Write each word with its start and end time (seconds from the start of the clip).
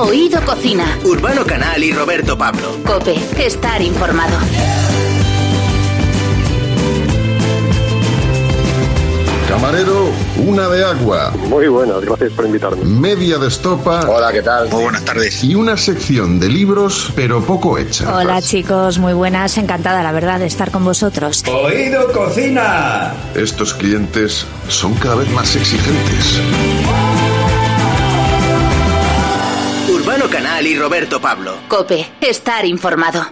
Oído 0.00 0.40
Cocina. 0.46 0.98
Urbano 1.04 1.44
Canal 1.44 1.84
y 1.84 1.92
Roberto 1.92 2.36
Pablo. 2.38 2.78
Cope, 2.86 3.20
estar 3.38 3.82
informado. 3.82 4.34
Camarero, 9.46 10.08
una 10.38 10.68
de 10.68 10.84
agua. 10.84 11.32
Muy 11.50 11.68
buenas, 11.68 12.00
gracias 12.00 12.32
por 12.32 12.46
invitarme. 12.46 12.82
Media 12.82 13.36
de 13.36 13.48
estopa. 13.48 14.08
Hola, 14.08 14.32
¿qué 14.32 14.40
tal? 14.40 14.70
Muy 14.70 14.84
buenas 14.84 15.04
tardes. 15.04 15.44
Y 15.44 15.54
una 15.54 15.76
sección 15.76 16.40
de 16.40 16.48
libros, 16.48 17.12
pero 17.14 17.42
poco 17.42 17.76
hecha. 17.76 18.16
Hola 18.16 18.40
chicos, 18.40 18.98
muy 18.98 19.12
buenas, 19.12 19.58
encantada 19.58 20.02
la 20.02 20.12
verdad 20.12 20.38
de 20.38 20.46
estar 20.46 20.70
con 20.70 20.82
vosotros. 20.82 21.44
Oído 21.46 22.10
Cocina. 22.12 23.12
Estos 23.34 23.74
clientes 23.74 24.46
son 24.68 24.94
cada 24.94 25.16
vez 25.16 25.30
más 25.32 25.54
exigentes. 25.54 26.40
Canal 30.28 30.66
y 30.66 30.76
Roberto 30.76 31.20
Pablo. 31.20 31.54
Cope, 31.68 32.06
estar 32.20 32.66
informado. 32.66 33.26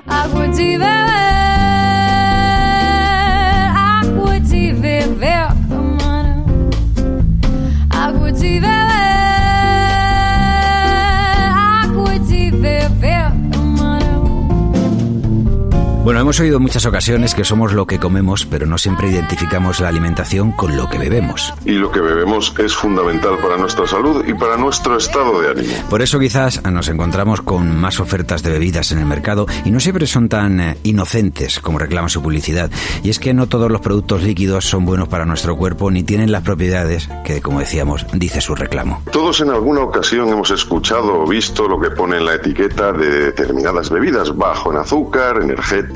Bueno, 16.09 16.23
hemos 16.23 16.41
oído 16.41 16.57
en 16.57 16.63
muchas 16.63 16.87
ocasiones 16.87 17.35
que 17.35 17.45
somos 17.45 17.75
lo 17.75 17.85
que 17.85 17.99
comemos, 17.99 18.47
pero 18.47 18.65
no 18.65 18.79
siempre 18.79 19.11
identificamos 19.11 19.79
la 19.79 19.89
alimentación 19.89 20.53
con 20.53 20.75
lo 20.75 20.89
que 20.89 20.97
bebemos. 20.97 21.53
Y 21.67 21.73
lo 21.73 21.93
que 21.93 22.01
bebemos 22.01 22.55
es 22.57 22.75
fundamental 22.75 23.37
para 23.43 23.59
nuestra 23.59 23.87
salud 23.87 24.25
y 24.27 24.33
para 24.33 24.57
nuestro 24.57 24.97
estado 24.97 25.43
de 25.43 25.51
ánimo. 25.51 25.75
Por 25.91 26.01
eso 26.01 26.19
quizás 26.19 26.65
nos 26.65 26.89
encontramos 26.89 27.43
con 27.43 27.79
más 27.79 28.01
ofertas 28.01 28.43
de 28.43 28.53
bebidas 28.53 28.91
en 28.91 29.01
el 29.01 29.05
mercado 29.05 29.45
y 29.67 29.71
no 29.71 29.81
siempre 29.81 30.07
son 30.07 30.31
tan 30.31 30.61
eh, 30.61 30.79
inocentes 30.83 31.61
como 31.61 31.79
reclama 31.79 32.09
su 32.09 32.23
publicidad. 32.23 32.71
Y 33.03 33.11
es 33.11 33.19
que 33.19 33.35
no 33.35 33.47
todos 33.47 33.71
los 33.71 33.83
productos 33.83 34.23
líquidos 34.23 34.65
son 34.65 34.87
buenos 34.87 35.09
para 35.09 35.27
nuestro 35.27 35.59
cuerpo 35.59 35.91
ni 35.91 36.05
tienen 36.05 36.33
las 36.33 36.41
propiedades 36.41 37.07
que, 37.23 37.43
como 37.43 37.61
decíamos, 37.61 38.07
dice 38.15 38.41
su 38.41 38.55
reclamo. 38.55 39.03
Todos 39.13 39.43
en 39.43 39.51
alguna 39.51 39.83
ocasión 39.83 40.31
hemos 40.31 40.53
escuchado 40.53 41.21
o 41.21 41.27
visto 41.27 41.69
lo 41.69 41.79
que 41.79 41.91
pone 41.91 42.17
en 42.17 42.25
la 42.25 42.37
etiqueta 42.37 42.95
de 42.95 43.27
determinadas 43.27 43.91
bebidas, 43.91 44.35
bajo 44.35 44.73
en 44.73 44.79
azúcar, 44.79 45.43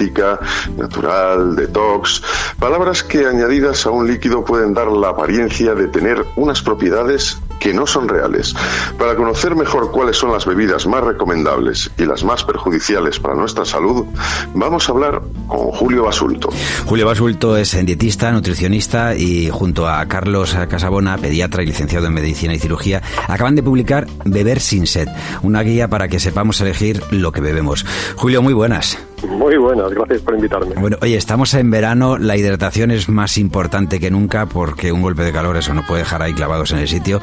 energética, 0.02 0.38
natural, 0.76 1.56
detox, 1.56 2.22
palabras 2.58 3.02
que 3.02 3.26
añadidas 3.26 3.86
a 3.86 3.90
un 3.90 4.06
líquido 4.06 4.44
pueden 4.44 4.74
dar 4.74 4.88
la 4.88 5.10
apariencia 5.10 5.74
de 5.74 5.88
tener 5.88 6.24
unas 6.36 6.62
propiedades 6.62 7.38
que 7.60 7.72
no 7.72 7.86
son 7.86 8.08
reales. 8.08 8.54
Para 8.98 9.14
conocer 9.14 9.54
mejor 9.54 9.92
cuáles 9.92 10.16
son 10.16 10.32
las 10.32 10.46
bebidas 10.46 10.86
más 10.86 11.04
recomendables 11.04 11.90
y 11.96 12.04
las 12.04 12.24
más 12.24 12.42
perjudiciales 12.42 13.20
para 13.20 13.34
nuestra 13.34 13.64
salud, 13.64 14.04
vamos 14.52 14.88
a 14.88 14.92
hablar 14.92 15.22
con 15.46 15.70
Julio 15.70 16.04
Basulto. 16.04 16.48
Julio 16.86 17.06
Basulto 17.06 17.56
es 17.56 17.72
dietista, 17.86 18.32
nutricionista 18.32 19.14
y 19.14 19.48
junto 19.50 19.88
a 19.88 20.04
Carlos 20.06 20.56
Casabona, 20.68 21.18
pediatra 21.18 21.62
y 21.62 21.66
licenciado 21.66 22.06
en 22.06 22.14
medicina 22.14 22.52
y 22.52 22.58
cirugía, 22.58 23.00
acaban 23.28 23.54
de 23.54 23.62
publicar 23.62 24.08
Beber 24.24 24.58
sin 24.58 24.88
sed, 24.88 25.08
una 25.42 25.62
guía 25.62 25.86
para 25.86 26.08
que 26.08 26.18
sepamos 26.18 26.60
elegir 26.60 27.00
lo 27.10 27.30
que 27.30 27.40
bebemos. 27.40 27.86
Julio, 28.16 28.42
muy 28.42 28.54
buenas. 28.54 28.98
Muy 29.28 29.56
buenas, 29.56 29.90
gracias 29.92 30.20
por 30.22 30.34
invitarme. 30.34 30.74
Bueno, 30.76 30.96
oye, 31.00 31.16
estamos 31.16 31.54
en 31.54 31.70
verano, 31.70 32.18
la 32.18 32.36
hidratación 32.36 32.90
es 32.90 33.08
más 33.08 33.38
importante 33.38 34.00
que 34.00 34.10
nunca 34.10 34.46
porque 34.46 34.92
un 34.92 35.02
golpe 35.02 35.22
de 35.22 35.32
calor 35.32 35.56
eso 35.56 35.74
nos 35.74 35.86
puede 35.86 36.02
dejar 36.02 36.22
ahí 36.22 36.32
clavados 36.34 36.72
en 36.72 36.78
el 36.78 36.88
sitio. 36.88 37.20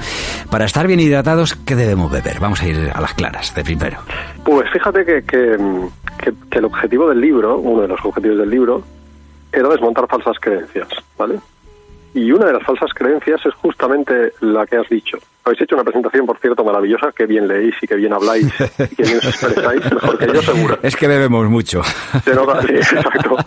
Para 0.50 0.66
estar 0.66 0.88
bien 0.88 1.00
hidratados, 1.00 1.56
¿qué 1.56 1.76
debemos 1.76 2.12
beber? 2.12 2.40
Vamos 2.40 2.62
a 2.62 2.68
ir 2.68 2.92
a 2.94 3.02
las 3.02 3.14
claras, 3.14 3.54
de 3.54 3.64
primero. 3.64 4.00
Pues 4.44 4.70
fíjate 4.72 5.06
que, 5.06 5.24
que, 5.24 5.58
que 6.50 6.60
el 6.60 6.66
objetivo 6.66 7.10
del 7.10 7.22
libro, 7.22 7.58
uno 7.58 7.82
de 7.82 7.88
los 7.88 8.00
objetivos 8.04 8.38
del 8.38 8.50
libro, 8.50 8.84
era 9.52 9.68
desmontar 9.70 10.08
falsas 10.08 10.38
creencias, 10.40 10.88
¿vale? 11.18 11.40
Y 12.20 12.34
una 12.34 12.48
de 12.48 12.54
las 12.54 12.64
falsas 12.64 12.94
creencias 12.94 13.40
es 13.46 13.54
justamente 13.54 14.34
la 14.42 14.68
que 14.68 14.76
has 14.76 14.90
dicho. 14.90 15.18
Habéis 15.46 15.62
hecho 15.62 15.76
una 15.76 15.86
presentación, 15.86 16.26
por 16.26 16.38
cierto, 16.38 16.66
maravillosa. 16.66 17.14
Qué 17.16 17.26
bien 17.26 17.48
leéis 17.48 17.76
y 17.82 17.88
qué 17.88 17.96
bien 17.96 18.12
habláis 18.12 18.46
y 18.92 18.96
qué 18.98 19.04
bien 19.04 19.20
os 19.20 19.26
expresáis, 19.26 19.94
mejor 19.94 20.18
que 20.18 20.28
yo, 20.28 20.42
seguro. 20.42 20.78
Es 20.84 20.98
que 20.98 21.08
bebemos 21.08 21.48
mucho. 21.48 21.82
Se 22.26 22.36
nota, 22.36 22.62
sí, 22.64 22.74
exacto. 22.74 23.38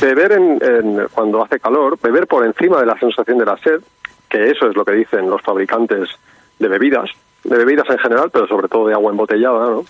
Beber 0.00 0.30
en, 0.30 0.58
en, 0.62 1.08
cuando 1.12 1.42
hace 1.42 1.58
calor, 1.58 1.98
beber 2.00 2.28
por 2.28 2.46
encima 2.46 2.78
de 2.78 2.86
la 2.86 2.96
sensación 3.00 3.36
de 3.36 3.46
la 3.46 3.56
sed, 3.56 3.80
que 4.28 4.48
eso 4.48 4.68
es 4.68 4.76
lo 4.76 4.84
que 4.84 4.92
dicen 4.92 5.28
los 5.28 5.42
fabricantes 5.42 6.08
de 6.60 6.68
bebidas, 6.68 7.10
de 7.42 7.58
bebidas 7.58 7.90
en 7.90 7.98
general, 7.98 8.30
pero 8.32 8.46
sobre 8.46 8.68
todo 8.68 8.86
de 8.86 8.94
agua 8.94 9.10
embotellada, 9.10 9.70
¿no? 9.70 9.84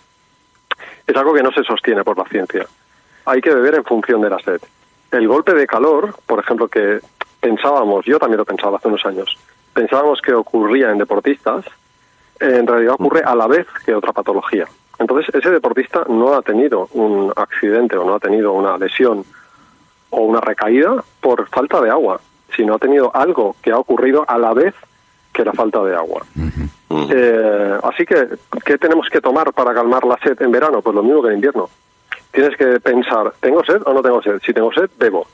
Es 1.06 1.14
algo 1.14 1.34
que 1.34 1.42
no 1.42 1.52
se 1.52 1.62
sostiene 1.62 2.04
por 2.04 2.16
la 2.16 2.24
ciencia. 2.24 2.64
Hay 3.26 3.42
que 3.42 3.52
beber 3.52 3.74
en 3.74 3.84
función 3.84 4.22
de 4.22 4.30
la 4.30 4.38
sed. 4.38 4.62
El 5.10 5.28
golpe 5.28 5.52
de 5.52 5.66
calor, 5.66 6.14
por 6.26 6.40
ejemplo, 6.40 6.68
que 6.68 7.00
pensábamos, 7.40 8.04
yo 8.04 8.18
también 8.18 8.38
lo 8.38 8.44
pensaba 8.44 8.76
hace 8.76 8.88
unos 8.88 9.04
años, 9.06 9.36
pensábamos 9.72 10.20
que 10.20 10.34
ocurría 10.34 10.90
en 10.90 10.98
deportistas, 10.98 11.64
en 12.40 12.66
realidad 12.66 12.94
ocurre 12.94 13.22
a 13.24 13.34
la 13.34 13.46
vez 13.46 13.66
que 13.84 13.94
otra 13.94 14.12
patología. 14.12 14.66
Entonces, 14.98 15.32
ese 15.34 15.50
deportista 15.50 16.04
no 16.08 16.34
ha 16.34 16.42
tenido 16.42 16.88
un 16.92 17.32
accidente 17.36 17.96
o 17.96 18.04
no 18.04 18.14
ha 18.14 18.20
tenido 18.20 18.52
una 18.52 18.76
lesión 18.76 19.24
o 20.10 20.20
una 20.22 20.40
recaída 20.40 21.02
por 21.20 21.46
falta 21.48 21.80
de 21.80 21.90
agua, 21.90 22.20
sino 22.56 22.74
ha 22.74 22.78
tenido 22.78 23.14
algo 23.14 23.54
que 23.62 23.70
ha 23.70 23.78
ocurrido 23.78 24.24
a 24.26 24.38
la 24.38 24.52
vez 24.54 24.74
que 25.32 25.44
la 25.44 25.52
falta 25.52 25.82
de 25.84 25.94
agua. 25.94 26.22
Uh 26.34 26.40
-huh. 26.40 27.08
eh, 27.14 27.78
así 27.84 28.04
que, 28.04 28.26
¿qué 28.64 28.78
tenemos 28.78 29.08
que 29.08 29.20
tomar 29.20 29.52
para 29.52 29.72
calmar 29.72 30.04
la 30.04 30.18
sed 30.18 30.40
en 30.42 30.50
verano? 30.50 30.82
Pues 30.82 30.94
lo 30.96 31.02
mismo 31.02 31.22
que 31.22 31.28
en 31.28 31.34
invierno. 31.34 31.68
Tienes 32.32 32.56
que 32.56 32.80
pensar, 32.80 33.32
¿tengo 33.40 33.64
sed 33.64 33.80
o 33.84 33.92
no 33.92 34.02
tengo 34.02 34.20
sed? 34.22 34.40
Si 34.44 34.52
tengo 34.52 34.72
sed, 34.72 34.90
bebo. 34.98 35.26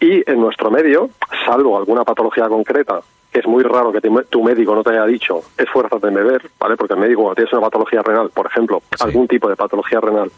Y 0.00 0.30
en 0.30 0.40
nuestro 0.40 0.70
medio, 0.70 1.10
salvo 1.46 1.78
alguna 1.78 2.04
patología 2.04 2.48
concreta, 2.48 3.00
que 3.32 3.40
es 3.40 3.46
muy 3.46 3.62
raro 3.62 3.92
que 3.92 4.00
tu 4.00 4.42
médico 4.42 4.74
no 4.74 4.82
te 4.82 4.90
haya 4.90 5.06
dicho, 5.06 5.42
esfuérzate 5.56 6.08
en 6.08 6.14
beber, 6.14 6.50
¿vale? 6.58 6.76
Porque 6.76 6.94
el 6.94 7.00
médico, 7.00 7.22
cuando 7.22 7.36
tienes 7.36 7.52
una 7.52 7.62
patología 7.62 8.02
renal, 8.02 8.30
por 8.30 8.46
ejemplo, 8.46 8.82
sí. 8.90 9.04
algún 9.04 9.26
tipo 9.26 9.48
de 9.48 9.56
patología 9.56 10.00
renal, 10.00 10.30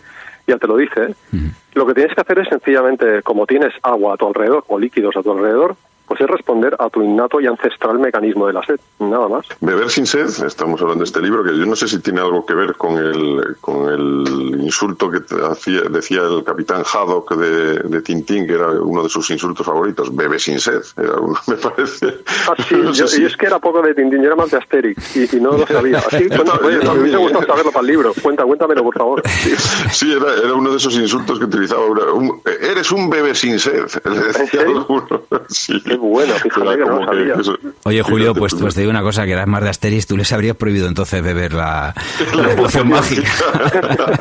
ya 0.46 0.58
te 0.58 0.66
lo 0.66 0.76
dice, 0.76 1.00
uh 1.00 1.36
-huh. 1.36 1.52
lo 1.74 1.86
que 1.86 1.94
tienes 1.94 2.14
que 2.14 2.20
hacer 2.20 2.38
es 2.38 2.48
sencillamente, 2.48 3.22
como 3.22 3.46
tienes 3.46 3.74
agua 3.82 4.14
a 4.14 4.16
tu 4.16 4.26
alrededor 4.26 4.64
o 4.68 4.78
líquidos 4.78 5.16
a 5.16 5.22
tu 5.22 5.32
alrededor, 5.32 5.76
pues 6.08 6.22
es 6.22 6.26
responder 6.26 6.74
a 6.78 6.88
tu 6.88 7.02
innato 7.02 7.40
y 7.40 7.46
ancestral 7.46 7.98
mecanismo 7.98 8.46
de 8.46 8.54
la 8.54 8.62
sed, 8.64 8.80
nada 8.98 9.28
más. 9.28 9.46
Beber 9.60 9.90
sin 9.90 10.06
sed, 10.06 10.26
estamos 10.46 10.80
hablando 10.80 11.04
de 11.04 11.08
este 11.08 11.20
libro, 11.20 11.44
que 11.44 11.56
yo 11.56 11.66
no 11.66 11.76
sé 11.76 11.86
si 11.86 11.98
tiene 11.98 12.20
algo 12.20 12.46
que 12.46 12.54
ver 12.54 12.74
con 12.76 12.96
el, 12.96 13.56
con 13.60 13.88
el 13.88 14.60
insulto 14.60 15.10
que 15.10 15.20
hacía, 15.44 15.82
decía 15.90 16.22
el 16.22 16.42
capitán 16.42 16.82
Haddock 16.82 17.36
de, 17.36 17.80
de 17.80 18.02
Tintín, 18.02 18.46
que 18.46 18.54
era 18.54 18.68
uno 18.70 19.02
de 19.02 19.10
sus 19.10 19.30
insultos 19.30 19.66
favoritos, 19.66 20.14
bebe 20.14 20.38
sin 20.38 20.58
sed, 20.58 20.80
era 20.96 21.20
uno, 21.20 21.38
me 21.46 21.56
parece. 21.56 22.18
Ah, 22.48 22.54
sí, 22.66 22.74
no 22.76 22.92
yo, 22.92 23.06
si... 23.06 23.22
y 23.22 23.26
es 23.26 23.36
que 23.36 23.46
era 23.46 23.58
poco 23.58 23.82
de 23.82 23.94
Tintín, 23.94 24.20
yo 24.20 24.28
era 24.28 24.36
más 24.36 24.50
de 24.50 24.56
Asterix, 24.56 25.16
y, 25.16 25.36
y 25.36 25.40
no 25.40 25.58
lo 25.58 25.66
sabía. 25.66 25.98
Así, 25.98 26.26
cuenta, 26.28 26.54
no, 26.54 26.66
oye, 26.66 26.78
me 26.78 27.00
hubiese 27.00 27.18
gustado 27.18 27.44
saberlo 27.46 27.70
para 27.70 27.82
el 27.82 27.86
libro, 27.86 28.12
cuenta, 28.22 28.44
cuéntamelo, 28.44 28.82
por 28.82 28.96
favor. 28.96 29.22
Sí, 29.28 29.54
sí 29.90 30.12
era, 30.12 30.34
era, 30.42 30.54
uno 30.54 30.70
de 30.70 30.78
esos 30.78 30.94
insultos 30.96 31.38
que 31.38 31.44
utilizaba, 31.44 31.84
un, 32.14 32.40
eres 32.62 32.90
un 32.92 33.10
bebé 33.10 33.34
sin 33.34 33.58
sed, 33.58 33.84
le 34.06 34.20
decía 34.20 34.62
alguno. 34.62 35.06
Sí 35.48 35.82
bueno, 35.98 36.34
fíjate 36.34 36.76
que 36.78 36.84
no 36.84 37.04
sabía. 37.04 37.34
Que 37.34 37.40
eso, 37.40 37.56
Oye, 37.84 38.02
Julio, 38.02 38.34
pues, 38.34 38.54
pues 38.54 38.74
te 38.74 38.80
digo 38.80 38.90
una 38.90 39.02
cosa, 39.02 39.24
que 39.26 39.32
eras 39.32 39.46
más 39.46 39.62
de 39.62 39.68
Asterix, 39.70 40.06
tú 40.06 40.16
les 40.16 40.32
habrías 40.32 40.56
prohibido 40.56 40.88
entonces 40.88 41.22
beber 41.22 41.52
la, 41.52 41.94
la 42.34 42.56
poción 42.56 42.88
mágica. 42.88 43.30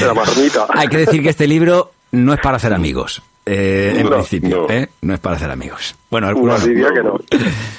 la 0.00 0.14
marmita. 0.14 0.66
Hay 0.70 0.88
que 0.88 0.98
decir 0.98 1.22
que 1.22 1.30
este 1.30 1.46
libro 1.46 1.92
no 2.12 2.32
es 2.32 2.40
para 2.40 2.56
hacer 2.56 2.72
amigos. 2.72 3.22
Eh, 3.50 3.94
en 3.96 4.04
No, 4.04 4.10
principio, 4.16 4.66
no. 4.68 4.74
¿eh? 4.74 4.90
no 5.00 5.14
es 5.14 5.20
para 5.20 5.36
hacer 5.36 5.50
amigos. 5.50 5.94
Bueno, 6.10 6.26
algunos 6.28 6.64
diría 6.66 6.88
que 6.92 7.02
no. 7.02 7.18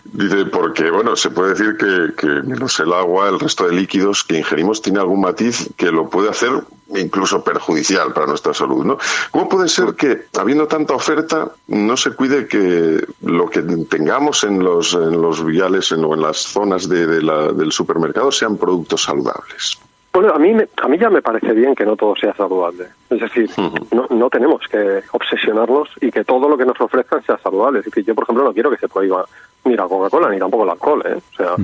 Dice, 0.05 0.45
porque, 0.45 0.89
bueno, 0.89 1.15
se 1.15 1.29
puede 1.29 1.51
decir 1.51 1.75
que, 1.77 2.15
que 2.17 2.27
menos 2.41 2.79
el 2.79 2.91
agua, 2.91 3.29
el 3.29 3.39
resto 3.39 3.67
de 3.67 3.75
líquidos 3.75 4.23
que 4.23 4.39
ingerimos 4.39 4.81
tiene 4.81 4.99
algún 4.99 5.21
matiz 5.21 5.69
que 5.77 5.91
lo 5.91 6.09
puede 6.09 6.29
hacer 6.29 6.49
incluso 6.95 7.43
perjudicial 7.43 8.13
para 8.13 8.25
nuestra 8.27 8.53
salud, 8.53 8.83
¿no? 8.85 8.97
¿Cómo 9.31 9.47
puede 9.49 9.67
ser 9.69 9.93
que, 9.95 10.25
habiendo 10.39 10.67
tanta 10.67 10.93
oferta, 10.95 11.51
no 11.67 11.95
se 11.97 12.11
cuide 12.11 12.47
que 12.47 13.05
lo 13.21 13.49
que 13.49 13.61
tengamos 13.89 14.43
en 14.43 14.63
los, 14.63 14.93
en 14.93 15.21
los 15.21 15.45
viales 15.45 15.91
en, 15.91 16.03
o 16.05 16.13
en 16.15 16.21
las 16.21 16.37
zonas 16.37 16.89
de, 16.89 17.05
de 17.05 17.21
la- 17.21 17.51
del 17.51 17.71
supermercado 17.71 18.31
sean 18.31 18.57
productos 18.57 19.03
saludables? 19.03 19.79
Bueno, 20.11 20.33
a 20.33 20.39
mí, 20.39 20.51
me- 20.53 20.67
a 20.81 20.87
mí 20.87 20.97
ya 20.97 21.09
me 21.11 21.21
parece 21.21 21.51
bien 21.53 21.75
que 21.75 21.85
no 21.85 21.95
todo 21.95 22.15
sea 22.15 22.33
saludable. 22.33 22.85
Es 23.11 23.19
decir, 23.21 23.49
no, 23.91 24.07
no 24.09 24.29
tenemos 24.29 24.61
que 24.69 25.01
obsesionarnos 25.11 25.89
y 26.01 26.09
que 26.11 26.23
todo 26.23 26.49
lo 26.49 26.57
que 26.57 26.65
nos 26.65 26.81
ofrezcan 26.81 27.23
sea 27.23 27.37
saludable. 27.37 27.79
Es 27.79 27.85
decir, 27.85 28.03
yo, 28.05 28.15
por 28.15 28.23
ejemplo, 28.23 28.43
no 28.43 28.53
quiero 28.53 28.71
que 28.71 28.77
se 28.77 28.87
prohíba 28.89 29.23
ni 29.65 29.75
la 29.75 29.87
Coca-Cola 29.87 30.29
ni 30.29 30.39
tampoco 30.39 30.63
el 30.63 30.69
alcohol. 30.71 31.03
¿eh? 31.05 31.15
O 31.31 31.35
sea, 31.35 31.55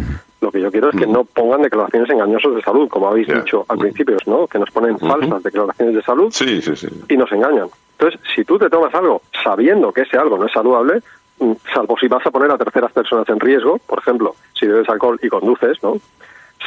lo 0.45 0.51
que 0.51 0.61
yo 0.61 0.71
quiero 0.71 0.89
es 0.89 0.95
que 0.95 1.07
no 1.07 1.23
pongan 1.25 1.63
declaraciones 1.63 2.07
engañosas 2.09 2.53
de 2.55 2.61
salud, 2.61 2.87
como 2.87 3.07
habéis 3.07 3.27
dicho 3.27 3.65
al 3.67 3.79
principio, 3.79 4.17
¿no? 4.27 4.45
Que 4.47 4.59
nos 4.59 4.69
ponen 4.69 4.97
falsas 4.99 5.41
declaraciones 5.41 5.95
de 5.95 6.01
salud 6.03 6.29
Sí, 6.31 6.61
sí, 6.61 6.75
sí. 6.75 6.87
y 7.09 7.17
nos 7.17 7.31
engañan. 7.31 7.67
Entonces, 7.97 8.19
si 8.35 8.43
tú 8.45 8.59
te 8.59 8.69
tomas 8.69 8.93
algo 8.93 9.21
sabiendo 9.43 9.91
que 9.91 10.01
ese 10.01 10.17
algo 10.17 10.37
no 10.37 10.45
es 10.45 10.51
saludable, 10.51 11.01
mm, 11.39 11.53
salvo 11.73 11.97
si 11.97 12.07
vas 12.07 12.25
a 12.27 12.31
poner 12.31 12.51
a 12.51 12.57
terceras 12.57 12.91
personas 12.91 13.27
en 13.29 13.39
riesgo, 13.39 13.79
por 13.87 13.99
ejemplo, 13.99 14.35
si 14.53 14.67
bebes 14.67 14.87
alcohol 14.87 15.19
y 15.21 15.29
conduces, 15.29 15.81
¿no? 15.81 15.93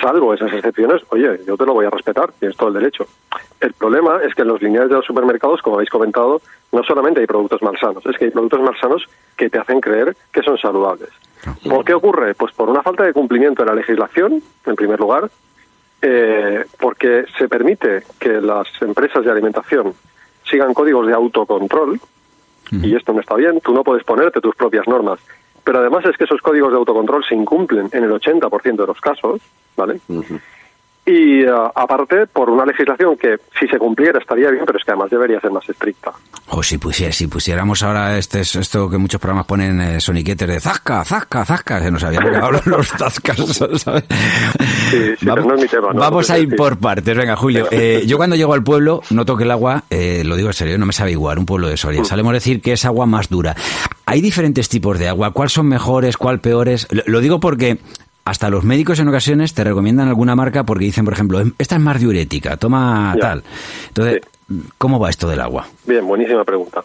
Salvo 0.01 0.35
esas 0.35 0.53
excepciones, 0.53 1.03
oye, 1.11 1.41
yo 1.47 1.57
te 1.57 1.67
lo 1.67 1.75
voy 1.75 1.87
a 1.87 1.91
respetar, 1.91 2.33
tienes 2.33 2.57
todo 2.57 2.69
el 2.69 2.75
derecho. 2.75 3.07
El 3.61 3.73
problema 3.73 4.21
es 4.23 4.35
que 4.35 4.43
en 4.43 4.49
los 4.49 4.63
lineales 4.63 4.91
de 4.91 4.97
los 4.97 5.05
supermercados, 5.05 5.61
como 5.63 5.77
habéis 5.77 5.91
comentado, 5.91 6.41
no 6.73 6.83
solamente 6.85 7.21
hay 7.21 7.27
productos 7.27 7.63
malsanos, 7.63 8.05
es 8.07 8.17
que 8.17 8.27
hay 8.27 8.31
productos 8.31 8.61
malsanos 8.61 9.05
que 9.37 9.51
te 9.51 9.59
hacen 9.59 9.81
creer 9.81 10.17
que 10.33 10.43
son 10.43 10.59
saludables. 10.59 11.11
¿Por 11.69 11.85
qué 11.85 11.95
ocurre? 11.95 12.35
Pues 12.35 12.53
por 12.55 12.69
una 12.69 12.83
falta 12.83 13.05
de 13.05 13.13
cumplimiento 13.13 13.63
de 13.63 13.71
la 13.71 13.75
legislación, 13.77 14.43
en 14.67 14.75
primer 14.77 15.01
lugar, 15.01 15.31
eh, 16.03 16.65
porque 16.79 17.25
se 17.37 17.49
permite 17.49 18.03
que 18.19 18.41
las 18.41 18.67
empresas 18.81 19.25
de 19.25 19.31
alimentación 19.31 19.95
sigan 20.45 20.75
códigos 20.75 21.07
de 21.07 21.15
autocontrol, 21.15 22.01
y 22.71 22.95
esto 22.95 23.15
no 23.15 23.21
está 23.21 23.35
bien, 23.35 23.61
tú 23.61 23.73
no 23.73 23.83
puedes 23.83 24.05
ponerte 24.05 24.41
tus 24.41 24.55
propias 24.55 24.87
normas. 24.87 25.19
Pero 25.65 25.81
además 25.81 26.05
es 26.07 26.17
que 26.17 26.25
esos 26.25 26.41
códigos 26.41 26.71
de 26.71 26.79
autocontrol 26.79 27.25
se 27.25 27.35
incumplen 27.35 27.89
en 27.93 28.05
el 28.05 28.11
80% 28.11 28.77
de 28.77 28.87
los 28.87 29.01
casos, 29.01 29.41
¿vale? 29.77 30.01
Y 31.11 31.43
uh, 31.45 31.71
aparte, 31.75 32.27
por 32.27 32.51
una 32.51 32.67
legislación 32.67 33.17
que 33.17 33.37
si 33.59 33.67
se 33.67 33.79
cumpliera 33.79 34.19
estaría 34.19 34.51
bien, 34.51 34.65
pero 34.67 34.79
es 34.79 34.85
que 34.85 34.91
además 34.91 35.11
debería 35.11 35.41
ser 35.41 35.51
más 35.51 35.67
estricta. 35.69 36.13
O 36.51 36.63
si, 36.63 36.77
pusiera, 36.77 37.13
si 37.13 37.27
pusiéramos 37.29 37.83
ahora 37.83 38.19
este, 38.19 38.41
esto 38.41 38.91
que 38.91 38.99
muchos 38.99 39.19
programas 39.21 39.47
ponen 39.47 39.81
eh, 39.81 40.01
soniquetes 40.01 40.47
de 40.47 40.61
zasca, 40.61 41.03
zasca, 41.05 41.45
zasca, 41.47 41.81
se 41.81 41.91
nos 41.91 42.05
habían 42.05 42.27
acabado 42.27 42.61
los 42.67 42.89
zascas, 42.89 43.39
¿sabes? 43.83 44.05
Sí, 44.91 45.15
sí, 45.19 45.27
vamos 45.27 45.47
no 45.47 45.55
es 45.55 45.63
mi 45.63 45.69
tema. 45.69 45.93
¿no? 45.95 46.01
vamos 46.01 46.29
a 46.31 46.39
ir 46.39 46.55
por 46.55 46.79
partes. 46.79 47.17
Venga, 47.17 47.37
Julio. 47.37 47.67
eh, 47.71 48.05
yo 48.07 48.17
cuando 48.19 48.37
llego 48.37 48.53
al 48.53 48.63
pueblo 48.63 49.03
noto 49.11 49.37
que 49.37 49.45
el 49.45 49.51
agua, 49.51 49.85
eh, 49.91 50.23
lo 50.27 50.37
digo 50.37 50.49
en 50.49 50.55
serio, 50.55 50.77
no 50.79 50.85
me 50.87 50.93
sabe 50.93 51.13
igual, 51.13 51.39
un 51.39 51.47
pueblo 51.47 51.69
de 51.69 51.75
Mm. 51.75 51.79
Soria. 51.79 52.05
Solemos 52.05 52.33
decir 52.33 52.61
que 52.61 52.73
es 52.73 52.85
agua 52.85 53.07
más 53.07 53.29
dura. 53.29 53.55
Hay 54.05 54.21
diferentes 54.21 54.69
tipos 54.69 54.99
de 54.99 55.09
agua. 55.09 55.31
¿Cuáles 55.33 55.53
son 55.53 55.69
mejores? 55.69 56.17
¿Cuál 56.17 56.41
peores? 56.41 56.89
Lo, 56.91 57.03
lo 57.07 57.21
digo 57.21 57.39
porque 57.41 57.79
hasta 58.29 58.51
los 58.51 58.65
médicos 58.65 58.99
en 59.01 59.09
ocasiones 59.09 59.55
te 59.55 59.65
recomiendan 59.65 60.09
alguna 60.09 60.37
marca 60.37 60.65
porque 60.65 60.85
dicen, 60.85 61.05
por 61.05 61.15
ejemplo, 61.15 61.41
esta 61.59 61.77
es 61.77 61.81
más 61.81 61.99
diurética, 62.01 62.57
toma 62.57 63.15
Ya. 63.17 63.21
tal. 63.21 63.43
Entonces, 63.89 64.21
¿cómo 64.77 64.99
va 65.01 65.11
esto 65.11 65.29
del 65.29 65.41
agua? 65.41 65.67
Bien, 65.87 66.07
buenísima 66.07 66.45
pregunta. 66.45 66.83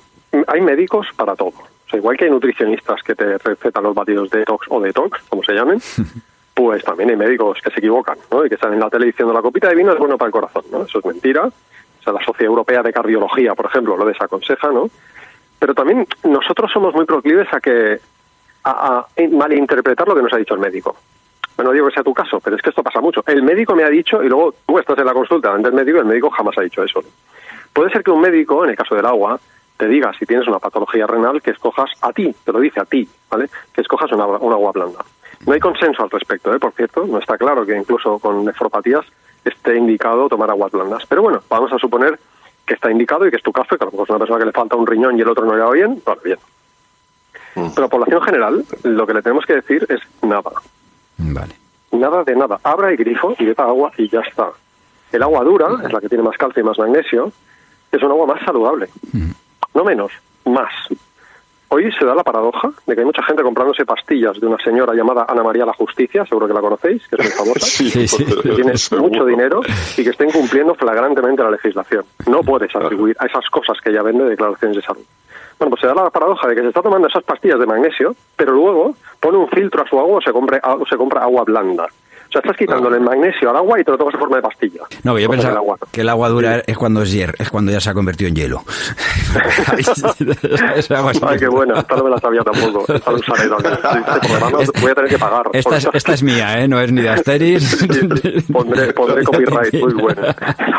Hay 0.47 0.61
médicos 0.61 1.07
para 1.15 1.35
todo. 1.35 1.49
O 1.49 1.89
sea, 1.89 1.99
igual 1.99 2.17
que 2.17 2.25
hay 2.25 2.31
nutricionistas 2.31 3.01
que 3.03 3.13
te 3.13 3.37
recetan 3.37 3.83
los 3.83 3.93
batidos 3.93 4.29
detox 4.29 4.65
o 4.69 4.79
detox, 4.81 5.19
como 5.29 5.43
se 5.43 5.53
llamen, 5.53 5.79
pues 6.53 6.83
también 6.83 7.09
hay 7.09 7.15
médicos 7.17 7.59
que 7.63 7.69
se 7.71 7.79
equivocan, 7.79 8.17
¿no? 8.31 8.45
Y 8.45 8.49
que 8.49 8.57
salen 8.57 8.75
en 8.75 8.79
la 8.79 8.89
tele 8.89 9.07
diciendo 9.07 9.33
la 9.33 9.41
copita 9.41 9.69
de 9.69 9.75
vino 9.75 9.91
es 9.91 9.99
bueno 9.99 10.17
para 10.17 10.27
el 10.27 10.31
corazón, 10.33 10.63
¿no? 10.71 10.83
Eso 10.83 10.99
es 10.99 11.05
mentira. 11.05 11.45
O 11.45 12.03
sea, 12.03 12.13
la 12.13 12.23
Sociedad 12.23 12.49
Europea 12.49 12.81
de 12.83 12.91
Cardiología, 12.93 13.53
por 13.55 13.65
ejemplo, 13.67 13.95
lo 13.97 14.05
desaconseja, 14.05 14.69
¿no? 14.71 14.89
Pero 15.59 15.73
también 15.73 16.05
nosotros 16.23 16.71
somos 16.71 16.93
muy 16.93 17.05
proclives 17.05 17.47
a 17.53 17.59
que 17.61 17.99
a, 18.65 18.99
a 18.99 19.07
malinterpretar 19.31 20.07
lo 20.07 20.15
que 20.15 20.21
nos 20.21 20.33
ha 20.33 20.37
dicho 20.37 20.53
el 20.53 20.59
médico. 20.59 20.95
Bueno, 21.55 21.69
no 21.69 21.73
digo 21.73 21.87
que 21.87 21.93
sea 21.93 22.03
tu 22.03 22.13
caso, 22.13 22.39
pero 22.39 22.55
es 22.55 22.61
que 22.61 22.69
esto 22.69 22.83
pasa 22.83 22.99
mucho. 22.99 23.23
El 23.27 23.43
médico 23.43 23.75
me 23.75 23.83
ha 23.83 23.89
dicho, 23.89 24.23
y 24.23 24.27
luego 24.27 24.53
tú 24.65 24.79
estás 24.79 24.97
en 24.97 25.05
la 25.05 25.13
consulta 25.13 25.49
delante 25.49 25.69
del 25.69 25.75
médico, 25.75 25.97
y 25.97 26.01
el 26.01 26.07
médico 26.07 26.29
jamás 26.29 26.57
ha 26.57 26.61
dicho 26.61 26.83
eso. 26.83 27.01
Puede 27.71 27.91
ser 27.91 28.03
que 28.03 28.11
un 28.11 28.21
médico, 28.21 28.63
en 28.63 28.71
el 28.71 28.75
caso 28.75 28.95
del 28.95 29.05
agua, 29.05 29.39
te 29.77 29.87
diga 29.87 30.11
si 30.17 30.25
tienes 30.25 30.47
una 30.47 30.59
patología 30.59 31.07
renal 31.07 31.41
que 31.41 31.51
escojas 31.51 31.91
a 32.01 32.11
ti, 32.13 32.33
te 32.43 32.51
lo 32.51 32.59
dice 32.59 32.79
a 32.79 32.85
ti, 32.85 33.07
¿vale? 33.29 33.49
Que 33.73 33.81
escojas 33.81 34.11
una, 34.11 34.25
una 34.25 34.55
agua 34.55 34.71
blanda. 34.71 35.03
No 35.45 35.53
hay 35.53 35.59
consenso 35.59 36.03
al 36.03 36.09
respecto, 36.09 36.53
¿eh? 36.53 36.59
Por 36.59 36.71
cierto, 36.73 37.05
no 37.05 37.17
está 37.17 37.37
claro 37.37 37.65
que 37.65 37.75
incluso 37.75 38.19
con 38.19 38.45
nefropatías 38.45 39.05
esté 39.43 39.75
indicado 39.75 40.29
tomar 40.29 40.49
aguas 40.49 40.71
blandas. 40.71 41.03
Pero 41.07 41.21
bueno, 41.23 41.41
vamos 41.49 41.73
a 41.73 41.79
suponer 41.79 42.17
que 42.65 42.75
está 42.75 42.89
indicado 42.89 43.27
y 43.27 43.29
que 43.29 43.37
es 43.37 43.43
tu 43.43 43.51
caso, 43.51 43.75
y 43.75 43.77
que 43.77 43.83
a 43.83 43.87
lo 43.87 43.91
mejor 43.91 44.05
es 44.05 44.09
una 44.11 44.19
persona 44.19 44.39
que 44.39 44.45
le 44.45 44.51
falta 44.51 44.75
un 44.75 44.87
riñón 44.87 45.17
y 45.17 45.21
el 45.21 45.29
otro 45.29 45.45
no 45.45 45.55
le 45.55 45.63
va 45.63 45.71
bien, 45.71 46.01
vale, 46.05 46.21
bien. 46.23 46.39
Pero 47.75 47.85
a 47.85 47.89
población 47.89 48.21
general, 48.21 48.65
lo 48.83 49.05
que 49.05 49.13
le 49.13 49.21
tenemos 49.21 49.45
que 49.45 49.55
decir 49.55 49.85
es 49.89 50.01
nada. 50.23 50.51
Vale. 51.17 51.53
Nada 51.91 52.23
de 52.23 52.35
nada. 52.35 52.59
Abra 52.63 52.89
el 52.89 52.97
grifo 52.97 53.35
y 53.37 53.45
beba 53.45 53.65
agua 53.65 53.91
y 53.97 54.09
ya 54.09 54.21
está. 54.21 54.49
El 55.11 55.21
agua 55.23 55.43
dura, 55.43 55.67
es 55.85 55.93
la 55.93 55.99
que 56.01 56.09
tiene 56.09 56.23
más 56.23 56.35
calcio 56.37 56.61
y 56.61 56.65
más 56.65 56.77
magnesio, 56.79 57.31
es 57.91 58.01
un 58.01 58.11
agua 58.11 58.25
más 58.25 58.43
saludable. 58.43 58.89
No 59.75 59.83
menos, 59.83 60.11
más. 60.45 60.71
Hoy 61.69 61.91
se 61.97 62.05
da 62.05 62.13
la 62.13 62.23
paradoja 62.23 62.69
de 62.85 62.93
que 62.93 63.01
hay 63.01 63.05
mucha 63.05 63.23
gente 63.23 63.41
comprándose 63.41 63.83
pastillas 63.85 64.39
de 64.39 64.45
una 64.45 64.57
señora 64.63 64.93
llamada 64.93 65.25
Ana 65.27 65.41
María 65.43 65.65
la 65.65 65.73
Justicia, 65.73 66.23
seguro 66.25 66.47
que 66.47 66.53
la 66.53 66.61
conocéis, 66.61 67.07
que 67.07 67.15
es 67.15 67.23
muy 67.23 67.31
famosa, 67.45 67.65
Sí, 67.65 67.89
sí. 68.07 68.25
que 68.25 68.49
tiene 68.49 68.77
seguro. 68.77 69.09
mucho 69.09 69.25
dinero 69.25 69.61
y 69.97 70.03
que 70.03 70.09
está 70.11 70.23
incumpliendo 70.25 70.75
flagrantemente 70.75 71.41
la 71.43 71.49
legislación. 71.51 72.05
No 72.27 72.41
puedes 72.43 72.75
atribuir 72.75 73.15
a 73.19 73.25
esas 73.25 73.45
cosas 73.49 73.77
que 73.83 73.89
ella 73.89 74.03
vende 74.03 74.25
declaraciones 74.25 74.77
de 74.77 74.83
salud. 74.83 75.01
Bueno, 75.63 75.77
pues 75.77 75.79
se 75.79 75.87
da 75.87 75.95
la 75.95 76.09
paradoja 76.09 76.45
de 76.49 76.55
que 76.55 76.61
se 76.61 76.67
está 76.67 76.81
tomando 76.81 77.07
esas 77.07 77.23
pastillas 77.23 77.57
de 77.57 77.65
magnesio, 77.65 78.13
pero 78.35 78.51
luego 78.51 78.97
pone 79.21 79.37
un 79.37 79.47
filtro 79.47 79.81
a 79.81 79.87
su 79.87 79.97
agua 79.97 80.17
o 80.17 80.21
se, 80.21 80.33
compre, 80.33 80.59
o 80.61 80.85
se 80.85 80.97
compra 80.97 81.23
agua 81.23 81.45
blanda. 81.45 81.87
Sea, 82.33 82.41
estás 82.43 82.57
quitándole 82.57 82.97
el 82.97 83.03
magnesio 83.03 83.51
al 83.51 83.57
agua 83.57 83.79
y 83.79 83.83
te 83.83 83.91
lo 83.91 83.97
tomas 83.99 84.15
en 84.15 84.19
forma 84.19 84.37
de 84.37 84.41
pastilla. 84.41 84.81
No, 85.03 85.19
yo 85.19 85.29
pensaba 85.29 85.49
del 85.49 85.57
agua. 85.59 85.77
que 85.91 86.01
el 86.01 86.09
agua 86.09 86.29
dura 86.29 86.63
es 86.65 86.75
cuando 86.77 87.03
es 87.03 87.11
hier, 87.11 87.35
es 87.37 87.49
cuando 87.51 87.71
ya 87.71 87.79
se 87.79 87.91
ha 87.91 87.93
convertido 87.93 88.27
en 88.29 88.35
hielo. 88.35 88.63
Esa 90.75 90.97
agua 90.97 91.11
es- 91.11 91.21
Ay, 91.23 91.37
qué 91.39 91.47
buena, 91.47 91.79
esta 91.79 91.95
no 91.95 92.03
me 92.05 92.09
la 92.09 92.17
sabía 92.17 92.41
tampoco. 92.41 92.91
Esta 92.93 93.11
lo 93.11 93.17
usaré. 93.17 93.43
Este 94.61 94.81
voy 94.81 94.91
a 94.91 94.95
tener 94.95 95.09
que 95.09 95.17
pagar. 95.19 95.43
Esta 95.53 95.77
es, 95.77 95.87
esta 95.93 96.13
es 96.13 96.23
mía, 96.23 96.59
¿eh? 96.63 96.67
No 96.67 96.79
es 96.79 96.91
ni 96.91 97.01
de 97.01 97.09
Asteris. 97.09 97.63
Sí, 97.63 97.87
sí, 97.87 98.51
Pondré, 98.51 98.93
pondré 98.93 99.23
copyright, 99.25 99.73
muy 99.75 99.93
bueno. 99.93 100.21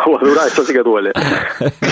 Agua 0.05 0.21
dura, 0.23 0.47
esto 0.47 0.63
sí 0.65 0.73
que 0.73 0.83
duele. 0.83 1.13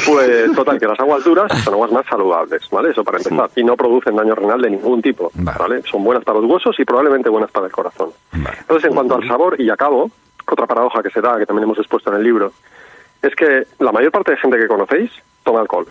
Pues, 0.06 0.52
total, 0.54 0.78
que 0.78 0.86
las 0.86 0.98
aguas 1.00 1.24
duras 1.24 1.50
son 1.62 1.74
aguas 1.74 1.92
más 1.92 2.06
saludables, 2.06 2.62
¿vale? 2.70 2.90
Eso 2.90 3.04
para 3.04 3.18
empezar. 3.18 3.48
Y 3.56 3.64
no 3.64 3.76
producen 3.76 4.16
daño 4.16 4.34
renal 4.34 4.60
de 4.60 4.70
ningún 4.70 5.00
tipo, 5.02 5.30
Vale. 5.34 5.82
Son 5.90 6.02
buenas 6.04 6.24
para 6.24 6.38
los 6.40 6.50
huesos 6.50 6.74
y 6.78 6.84
probablemente 6.84 7.28
buenas 7.28 7.50
para 7.50 7.66
el 7.66 7.72
corazón. 7.72 8.10
Entonces, 8.32 8.88
en 8.88 8.94
cuanto 8.94 9.14
al 9.16 9.26
sabor, 9.28 9.51
y 9.58 9.70
acabo, 9.70 10.10
otra 10.46 10.66
paradoja 10.66 11.02
que 11.02 11.10
se 11.10 11.20
da, 11.20 11.38
que 11.38 11.46
también 11.46 11.64
hemos 11.64 11.78
expuesto 11.78 12.10
en 12.10 12.16
el 12.16 12.24
libro, 12.24 12.52
es 13.22 13.34
que 13.34 13.66
la 13.78 13.92
mayor 13.92 14.10
parte 14.10 14.32
de 14.32 14.36
gente 14.36 14.58
que 14.58 14.66
conocéis 14.66 15.10
toma 15.42 15.60
alcohol, 15.60 15.86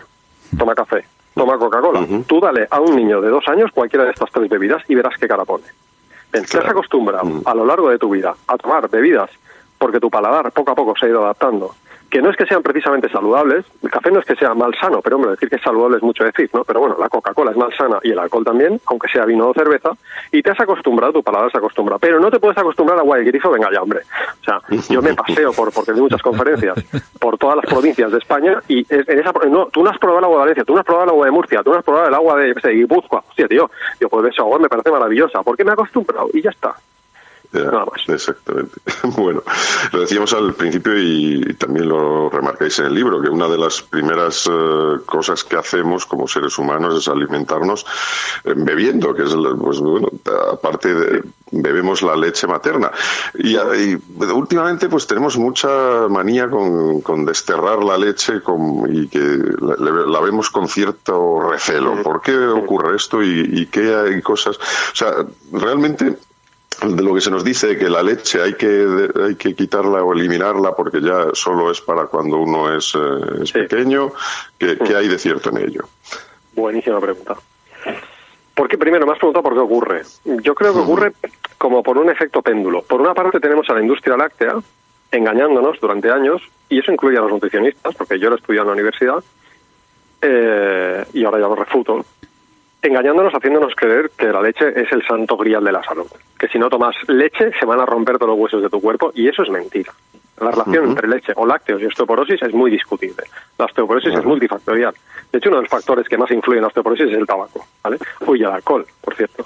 toma 0.58 0.74
café, 0.74 1.04
toma 1.34 1.58
Coca-Cola. 1.58 2.06
Tú 2.26 2.40
dale 2.40 2.66
a 2.70 2.80
un 2.80 2.94
niño 2.94 3.20
de 3.20 3.28
dos 3.28 3.46
años 3.48 3.70
cualquiera 3.72 4.04
de 4.04 4.10
estas 4.10 4.30
tres 4.30 4.48
bebidas 4.48 4.82
y 4.88 4.94
verás 4.94 5.14
qué 5.18 5.26
cara 5.26 5.44
pone. 5.44 5.64
Bien, 6.32 6.44
te 6.44 6.58
has 6.58 6.68
acostumbrado 6.68 7.42
a 7.44 7.54
lo 7.54 7.64
largo 7.64 7.90
de 7.90 7.98
tu 7.98 8.10
vida 8.10 8.34
a 8.46 8.56
tomar 8.56 8.88
bebidas 8.88 9.30
porque 9.78 10.00
tu 10.00 10.10
paladar 10.10 10.52
poco 10.52 10.70
a 10.72 10.74
poco 10.74 10.94
se 10.96 11.06
ha 11.06 11.08
ido 11.08 11.24
adaptando, 11.24 11.74
que 12.12 12.20
no 12.20 12.28
es 12.28 12.36
que 12.36 12.44
sean 12.44 12.62
precisamente 12.62 13.08
saludables, 13.08 13.64
el 13.82 13.90
café 13.90 14.10
no 14.10 14.20
es 14.20 14.26
que 14.26 14.36
sea 14.36 14.52
malsano, 14.52 15.00
pero 15.00 15.16
hombre, 15.16 15.30
decir 15.30 15.48
que 15.48 15.56
es 15.56 15.62
saludable 15.62 15.96
es 15.96 16.02
mucho 16.02 16.24
decir, 16.24 16.50
¿no? 16.52 16.62
Pero 16.62 16.80
bueno, 16.80 16.94
la 17.00 17.08
Coca-Cola 17.08 17.52
es 17.52 17.56
malsana 17.56 18.00
y 18.02 18.10
el 18.10 18.18
alcohol 18.18 18.44
también, 18.44 18.78
aunque 18.84 19.08
sea 19.08 19.24
vino 19.24 19.48
o 19.48 19.54
cerveza, 19.54 19.92
y 20.30 20.42
te 20.42 20.50
has 20.50 20.60
acostumbrado, 20.60 21.14
tu 21.14 21.22
paladar 21.22 21.50
se 21.50 21.56
acostumbra, 21.56 21.98
pero 21.98 22.20
no 22.20 22.30
te 22.30 22.38
puedes 22.38 22.58
acostumbrar 22.58 22.98
a 22.98 23.00
agua 23.00 23.16
de 23.16 23.24
grifo, 23.24 23.50
venga 23.50 23.70
ya, 23.72 23.80
hombre. 23.80 24.00
O 24.42 24.44
sea, 24.44 24.60
yo 24.90 25.00
me 25.00 25.14
paseo 25.14 25.54
por, 25.54 25.72
porque 25.72 25.92
doy 25.92 26.02
muchas 26.02 26.20
conferencias, 26.20 26.76
por 27.18 27.38
todas 27.38 27.56
las 27.56 27.64
provincias 27.64 28.12
de 28.12 28.18
España 28.18 28.58
y 28.68 28.84
en 28.90 29.18
esa, 29.18 29.32
no, 29.48 29.68
tú 29.68 29.82
no 29.82 29.88
has 29.88 29.98
probado 29.98 30.18
el 30.18 30.24
agua 30.26 30.36
de 30.36 30.40
Valencia, 30.40 30.64
tú 30.64 30.74
no 30.74 30.80
has 30.80 30.84
probado 30.84 31.04
el 31.04 31.10
agua 31.12 31.24
de 31.24 31.32
Murcia, 31.32 31.62
tú 31.62 31.70
no 31.70 31.78
has 31.78 31.84
probado 31.84 32.08
el 32.08 32.14
agua 32.14 32.36
de, 32.36 32.52
de 32.52 32.72
Guipúzcoa, 32.74 33.24
hostia, 33.26 33.48
tío, 33.48 33.70
yo 33.98 34.08
pues 34.10 34.30
esa 34.30 34.42
agua 34.42 34.58
me 34.58 34.68
parece 34.68 34.90
maravillosa, 34.90 35.42
porque 35.42 35.64
me 35.64 35.70
he 35.70 35.72
acostumbrado 35.72 36.28
y 36.34 36.42
ya 36.42 36.50
está. 36.50 36.74
Ya, 37.52 37.60
Nada 37.64 37.84
más. 37.84 38.08
Exactamente. 38.08 38.72
Bueno, 39.04 39.42
lo 39.92 40.00
decíamos 40.00 40.32
al 40.32 40.54
principio 40.54 40.96
y 40.98 41.54
también 41.58 41.88
lo 41.88 42.30
remarcáis 42.30 42.78
en 42.78 42.86
el 42.86 42.94
libro, 42.94 43.20
que 43.20 43.28
una 43.28 43.48
de 43.48 43.58
las 43.58 43.82
primeras 43.82 44.48
eh, 44.50 44.96
cosas 45.04 45.44
que 45.44 45.56
hacemos 45.56 46.06
como 46.06 46.26
seres 46.28 46.56
humanos 46.58 46.96
es 46.96 47.08
alimentarnos 47.08 47.84
eh, 48.44 48.54
bebiendo, 48.56 49.12
que 49.14 49.24
es, 49.24 49.34
pues 49.60 49.80
bueno, 49.80 50.08
aparte 50.52 50.94
de, 50.94 51.22
bebemos 51.50 52.02
la 52.02 52.16
leche 52.16 52.46
materna. 52.46 52.90
Y, 53.34 53.56
y 53.56 53.98
últimamente 54.32 54.88
pues 54.88 55.06
tenemos 55.06 55.36
mucha 55.36 56.08
manía 56.08 56.48
con, 56.48 57.00
con 57.02 57.24
desterrar 57.26 57.82
la 57.84 57.98
leche 57.98 58.40
con- 58.40 58.88
y 58.94 59.08
que 59.08 59.18
la, 59.60 59.76
la 60.06 60.20
vemos 60.20 60.48
con 60.50 60.68
cierto 60.68 61.40
recelo. 61.50 62.02
¿Por 62.02 62.22
qué 62.22 62.36
ocurre 62.46 62.96
esto 62.96 63.22
y, 63.22 63.40
y 63.52 63.66
qué 63.66 63.94
hay 63.94 64.22
cosas? 64.22 64.56
O 64.56 64.94
sea, 64.96 65.12
realmente 65.52 66.16
de 66.84 67.02
lo 67.02 67.14
que 67.14 67.20
se 67.20 67.30
nos 67.30 67.44
dice 67.44 67.76
que 67.78 67.88
la 67.88 68.02
leche 68.02 68.42
hay 68.42 68.54
que 68.54 69.08
hay 69.24 69.34
que 69.36 69.54
quitarla 69.54 70.02
o 70.02 70.12
eliminarla 70.12 70.72
porque 70.74 71.00
ya 71.00 71.28
solo 71.32 71.70
es 71.70 71.80
para 71.80 72.06
cuando 72.06 72.38
uno 72.38 72.74
es, 72.76 72.94
eh, 72.94 73.42
es 73.42 73.50
Sí. 73.50 73.54
pequeño 73.60 74.12
¿qué, 74.58 74.76
qué 74.78 74.96
hay 74.96 75.08
de 75.08 75.18
cierto 75.18 75.50
en 75.50 75.58
ello? 75.58 75.82
Buenísima 76.54 77.00
pregunta. 77.00 77.36
Porque 78.54 78.76
primero 78.76 79.06
me 79.06 79.12
has 79.12 79.18
preguntado 79.18 79.42
por 79.42 79.54
qué 79.54 79.60
ocurre. 79.60 80.02
Yo 80.24 80.54
creo 80.54 80.74
que 80.74 80.80
ocurre 80.80 81.12
como 81.56 81.82
por 81.82 81.96
un 81.96 82.10
efecto 82.10 82.42
péndulo. 82.42 82.82
Por 82.82 83.00
una 83.00 83.14
parte 83.14 83.40
tenemos 83.40 83.68
a 83.70 83.74
la 83.74 83.80
industria 83.80 84.16
láctea 84.16 84.56
engañándonos 85.10 85.80
durante 85.80 86.10
años, 86.10 86.42
y 86.68 86.78
eso 86.78 86.90
incluye 86.92 87.18
a 87.18 87.20
los 87.22 87.30
nutricionistas, 87.32 87.94
porque 87.94 88.18
yo 88.18 88.28
lo 88.30 88.36
he 88.36 88.38
estudiado 88.38 88.64
en 88.64 88.68
la 88.68 88.72
universidad, 88.74 89.22
eh, 90.20 91.04
y 91.12 91.24
ahora 91.24 91.38
ya 91.40 91.48
lo 91.48 91.54
refuto, 91.54 92.04
engañándonos, 92.82 93.32
haciéndonos 93.32 93.74
creer 93.74 94.10
que 94.16 94.26
la 94.26 94.42
leche 94.42 94.68
es 94.80 94.90
el 94.92 95.06
santo 95.06 95.36
grial 95.36 95.64
de 95.64 95.72
la 95.72 95.82
salud. 95.82 96.06
Que 96.38 96.48
si 96.48 96.58
no 96.58 96.68
tomas 96.68 96.96
leche 97.08 97.52
se 97.58 97.64
van 97.64 97.80
a 97.80 97.86
romper 97.86 98.18
todos 98.18 98.30
los 98.30 98.38
huesos 98.38 98.62
de 98.62 98.68
tu 98.68 98.80
cuerpo, 98.80 99.12
y 99.14 99.28
eso 99.28 99.42
es 99.42 99.50
mentira. 99.50 99.92
La 100.40 100.50
relación 100.50 100.88
entre 100.88 101.06
leche 101.06 101.32
o 101.36 101.46
lácteos 101.46 101.80
y 101.80 101.86
osteoporosis 101.86 102.42
es 102.42 102.52
muy 102.52 102.70
discutible. 102.70 103.22
La 103.58 103.66
osteoporosis 103.66 104.14
es 104.14 104.24
multifactorial. 104.24 104.92
De 105.30 105.38
hecho, 105.38 105.50
uno 105.50 105.58
de 105.58 105.62
los 105.62 105.70
factores 105.70 106.08
que 106.08 106.18
más 106.18 106.30
influyen 106.32 106.58
en 106.58 106.62
la 106.62 106.68
osteoporosis 106.68 107.10
es 107.10 107.16
el 107.16 107.26
tabaco, 107.26 107.64
¿vale? 107.82 107.98
Uy, 108.26 108.40
el 108.40 108.50
alcohol, 108.50 108.84
por 109.00 109.14
cierto. 109.14 109.44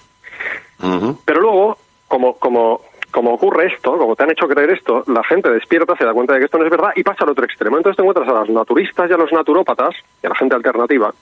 Pero 1.25 1.41
luego, 1.41 1.77
como, 2.09 2.39
como, 2.39 2.81
como 3.11 3.35
ocurre 3.35 3.67
esto, 3.75 3.99
como 3.99 4.17
te 4.17 4.23
han 4.23 4.31
hecho 4.31 4.49
creer 4.49 4.71
esto, 4.71 5.05
la 5.09 5.23
gente 5.25 5.51
despierta, 5.51 5.97
se 5.97 6.05
da 6.05 6.15
cuenta 6.15 6.33
de 6.33 6.39
que 6.39 6.45
esto 6.47 6.57
no 6.57 6.65
es 6.65 6.71
verdad 6.71 6.93
y 6.95 7.03
pasa 7.03 7.25
al 7.25 7.31
otro 7.31 7.45
extremo. 7.45 7.77
Entonces 7.77 7.97
te 7.97 8.03
encuentras 8.03 8.29
a 8.29 8.41
los 8.41 8.49
naturistas 8.49 9.11
y 9.11 9.13
a 9.13 9.19
los 9.19 9.33
naturópatas 9.33 9.95
y 10.23 10.27
a 10.27 10.31
la 10.31 10.37
gente 10.37 10.55
alternativa 10.55 11.13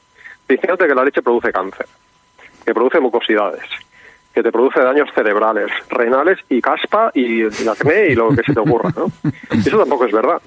diciéndote 0.49 0.87
que 0.87 0.95
la 0.95 1.05
leche 1.05 1.23
produce 1.23 1.53
cáncer, 1.53 1.87
que 2.65 2.75
produce 2.75 3.01
mucosidades, 3.01 3.65
que 4.33 4.43
te 4.43 4.51
produce 4.51 4.81
daños 4.81 5.09
cerebrales, 5.15 5.71
renales 5.89 6.39
y 6.49 6.61
caspa 6.61 7.11
y 7.15 7.45
acné 7.45 8.09
y 8.09 8.15
lo 8.15 8.31
que 8.31 8.43
se 8.43 8.53
te 8.53 8.61
ocurra. 8.61 8.91
¿no? 8.97 9.07
Eso 9.51 9.79
tampoco 9.79 10.07
es 10.07 10.13
verdad. 10.13 10.41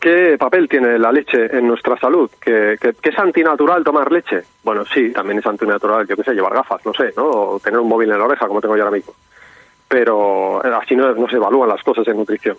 ¿Qué 0.00 0.36
papel 0.38 0.66
tiene 0.66 0.98
la 0.98 1.12
leche 1.12 1.54
en 1.56 1.66
nuestra 1.66 1.98
salud? 1.98 2.30
¿Que, 2.40 2.78
es 2.80 3.18
antinatural 3.18 3.84
tomar 3.84 4.10
leche? 4.10 4.42
Bueno, 4.62 4.84
sí, 4.86 5.12
también 5.12 5.40
es 5.40 5.46
antinatural, 5.46 6.06
yo 6.06 6.16
qué 6.16 6.22
sé, 6.22 6.32
llevar 6.32 6.54
gafas, 6.54 6.84
no 6.86 6.94
sé, 6.94 7.12
¿no? 7.16 7.28
O 7.28 7.60
tener 7.60 7.78
un 7.78 7.88
móvil 7.88 8.10
en 8.10 8.18
la 8.18 8.24
oreja, 8.24 8.46
como 8.46 8.62
tengo 8.62 8.76
yo 8.76 8.82
ahora 8.82 8.96
mismo. 8.96 9.12
Pero 9.88 10.64
así 10.76 10.96
no, 10.96 11.14
no 11.14 11.28
se 11.28 11.36
evalúan 11.36 11.68
las 11.68 11.82
cosas 11.82 12.08
en 12.08 12.16
nutrición. 12.16 12.56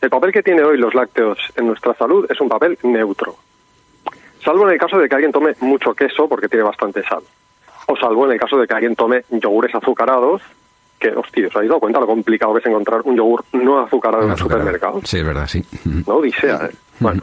El 0.00 0.08
papel 0.08 0.32
que 0.32 0.42
tiene 0.42 0.62
hoy 0.62 0.78
los 0.78 0.94
lácteos 0.94 1.38
en 1.56 1.66
nuestra 1.66 1.92
salud 1.94 2.26
es 2.30 2.40
un 2.40 2.48
papel 2.48 2.78
neutro. 2.82 3.36
Salvo 4.44 4.66
en 4.66 4.74
el 4.74 4.78
caso 4.78 4.98
de 4.98 5.08
que 5.08 5.14
alguien 5.14 5.32
tome 5.32 5.54
mucho 5.60 5.94
queso 5.94 6.28
porque 6.28 6.48
tiene 6.48 6.64
bastante 6.64 7.02
sal. 7.02 7.22
O 7.86 7.96
salvo 7.96 8.26
en 8.26 8.32
el 8.32 8.40
caso 8.40 8.58
de 8.58 8.66
que 8.66 8.74
alguien 8.74 8.94
tome 8.94 9.24
yogures 9.30 9.74
azucarados 9.74 10.42
que, 10.98 11.08
hostia, 11.08 11.48
¿os 11.48 11.56
habéis 11.56 11.70
dado 11.70 11.80
cuenta 11.80 12.00
lo 12.00 12.06
complicado 12.06 12.52
que 12.54 12.60
es 12.60 12.66
encontrar 12.66 13.00
un 13.04 13.16
yogur 13.16 13.44
no 13.52 13.80
azucarado 13.80 14.24
en 14.24 14.30
el 14.30 14.36
supermercado? 14.36 15.00
Sí, 15.04 15.18
es 15.18 15.26
verdad, 15.26 15.46
sí. 15.46 15.64
No 16.06 16.16
odisea, 16.16 16.66
¿eh? 16.66 16.70
Bueno, 17.00 17.22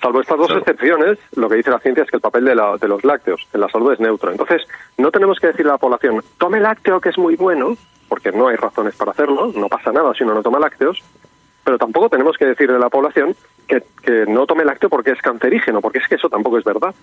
salvo 0.00 0.20
estas 0.20 0.36
dos 0.36 0.50
excepciones, 0.50 1.18
lo 1.36 1.48
que 1.48 1.56
dice 1.56 1.70
la 1.70 1.78
ciencia 1.78 2.02
es 2.04 2.10
que 2.10 2.16
el 2.16 2.22
papel 2.22 2.44
de, 2.44 2.54
la, 2.54 2.76
de 2.76 2.88
los 2.88 3.04
lácteos 3.04 3.46
en 3.52 3.60
la 3.60 3.68
salud 3.68 3.92
es 3.92 4.00
neutro. 4.00 4.30
Entonces, 4.30 4.62
no 4.98 5.10
tenemos 5.10 5.38
que 5.38 5.48
decirle 5.48 5.70
a 5.70 5.74
la 5.74 5.78
población, 5.78 6.22
tome 6.38 6.60
lácteo 6.60 7.00
que 7.00 7.10
es 7.10 7.18
muy 7.18 7.36
bueno, 7.36 7.76
porque 8.08 8.32
no 8.32 8.48
hay 8.48 8.56
razones 8.56 8.94
para 8.96 9.12
hacerlo, 9.12 9.52
no 9.54 9.68
pasa 9.68 9.92
nada 9.92 10.12
si 10.12 10.24
uno 10.24 10.34
no 10.34 10.42
toma 10.42 10.58
lácteos, 10.58 11.02
pero 11.64 11.78
tampoco 11.78 12.08
tenemos 12.08 12.36
que 12.36 12.46
decirle 12.46 12.76
a 12.76 12.78
la 12.78 12.90
población 12.90 13.34
que, 13.66 13.82
que 14.02 14.26
no 14.26 14.46
tome 14.46 14.64
lácteo 14.64 14.90
porque 14.90 15.12
es 15.12 15.22
cancerígeno, 15.22 15.80
porque 15.80 15.98
es 15.98 16.08
que 16.08 16.16
eso 16.16 16.28
tampoco 16.28 16.58
es 16.58 16.64
verdad. 16.64 16.94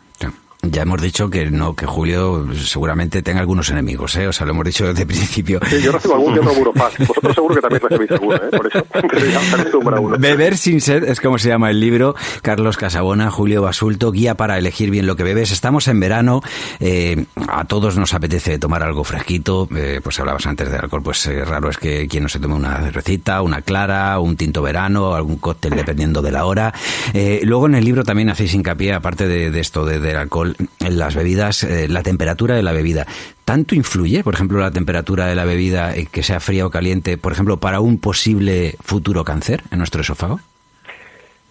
Ya 0.64 0.84
hemos 0.84 1.02
dicho 1.02 1.30
que 1.30 1.50
no, 1.50 1.76
que 1.76 1.88
Julio 1.88 2.48
seguramente 2.56 3.24
tenga 3.24 3.40
algunos 3.40 3.70
enemigos, 3.72 4.16
¿eh? 4.16 4.28
O 4.28 4.34
sea, 4.34 4.46
lo 4.46 4.52
hemos 4.52 4.66
dicho 4.66 4.86
desde 4.86 5.02
el 5.02 5.08
principio. 5.08 5.60
Sí, 5.68 5.82
yo 5.82 5.92
recibo 5.92 6.16
algún 6.16 6.34
que 6.36 6.40
otro 6.40 6.54
burofax. 6.54 7.08
Vosotros 7.08 7.36
seguro 7.36 7.56
que 7.56 7.62
también 7.62 7.82
recibís 7.82 8.12
alguno, 8.12 8.36
¿eh? 8.36 8.50
Por 8.52 8.68
eso. 8.68 10.18
Beber 10.20 10.58
sin 10.58 10.80
sed 10.82 11.04
es 11.04 11.20
como 11.20 11.40
se 11.40 11.50
llama 11.50 11.72
el 11.72 11.80
libro. 11.80 12.16
Carlos 12.44 12.78
Casabona, 12.78 13.32
Julio 13.32 13.64
Basulto, 13.64 14.12
guía 14.12 14.36
para 14.36 14.58
elegir 14.58 14.92
bien 14.92 15.08
lo 15.08 15.16
que 15.16 15.24
bebes. 15.24 15.52
Estamos 15.52 15.88
en 15.88 16.00
verano, 16.00 16.42
eh, 16.80 17.26
a 17.48 17.66
todos 17.66 17.98
nos 17.98 18.14
apetece 18.14 18.60
tomar 18.60 18.84
algo 18.84 19.04
fresquito. 19.04 19.68
Eh, 19.76 20.00
pues 20.04 20.20
hablabas 20.20 20.46
antes 20.46 20.70
de 20.70 20.78
alcohol, 20.78 21.02
pues 21.04 21.26
eh, 21.26 21.44
raro 21.44 21.70
es 21.70 21.78
que 21.78 22.08
quien 22.08 22.24
no 22.24 22.30
se 22.30 22.40
tome 22.40 22.54
una 22.54 22.78
cervecita, 22.82 23.42
una 23.42 23.62
clara, 23.62 24.20
un 24.20 24.36
tinto 24.38 24.62
verano, 24.62 25.16
algún 25.16 25.38
cóctel 25.38 25.76
dependiendo 25.76 26.22
de 26.22 26.32
la 26.32 26.46
hora. 26.46 26.74
Eh, 27.14 27.42
luego 27.44 27.66
en 27.66 27.76
el 27.76 27.84
libro 27.84 28.04
también 28.04 28.30
hacéis 28.30 28.54
hincapié, 28.54 28.94
aparte 28.94 29.28
de, 29.28 29.50
de 29.50 29.60
esto 29.60 29.86
de, 29.86 30.00
del 30.00 30.18
alcohol, 30.18 30.51
las 30.80 31.16
bebidas, 31.16 31.64
eh, 31.64 31.88
la 31.88 32.04
temperatura 32.04 32.56
de 32.56 32.64
la 32.64 32.72
bebida. 32.72 33.06
¿Tanto 33.46 33.76
influye, 33.76 34.24
por 34.24 34.34
ejemplo, 34.34 34.60
la 34.60 34.72
temperatura 34.72 35.28
de 35.28 35.36
la 35.36 35.46
bebida, 35.46 35.96
eh, 35.96 36.08
que 36.12 36.24
sea 36.24 36.40
fría 36.40 36.66
o 36.66 36.70
caliente, 36.70 37.18
por 37.18 37.32
ejemplo, 37.32 37.58
para 37.58 37.80
un 37.80 38.00
posible 38.00 38.76
futuro 38.82 39.24
cáncer 39.24 39.64
en 39.72 39.78
nuestro 39.78 40.02
esófago? 40.02 40.40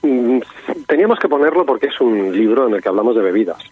Mm, 0.02 0.38
teníamos 0.86 1.18
que 1.18 1.28
ponerlo 1.28 1.64
porque 1.66 1.86
es 1.86 2.00
un 2.00 2.32
libro 2.32 2.68
en 2.68 2.74
el 2.74 2.82
que 2.82 2.88
hablamos 2.88 3.14
de 3.14 3.22
bebidas. 3.22 3.62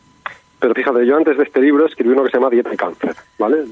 Pero 0.61 0.75
fíjate, 0.75 1.07
yo 1.07 1.17
antes 1.17 1.37
de 1.37 1.45
este 1.45 1.61
libro 1.61 1.87
escribí 1.87 2.13
uno 2.13 2.25
que 2.25 2.31
se 2.31 2.37
llama 2.37 2.51
Dieta 2.51 2.75
y 2.75 2.77
Cáncer, 2.77 3.15
¿vale? 3.39 3.65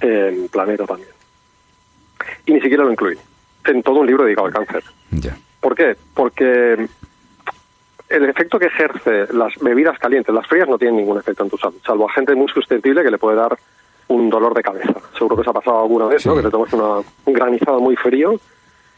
En 0.00 0.48
Planeta 0.48 0.84
también. 0.84 1.10
Y 2.46 2.52
ni 2.52 2.60
siquiera 2.60 2.84
lo 2.84 2.92
incluí. 2.92 3.16
En 3.64 3.82
todo 3.82 4.00
un 4.00 4.06
libro 4.06 4.24
dedicado 4.24 4.48
al 4.48 4.52
cáncer. 4.52 4.84
Ya. 5.10 5.36
¿Por 5.60 5.74
qué? 5.74 5.96
Porque 6.12 6.86
el 8.16 8.28
efecto 8.28 8.58
que 8.58 8.66
ejerce 8.66 9.32
las 9.32 9.54
bebidas 9.60 9.98
calientes, 9.98 10.34
las 10.34 10.46
frías 10.46 10.68
no 10.68 10.78
tienen 10.78 10.96
ningún 10.96 11.18
efecto 11.18 11.44
en 11.44 11.50
tu 11.50 11.58
salud, 11.58 11.76
salvo 11.84 12.08
a 12.08 12.12
gente 12.12 12.34
muy 12.34 12.48
susceptible 12.48 13.02
que 13.02 13.10
le 13.10 13.18
puede 13.18 13.36
dar 13.36 13.56
un 14.08 14.30
dolor 14.30 14.54
de 14.54 14.62
cabeza. 14.62 14.94
Seguro 15.16 15.36
que 15.36 15.42
os 15.42 15.48
ha 15.48 15.52
pasado 15.52 15.82
alguna 15.82 16.06
vez, 16.06 16.24
¿no? 16.26 16.36
Que 16.36 16.42
te 16.42 16.50
tomas 16.50 16.72
una, 16.72 17.06
un 17.24 17.32
granizado 17.32 17.80
muy 17.80 17.96
frío 17.96 18.38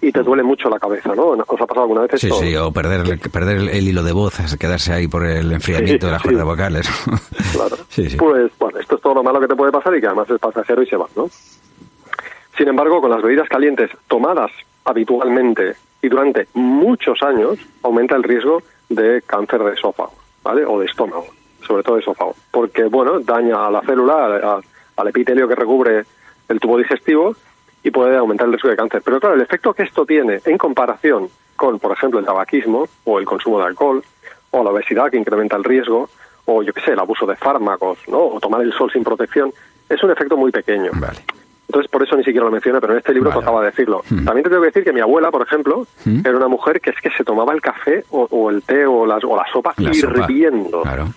y 0.01 0.13
te 0.13 0.23
duele 0.23 0.43
mucho 0.43 0.69
la 0.69 0.79
cabeza, 0.79 1.15
¿no? 1.15 1.29
¿Os 1.29 1.61
ha 1.61 1.67
pasado 1.67 1.83
alguna 1.83 2.03
vez 2.03 2.21
Sí, 2.21 2.31
sí, 2.31 2.57
o 2.57 2.71
perder, 2.71 3.19
perder 3.31 3.57
el, 3.57 3.89
hilo 3.89 4.03
de 4.03 4.13
voz, 4.13 4.35
quedarse 4.59 4.93
ahí 4.93 5.09
por 5.09 5.25
el 5.25 5.51
enfriamiento 5.53 6.07
de 6.07 6.13
las 6.13 6.23
cuerdas 6.23 6.45
vocales. 6.45 6.89
claro. 7.53 7.77
Pues, 8.19 8.53
bueno, 8.59 8.79
esto 8.79 8.97
es 8.97 9.03
todo 9.03 9.15
lo 9.15 9.23
malo 9.23 9.41
que 9.41 9.49
te 9.49 9.57
puede 9.57 9.73
pasar 9.73 9.97
y 9.97 10.01
que 10.01 10.07
además 10.07 10.29
es 10.29 10.39
pasajero 10.39 10.83
y 10.83 10.87
se 10.87 10.97
va, 10.97 11.07
¿no? 11.17 11.29
Sin 12.57 12.69
embargo, 12.69 13.01
con 13.01 13.11
las 13.11 13.23
bebidas 13.23 13.49
calientes 13.49 13.91
tomadas 14.07 14.51
habitualmente 14.85 15.75
y 16.03 16.09
durante 16.09 16.47
muchos 16.55 17.23
años, 17.23 17.59
aumenta 17.83 18.17
el 18.17 18.23
riesgo 18.23 18.63
de 18.89 19.23
cáncer 19.23 19.63
de 19.63 19.75
esófago, 19.75 20.13
¿vale? 20.43 20.65
O 20.65 20.79
de 20.79 20.87
estómago, 20.87 21.27
sobre 21.67 21.83
todo 21.83 21.97
de 21.97 22.03
esófago. 22.03 22.35
Porque, 22.51 22.85
bueno, 22.85 23.21
daña 23.21 23.67
a 23.67 23.71
la 23.71 23.83
célula, 23.83 24.61
al 24.97 25.09
epitelio 25.09 25.49
que 25.49 25.55
recubre 25.55 26.05
el 26.49 26.61
tubo 26.61 26.79
digestivo 26.79 27.35
y 27.83 27.91
puede 27.91 28.17
aumentar 28.17 28.47
el 28.47 28.53
riesgo 28.53 28.71
de 28.71 28.77
cáncer. 28.77 29.03
Pero 29.05 29.21
claro, 29.21 29.35
el 29.35 29.43
efecto 29.43 29.73
que 29.75 29.85
esto 29.85 30.05
tiene 30.05 30.41
en 30.45 30.59
comparación 30.59 31.29
con, 31.55 31.79
por 31.79 31.93
ejemplo, 31.93 32.19
el 32.19 32.27
tabaquismo 32.27 32.89
o 33.05 33.19
el 33.19 33.25
consumo 33.25 33.59
de 33.59 33.67
alcohol 33.67 34.03
o 34.51 34.65
la 34.65 34.71
obesidad 34.71 35.11
que 35.11 35.17
incrementa 35.17 35.57
el 35.57 35.65
riesgo 35.65 36.09
o 36.47 36.63
yo 36.63 36.73
qué 36.73 36.81
sé, 36.81 36.93
el 36.93 36.99
abuso 36.99 37.27
de 37.27 37.37
fármacos, 37.37 37.99
¿no? 38.09 38.19
O 38.19 38.41
tomar 38.41 38.63
el 38.63 38.73
sol 38.73 38.91
sin 38.93 39.05
protección, 39.05 39.53
es 39.89 40.03
un 40.03 40.11
efecto 40.11 40.37
muy 40.37 40.51
pequeño. 40.51 40.91
Vale. 40.95 41.19
Entonces, 41.69 41.91
por 41.91 42.03
eso 42.03 42.17
ni 42.17 42.23
siquiera 42.25 42.45
lo 42.45 42.53
menciona, 42.53 42.81
pero 42.81 42.93
en 42.93 42.99
este 43.01 43.13
libro 43.13 43.31
tocaba 43.31 43.65
decirlo. 43.65 44.03
Hmm. 44.09 44.25
También 44.25 44.45
te 44.45 44.51
tengo 44.51 44.63
que 44.63 44.69
decir 44.69 44.85
que 44.85 44.93
mi 44.93 45.01
abuela, 45.01 45.31
por 45.31 45.43
ejemplo, 45.43 45.87
era 46.25 46.37
una 46.37 46.49
mujer 46.49 46.81
que 46.81 46.91
es 46.91 46.97
que 47.01 47.11
se 47.11 47.25
tomaba 47.25 47.53
el 47.53 47.61
café 47.61 48.05
o, 48.11 48.51
el 48.51 48.63
té 48.63 48.87
o, 48.87 49.05
las, 49.05 49.25
o 49.25 49.37
la 49.37 49.45
sopa 49.53 49.75
La 49.77 49.91
hirviendo. 49.91 50.71
sopa, 50.71 50.83
claro. 50.83 51.09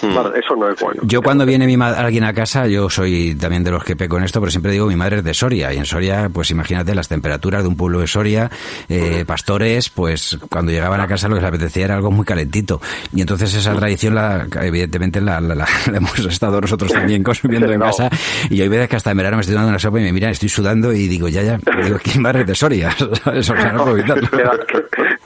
Claro, 0.00 0.34
eso 0.34 0.56
no 0.56 0.68
es 0.70 0.80
bueno. 0.80 1.00
Yo 1.04 1.22
cuando 1.22 1.44
viene 1.46 1.66
mi 1.66 1.76
alguien 1.80 2.24
a 2.24 2.32
casa, 2.32 2.66
yo 2.66 2.88
soy 2.90 3.34
también 3.36 3.62
de 3.62 3.70
los 3.70 3.84
que 3.84 3.94
peco 3.94 4.16
en 4.18 4.24
esto, 4.24 4.40
pero 4.40 4.50
siempre 4.50 4.72
digo 4.72 4.86
mi 4.86 4.96
madre 4.96 5.18
es 5.18 5.24
de 5.24 5.34
Soria 5.34 5.72
y 5.72 5.76
en 5.76 5.84
Soria, 5.84 6.28
pues 6.32 6.50
imagínate 6.50 6.94
las 6.94 7.08
temperaturas 7.08 7.62
de 7.62 7.68
un 7.68 7.76
pueblo 7.76 8.00
de 8.00 8.06
Soria, 8.06 8.50
eh, 8.88 9.24
pastores, 9.26 9.90
pues 9.90 10.38
cuando 10.50 10.72
llegaban 10.72 11.00
a 11.00 11.06
casa 11.06 11.28
lo 11.28 11.34
que 11.36 11.42
les 11.42 11.48
apetecía 11.48 11.84
era 11.84 11.94
algo 11.94 12.10
muy 12.10 12.24
calentito. 12.24 12.80
Y 13.14 13.20
entonces 13.20 13.54
esa 13.54 13.74
tradición 13.74 14.14
la, 14.14 14.46
evidentemente 14.62 15.20
la, 15.20 15.40
la- 15.40 15.54
la- 15.54 15.68
la 15.90 15.96
hemos 15.98 16.18
estado 16.18 16.60
nosotros 16.60 16.90
también 16.90 17.22
consumiendo 17.22 17.70
en 17.70 17.78
No. 17.78 17.86
casa. 17.86 18.08
Y 18.50 18.60
hay 18.62 18.68
veces 18.68 18.88
que 18.88 18.96
hasta 18.96 19.10
en 19.10 19.16
verano 19.18 19.36
me 19.36 19.42
estoy 19.42 19.54
dando 19.54 19.68
una 19.70 19.78
sopa 19.78 20.00
y 20.00 20.02
me 20.04 20.12
miran, 20.12 20.30
estoy 20.32 20.48
sudando 20.48 20.92
y 20.92 21.06
digo 21.06 21.28
ya 21.28 21.42
ya, 21.42 21.58
digo 21.84 21.98
que 21.98 22.12
mi 22.14 22.20
madre 22.20 22.40
es 22.40 22.46
de 22.46 22.54
Soria, 22.54 22.90
¿sabes? 23.22 23.48
O 23.50 23.54
sea, 23.56 23.72
no 23.72 23.84
puedo 23.84 23.96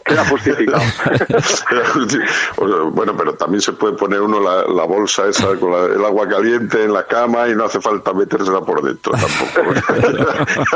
queda, 0.06 0.24
justificado. 0.28 0.82
bueno, 2.92 3.16
pero 3.16 3.34
también 3.34 3.60
se 3.60 3.72
puede 3.72 3.94
poner 3.94 4.20
uno 4.20 4.40
la, 4.40 4.64
la 4.66 4.84
bolsa 4.84 5.26
esa 5.28 5.54
con 5.56 5.72
la- 5.72 5.94
el 5.94 6.04
agua 6.04 6.28
caliente 6.28 6.82
en 6.84 6.92
la 6.92 7.06
cama 7.06 7.48
y 7.48 7.54
no 7.54 7.64
hace 7.64 7.80
falta 7.80 8.12
metérsela 8.12 8.60
por 8.60 8.82
dentro 8.82 9.12
tampoco. 9.12 9.74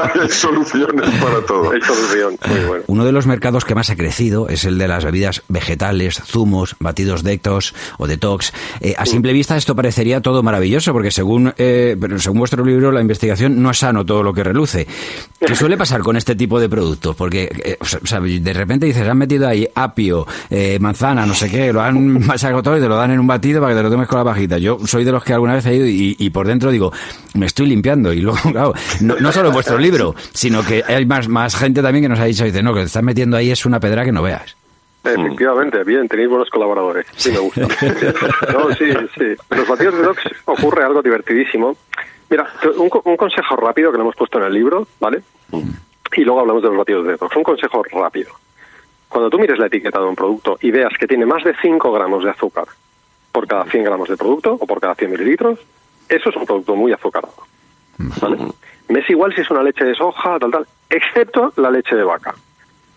Hay 0.22 0.28
soluciones 0.28 1.08
para 1.22 1.40
todo. 1.46 1.70
Hay 1.70 1.80
solución, 1.80 2.36
muy 2.48 2.60
bueno. 2.66 2.84
Uno 2.86 3.04
de 3.04 3.12
los 3.12 3.26
mercados 3.26 3.64
que 3.64 3.74
más 3.74 3.90
ha 3.90 3.96
crecido 3.96 4.48
es 4.48 4.64
el 4.64 4.78
de 4.78 4.88
las 4.88 5.04
bebidas 5.04 5.42
vegetales, 5.48 6.20
zumos, 6.24 6.76
batidos 6.78 7.22
detox 7.22 7.74
o 7.98 8.06
detox. 8.06 8.52
Eh, 8.80 8.94
a 8.96 9.06
simple 9.06 9.32
vista 9.32 9.56
esto 9.56 9.74
parecería 9.74 10.20
todo 10.20 10.42
maravilloso 10.42 10.92
porque 10.92 11.10
según, 11.10 11.52
eh, 11.58 11.96
pero 12.00 12.18
según 12.18 12.38
vuestro 12.38 12.64
libro 12.64 12.92
la 12.92 13.00
investigación 13.00 13.62
no 13.62 13.70
es 13.70 13.78
sano 13.78 14.04
todo 14.04 14.22
lo 14.22 14.32
que 14.32 14.44
reluce. 14.44 14.86
¿Qué 15.44 15.54
suele 15.54 15.76
pasar 15.76 16.00
con 16.02 16.16
este 16.16 16.34
tipo 16.34 16.60
de 16.60 16.68
productos? 16.68 17.16
Porque 17.16 17.50
eh, 17.64 17.76
o 17.80 17.84
sea, 17.84 18.00
o 18.02 18.06
sea, 18.06 18.20
de 18.20 18.52
repente 18.52 18.86
dices, 18.86 19.06
han 19.08 19.18
metido 19.20 19.46
ahí 19.46 19.68
apio, 19.74 20.26
eh, 20.50 20.78
manzana, 20.80 21.24
no 21.26 21.34
sé 21.34 21.48
qué, 21.48 21.72
lo 21.72 21.80
han 21.80 22.26
machacado 22.26 22.62
todo 22.62 22.76
y 22.76 22.80
te 22.80 22.88
lo 22.88 22.96
dan 22.96 23.12
en 23.12 23.20
un 23.20 23.26
batido 23.26 23.60
para 23.60 23.72
que 23.72 23.78
te 23.78 23.82
lo 23.84 23.90
tomes 23.90 24.08
con 24.08 24.18
la 24.18 24.24
pajita. 24.24 24.58
Yo 24.58 24.78
soy 24.86 25.04
de 25.04 25.12
los 25.12 25.22
que 25.22 25.32
alguna 25.32 25.54
vez 25.54 25.66
he 25.66 25.76
ido 25.76 25.86
y, 25.86 26.16
y 26.18 26.30
por 26.30 26.46
dentro 26.46 26.70
digo, 26.70 26.92
me 27.34 27.46
estoy 27.46 27.66
limpiando. 27.66 28.12
Y 28.12 28.20
luego, 28.20 28.38
claro, 28.50 28.74
no, 29.00 29.16
no 29.20 29.32
solo 29.32 29.48
en 29.48 29.54
vuestro 29.54 29.78
libro, 29.78 30.14
sino 30.32 30.64
que 30.64 30.82
hay 30.86 31.06
más, 31.06 31.28
más 31.28 31.54
gente 31.54 31.82
también 31.82 32.04
que 32.04 32.08
nos 32.08 32.18
ha 32.18 32.24
dicho, 32.24 32.44
dice, 32.44 32.62
no, 32.62 32.74
que 32.74 32.80
te 32.80 32.86
estás 32.86 33.02
metiendo 33.02 33.36
ahí 33.36 33.50
es 33.50 33.64
una 33.66 33.78
pedra 33.78 34.04
que 34.04 34.12
no 34.12 34.22
veas. 34.22 34.56
Efectivamente, 35.02 35.82
bien, 35.84 36.06
tenéis 36.08 36.28
buenos 36.28 36.50
colaboradores. 36.50 37.06
Sí, 37.16 37.30
me 37.30 37.38
gusta. 37.38 37.62
No, 38.52 38.68
sí, 38.74 38.84
sí. 39.16 39.24
En 39.50 39.58
los 39.58 39.68
batidos 39.68 39.94
de 39.94 40.02
docs 40.02 40.22
ocurre 40.44 40.84
algo 40.84 41.00
divertidísimo. 41.00 41.76
Mira, 42.28 42.46
un, 42.76 42.90
un 43.04 43.16
consejo 43.16 43.56
rápido 43.56 43.90
que 43.90 43.96
lo 43.96 44.04
hemos 44.04 44.16
puesto 44.16 44.38
en 44.38 44.44
el 44.44 44.52
libro, 44.52 44.86
¿vale? 45.00 45.22
Y 46.16 46.20
luego 46.22 46.40
hablamos 46.40 46.62
de 46.62 46.68
los 46.68 46.78
batidos 46.78 47.06
de 47.06 47.16
docs. 47.16 47.36
Un 47.36 47.42
consejo 47.42 47.82
rápido. 47.92 48.30
Cuando 49.10 49.28
tú 49.28 49.40
mires 49.40 49.58
la 49.58 49.66
etiqueta 49.66 49.98
de 49.98 50.06
un 50.06 50.14
producto 50.14 50.56
y 50.62 50.70
veas 50.70 50.96
que 50.96 51.08
tiene 51.08 51.26
más 51.26 51.42
de 51.42 51.52
5 51.60 51.92
gramos 51.92 52.22
de 52.22 52.30
azúcar 52.30 52.66
por 53.32 53.46
cada 53.48 53.64
100 53.64 53.82
gramos 53.82 54.08
de 54.08 54.16
producto 54.16 54.52
o 54.54 54.66
por 54.66 54.80
cada 54.80 54.94
100 54.94 55.10
mililitros, 55.10 55.58
eso 56.08 56.30
es 56.30 56.36
un 56.36 56.46
producto 56.46 56.76
muy 56.76 56.92
azucarado. 56.92 57.34
¿Vale? 57.98 58.38
Me 58.88 59.00
es 59.00 59.10
igual 59.10 59.34
si 59.34 59.40
es 59.40 59.50
una 59.50 59.64
leche 59.64 59.84
de 59.84 59.96
soja, 59.96 60.38
tal, 60.38 60.52
tal, 60.52 60.66
excepto 60.88 61.52
la 61.56 61.72
leche 61.72 61.96
de 61.96 62.04
vaca. 62.04 62.34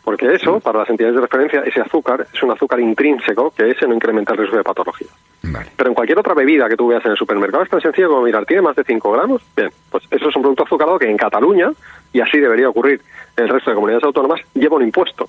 Porque 0.03 0.31
eso, 0.33 0.59
para 0.59 0.79
las 0.79 0.89
entidades 0.89 1.15
de 1.15 1.21
referencia, 1.21 1.61
ese 1.61 1.81
azúcar 1.81 2.27
es 2.31 2.43
un 2.43 2.51
azúcar 2.51 2.79
intrínseco 2.79 3.51
que 3.51 3.71
ese 3.71 3.87
no 3.87 3.95
incrementa 3.95 4.33
el 4.33 4.39
riesgo 4.39 4.57
de 4.57 4.63
patologías. 4.63 5.11
Vale. 5.41 5.71
Pero 5.75 5.89
en 5.89 5.95
cualquier 5.95 6.19
otra 6.19 6.35
bebida 6.35 6.69
que 6.69 6.75
tú 6.75 6.87
veas 6.87 7.03
en 7.05 7.11
el 7.11 7.17
supermercado 7.17 7.63
es 7.63 7.69
tan 7.69 7.81
sencillo 7.81 8.09
como 8.09 8.21
mirar, 8.21 8.45
¿tiene 8.45 8.61
más 8.61 8.75
de 8.75 8.83
5 8.83 9.11
gramos? 9.11 9.41
Bien, 9.55 9.71
pues 9.89 10.03
eso 10.11 10.29
es 10.29 10.35
un 10.35 10.41
producto 10.43 10.63
azucarado 10.63 10.99
que 10.99 11.09
en 11.09 11.17
Cataluña 11.17 11.71
y 12.11 12.21
así 12.21 12.37
debería 12.37 12.69
ocurrir 12.69 13.01
en 13.35 13.45
el 13.45 13.49
resto 13.49 13.71
de 13.71 13.75
comunidades 13.75 14.03
autónomas, 14.03 14.41
lleva 14.53 14.75
un 14.75 14.83
impuesto. 14.83 15.27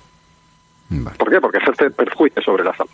¿Por 1.17 1.29
qué? 1.29 1.41
Porque 1.41 1.57
ejerce 1.57 1.89
perjuicio 1.89 2.41
sobre 2.41 2.63
la 2.63 2.75
salud. 2.75 2.91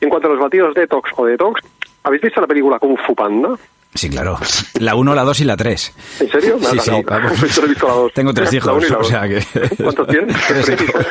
En 0.00 0.08
cuanto 0.08 0.28
a 0.28 0.30
los 0.32 0.40
batidos 0.40 0.74
detox 0.74 1.10
o 1.16 1.24
detox, 1.24 1.60
¿habéis 2.04 2.22
visto 2.22 2.40
la 2.40 2.46
película 2.46 2.78
Kung 2.78 2.98
Fu 2.98 3.14
Panda? 3.14 3.56
Sí, 3.94 4.08
claro. 4.10 4.38
La 4.80 4.94
1, 4.94 5.14
la 5.14 5.24
2 5.24 5.40
y 5.40 5.44
la 5.44 5.56
3. 5.56 5.94
¿En 6.20 6.30
serio? 6.30 6.58
Me 6.58 6.66
Sí, 6.66 6.78
sí, 6.78 6.90
vamos. 7.04 7.32
He 7.42 7.66
visto 7.66 7.86
la 7.86 7.92
dos. 7.94 8.12
Tengo 8.12 8.32
tres 8.34 8.52
hijos, 8.52 8.72
uno 8.76 8.86
y 8.86 8.90
la 8.90 8.98
o 8.98 9.04
sea 9.04 9.28
que... 9.28 9.42
¿Cuántos 9.82 10.06
tienes? 10.06 10.36
Tres 10.48 10.68
hijos. 10.68 11.06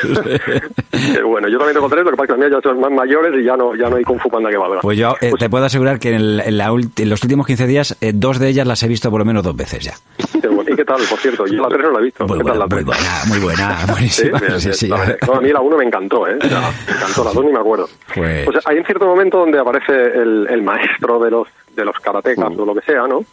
Qué 0.90 1.22
bueno, 1.22 1.48
yo 1.48 1.58
también 1.58 1.74
tengo 1.74 1.88
tres, 1.88 2.04
lo 2.04 2.10
que 2.12 2.16
pasa 2.16 2.24
es 2.24 2.26
que 2.28 2.32
los 2.32 2.50
míos 2.50 2.62
ya 2.64 2.70
son 2.70 2.80
más 2.80 2.90
mayores 2.92 3.34
y 3.40 3.44
ya 3.44 3.56
no, 3.56 3.74
ya 3.74 3.90
no 3.90 3.96
hay 3.96 4.04
Kung 4.04 4.20
Fu 4.20 4.30
Panda 4.30 4.48
que 4.50 4.56
valga. 4.56 4.80
Pues 4.80 4.96
yo 4.96 5.14
eh, 5.20 5.32
te 5.38 5.50
puedo 5.50 5.64
asegurar 5.64 5.98
que 5.98 6.14
en, 6.14 6.40
en 6.40 6.56
la 6.56 6.68
en 6.68 7.10
los 7.10 7.22
últimos 7.22 7.46
15 7.46 7.66
días, 7.66 7.96
eh, 8.00 8.12
dos 8.14 8.38
de 8.38 8.48
ellas 8.48 8.66
las 8.66 8.82
he 8.82 8.88
visto 8.88 9.10
por 9.10 9.18
lo 9.20 9.24
menos 9.24 9.42
dos 9.42 9.56
veces 9.56 9.84
ya. 9.84 9.94
¿Y 10.70 10.76
qué 10.76 10.84
tal, 10.84 11.00
por 11.08 11.18
cierto? 11.18 11.46
Yo 11.46 11.62
la 11.62 11.68
tres 11.68 11.82
no 11.82 11.92
la 11.92 11.98
he 12.00 12.02
visto. 12.04 12.26
Muy 12.26 12.38
¿Qué 12.38 12.44
tal 12.44 12.58
buena, 12.58 12.66
la 12.68 12.74
muy 12.76 12.84
buena, 12.84 13.10
muy 13.26 13.38
buena, 13.38 13.78
buenísima. 13.88 14.40
Sí, 14.58 14.72
sí. 14.72 14.88
La 14.88 14.96
verdad- 14.98 15.18
no, 15.26 15.34
a 15.34 15.40
mí 15.40 15.48
la 15.50 15.60
1 15.60 15.76
me 15.78 15.84
encantó, 15.84 16.26
¿eh? 16.28 16.36
O 16.42 16.48
sea, 16.48 16.70
me 16.86 16.92
encantó, 16.94 17.24
la 17.24 17.32
2 17.32 17.44
ni 17.44 17.52
me 17.52 17.58
acuerdo. 17.58 17.88
Pues- 18.14 18.48
O 18.48 18.52
sea, 18.52 18.60
hay 18.66 18.78
un 18.78 18.84
cierto 18.84 19.06
momento 19.06 19.38
donde 19.38 19.58
aparece 19.58 19.92
el, 19.92 20.46
el 20.50 20.62
maestro 20.62 21.18
de 21.18 21.30
los, 21.30 21.48
de 21.74 21.84
los 21.84 21.96
karatecas 22.00 22.50
o 22.56 22.64
lo 22.68 22.80
que 22.80 22.86
sea, 22.86 23.06
¿no? 23.06 23.24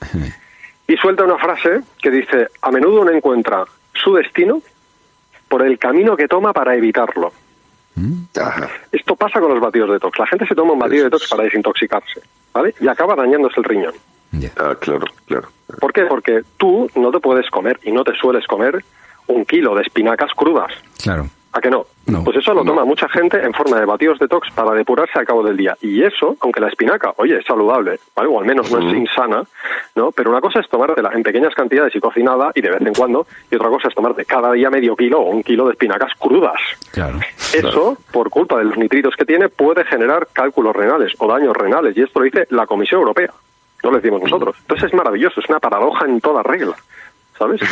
Y 0.88 0.96
suelta 0.98 1.24
una 1.24 1.38
frase 1.38 1.82
que 2.02 2.12
dice, 2.12 2.48
a 2.62 2.72
menudo 2.72 3.02
uno 3.02 3.12
encuentra 3.12 3.64
su 3.94 4.14
destino 4.16 4.62
por 5.48 5.66
el 5.66 5.78
camino 5.80 6.16
que 6.16 6.28
toma 6.28 6.54
para 6.54 6.76
evitarlo. 6.76 7.32
Ajá. 8.36 8.70
Esto 8.92 9.16
pasa 9.16 9.40
con 9.40 9.52
los 9.52 9.62
batidos 9.62 9.90
detox. 9.92 10.20
La 10.20 10.28
gente 10.28 10.46
se 10.46 10.56
toma 10.56 10.74
un 10.74 10.80
batido 10.80 11.06
detox 11.06 11.30
para 11.30 11.44
desintoxicarse, 11.44 12.22
¿vale? 12.54 12.76
Y 12.80 12.88
acaba 12.88 13.16
dañándose 13.16 13.60
el 13.60 13.64
riñón. 13.64 13.94
Ah, 14.58 14.76
claro, 14.80 15.06
claro. 15.26 15.48
¿Por 15.80 15.94
qué? 15.94 16.06
Porque 16.06 16.42
tú 16.58 16.90
no 16.96 17.12
te 17.12 17.20
puedes 17.20 17.50
comer 17.50 17.80
y 17.84 17.92
no 17.92 18.04
te 18.04 18.14
sueles 18.16 18.46
comer 18.48 18.84
un 19.28 19.46
kilo 19.46 19.76
de 19.76 19.84
espinacas 19.84 20.32
crudas. 20.36 20.72
Claro. 21.02 21.30
¿A 21.56 21.62
que 21.62 21.70
no? 21.70 21.86
No. 22.08 22.22
Pues 22.22 22.36
eso 22.36 22.54
lo 22.54 22.66
toma 22.66 22.84
mucha 22.84 23.08
gente 23.08 23.42
en 23.42 23.54
forma 23.54 23.80
de 23.80 23.86
batidos 23.86 24.20
detox 24.20 24.52
para 24.52 24.72
depurarse 24.72 25.18
al 25.18 25.26
cabo 25.26 25.42
del 25.42 25.56
día. 25.56 25.78
Y 25.80 26.04
eso, 26.04 26.36
aunque 26.42 26.60
la 26.60 26.68
espinaca, 26.68 27.14
oye, 27.16 27.38
es 27.38 27.46
saludable, 27.46 27.98
¿vale? 28.14 28.30
O 28.30 28.40
al 28.42 28.46
menos 28.46 28.70
no 28.70 28.80
es 28.80 28.94
insana, 28.94 29.42
¿no? 29.96 30.12
Pero 30.12 30.32
una 30.32 30.42
cosa 30.42 30.60
es 30.60 30.68
tomártela 30.68 31.12
en 31.14 31.24
pequeñas 31.24 31.56
cantidades 31.56 31.96
y 31.96 32.02
cocinada 32.02 32.52
y 32.54 32.60
de 32.60 32.72
vez 32.72 32.82
en 32.82 32.94
cuando, 32.94 33.26
y 33.50 33.56
otra 33.56 33.70
cosa 33.70 33.88
es 33.88 33.96
tomarte 33.96 34.26
cada 34.26 34.52
día 34.52 34.70
medio 34.70 34.98
kilo 34.98 35.22
o 35.22 35.30
un 35.30 35.44
kilo 35.44 35.66
de 35.68 35.72
espinacas 35.72 36.12
crudas. 36.20 36.60
Claro. 36.92 37.20
Eso, 37.54 37.98
por 38.12 38.30
culpa 38.30 38.58
de 38.58 38.66
los 38.66 38.78
nitritos 38.78 39.16
que 39.16 39.24
tiene, 39.24 39.48
puede 39.48 39.86
generar 39.86 40.28
cálculos 40.34 40.76
renales 40.76 41.14
o 41.20 41.28
daños 41.28 41.56
renales. 41.56 41.96
Y 41.96 42.02
esto 42.02 42.20
lo 42.20 42.26
dice 42.26 42.48
la 42.50 42.68
Comisión 42.68 43.00
Europea. 43.00 43.32
No 43.82 43.92
lo 43.92 43.98
decimos 43.98 44.22
nosotros. 44.22 44.58
Entonces 44.60 44.88
es 44.88 44.94
maravilloso, 44.94 45.40
es 45.40 45.48
una 45.48 45.62
paradoja 45.62 46.06
en 46.06 46.20
toda 46.20 46.44
regla. 46.44 46.76
¿Sabes? 47.38 47.62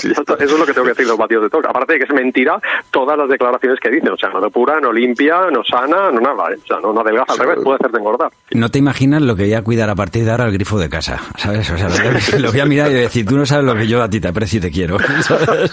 Sí. 0.00 0.10
Eso 0.10 0.36
es 0.36 0.52
lo 0.58 0.66
que 0.66 0.72
tengo 0.72 0.82
que 0.84 0.88
decir 0.90 1.04
de 1.04 1.10
los 1.10 1.16
batidos 1.16 1.44
de 1.44 1.50
toca. 1.50 1.68
Aparte 1.70 1.92
de 1.92 1.98
que 2.00 2.04
es 2.06 2.10
mentira 2.12 2.60
todas 2.90 3.16
las 3.16 3.28
declaraciones 3.28 3.78
que 3.80 3.88
dicen. 3.88 4.08
O 4.10 4.16
sea, 4.16 4.30
no 4.30 4.40
depura, 4.40 4.80
no 4.80 4.92
limpia, 4.92 5.42
no 5.52 5.62
sana, 5.62 6.10
no 6.10 6.20
nada. 6.20 6.50
¿eh? 6.52 6.58
O 6.60 6.66
sea, 6.66 6.78
no, 6.82 6.92
no 6.92 7.02
adelgaza, 7.02 7.34
al 7.34 7.38
revés, 7.38 7.58
puede 7.62 7.76
hacerte 7.76 7.98
engordar. 7.98 8.32
No 8.50 8.68
te 8.68 8.80
imaginas 8.80 9.22
lo 9.22 9.36
que 9.36 9.44
voy 9.44 9.54
a 9.54 9.62
cuidar 9.62 9.90
a 9.90 9.94
partir 9.94 10.24
de 10.24 10.32
ahora 10.32 10.46
el 10.46 10.52
grifo 10.52 10.76
de 10.80 10.88
casa, 10.88 11.20
¿sabes? 11.36 11.70
O 11.70 11.78
sea, 11.78 11.88
lo 11.88 11.94
voy 11.96 12.06
a, 12.08 12.38
lo 12.40 12.50
voy 12.50 12.60
a 12.60 12.66
mirar 12.66 12.90
y 12.90 12.94
decir, 12.94 13.26
tú 13.26 13.36
no 13.36 13.46
sabes 13.46 13.64
lo 13.64 13.76
que 13.76 13.86
yo 13.86 14.02
a 14.02 14.10
ti 14.10 14.18
te 14.18 14.26
aprecio 14.26 14.58
y 14.58 14.62
te 14.62 14.70
quiero. 14.72 14.98
¿sabes? 15.22 15.70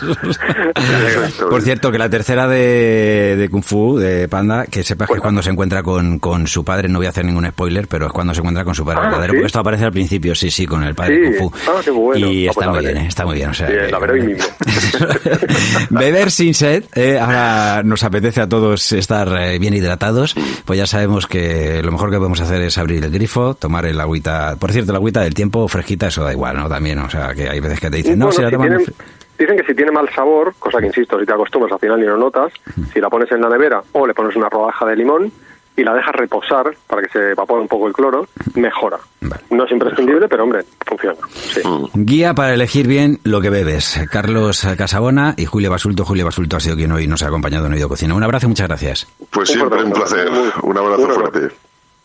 Por 1.50 1.62
cierto, 1.64 1.92
que 1.92 1.98
la 1.98 2.10
tercera 2.10 2.48
de, 2.48 3.36
de 3.36 3.50
Kung 3.50 3.64
Fu, 3.64 3.98
de 3.98 4.28
Panda, 4.28 4.66
que 4.68 4.84
sepas 4.84 5.08
que 5.10 5.16
es 5.16 5.22
cuando 5.22 5.42
se 5.42 5.50
encuentra 5.50 5.82
con, 5.82 6.20
con 6.20 6.46
su 6.46 6.64
padre, 6.64 6.88
no 6.88 7.00
voy 7.00 7.08
a 7.08 7.10
hacer 7.10 7.26
ningún 7.26 7.48
spoiler, 7.48 7.88
pero 7.88 8.06
es 8.08 8.12
cuando 8.12 8.34
se 8.36 8.42
encuentra 8.42 8.64
con 8.64 8.76
su 8.76 8.86
padre 8.86 9.00
Ah, 9.02 9.06
verdadero, 9.06 9.34
¿sí? 9.34 9.38
porque 9.38 9.48
esto 9.48 9.60
aparece 9.60 9.86
al 9.86 9.92
principio, 9.92 10.36
sí, 10.36 10.52
sí, 10.52 10.68
con 10.68 10.84
el 10.84 10.94
padre 10.94 11.16
Sí. 11.16 11.22
de 11.32 11.38
Kung 11.40 11.52
Fu. 11.52 11.72
Ah, 11.72 11.82
qué 11.84 11.92
bueno. 11.92 12.28
Y 12.28 12.48
está 12.64 12.72
pues 12.72 12.84
muy 12.84 12.86
bien, 12.94 12.98
¿eh? 12.98 13.08
está 13.08 13.26
muy 13.26 13.36
bien. 13.36 13.50
O 13.50 13.54
sea, 13.54 13.68
que- 13.68 13.92
la 13.92 14.00
veré 14.00 14.14
hoy 14.14 14.22
mismo. 14.24 14.46
Beber 15.90 16.32
sin 16.32 16.54
sed, 16.54 16.84
eh, 16.96 17.20
ahora 17.20 17.82
nos 17.84 18.04
apetece 18.04 18.42
a 18.42 18.50
todos 18.50 18.92
estar 18.92 19.28
eh, 19.40 19.60
bien 19.60 19.74
hidratados, 19.74 20.36
pues 20.66 20.78
ya 20.80 20.88
sabemos 20.88 21.28
que 21.28 21.82
lo 21.84 21.92
mejor 21.92 22.10
que 22.12 22.18
podemos 22.18 22.40
hacer 22.42 22.62
es 22.62 22.78
abrir 22.78 23.04
el 23.04 23.12
grifo, 23.12 23.54
tomar 23.56 23.86
el 23.86 24.00
agüita, 24.00 24.56
por 24.60 24.72
cierto, 24.72 24.92
la 24.92 24.98
agüita 24.98 25.22
del 25.22 25.34
tiempo 25.34 25.68
fresquita, 25.68 26.08
eso 26.08 26.24
da 26.24 26.32
igual, 26.32 26.58
¿no? 26.58 26.70
También, 26.70 27.00
o 27.00 27.10
sea, 27.10 27.34
que 27.34 27.50
hay 27.50 27.60
veces 27.60 27.80
que 27.80 27.90
te 27.90 27.98
dicen, 27.98 28.18
no, 28.20 28.28
Bueno, 28.28 28.38
si 28.38 28.42
la 28.44 28.50
si 28.50 28.56
toman... 28.56 28.68
tienen- 28.70 28.94
dicen 29.38 29.58
que 29.58 29.64
si 29.66 29.76
tiene 29.76 29.92
mal 29.92 30.08
sabor, 30.16 30.54
cosa 30.60 30.80
que 30.80 30.88
insisto, 30.88 31.20
si 31.20 31.26
te 31.26 31.34
acostumbras 31.34 31.74
al 31.74 31.80
final 31.80 32.00
y 32.02 32.06
lo 32.06 32.18
notas, 32.18 32.54
si 32.94 33.00
la 33.02 33.10
pones 33.10 33.32
en 33.32 33.42
la 33.42 33.50
nevera 33.50 33.82
o 33.92 34.08
le 34.08 34.14
pones 34.14 34.36
una 34.36 34.48
rodaja 34.50 34.86
de 34.86 34.96
limón 34.96 35.32
y 35.78 35.84
la 35.84 35.94
dejas 35.94 36.16
reposar 36.16 36.76
para 36.88 37.02
que 37.02 37.10
se 37.10 37.32
evapore 37.32 37.62
un 37.62 37.68
poco 37.68 37.88
el 37.88 37.94
cloro, 37.94 38.28
mejora. 38.56 38.98
Vale. 39.22 39.44
No 39.50 39.66
es 39.66 39.72
imprescindible, 39.72 40.28
pero 40.28 40.44
hombre, 40.44 40.64
funciona. 40.86 41.18
Sí. 41.34 41.62
Guía 41.94 42.34
para 42.34 42.54
elegir 42.54 42.88
bien 42.88 43.20
lo 43.24 43.42
que 43.42 43.50
bebes. 43.50 44.00
Carlos 44.12 44.66
Casabona 44.78 45.34
y 45.38 45.46
Julio 45.46 45.70
Basulto. 45.72 46.06
Julio 46.06 46.26
Basulto 46.26 46.58
ha 46.58 46.60
sido 46.60 46.76
quien 46.76 46.92
hoy 46.92 47.08
nos 47.08 47.24
ha 47.24 47.28
acompañado 47.28 47.68
en 47.68 47.74
Oído 47.74 47.90
Cocina. 47.90 48.14
Un 48.16 48.24
abrazo 48.24 48.46
y 48.46 48.50
muchas 48.50 48.68
gracias. 48.68 49.08
Pues 49.32 49.50
Un 49.50 49.56
siempre 49.56 49.80
fuerte 49.80 49.86
un 49.86 49.94
placer. 49.94 50.30
Un 50.64 50.78
abrazo 50.78 51.02
Un 51.04 51.12
abrazo. 51.12 51.32
fuerte. 51.32 51.56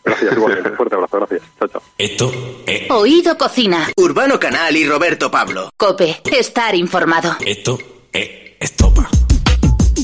Gracias, 0.03 0.33
igualmente. 0.35 0.69
Fuerte 0.71 0.95
abrazo, 0.95 1.17
gracias. 1.17 1.41
Chao, 1.59 1.67
chao. 1.67 1.81
Esto 1.97 2.31
es. 2.65 2.89
Oído 2.89 3.37
Cocina. 3.37 3.87
Urbano 3.97 4.39
Canal 4.39 4.75
y 4.75 4.87
Roberto 4.87 5.29
Pablo. 5.29 5.69
Cope. 5.77 6.21
Estar 6.31 6.73
informado. 6.75 7.35
Esto 7.45 7.77
es 8.11 8.29
estopa. 8.59 9.07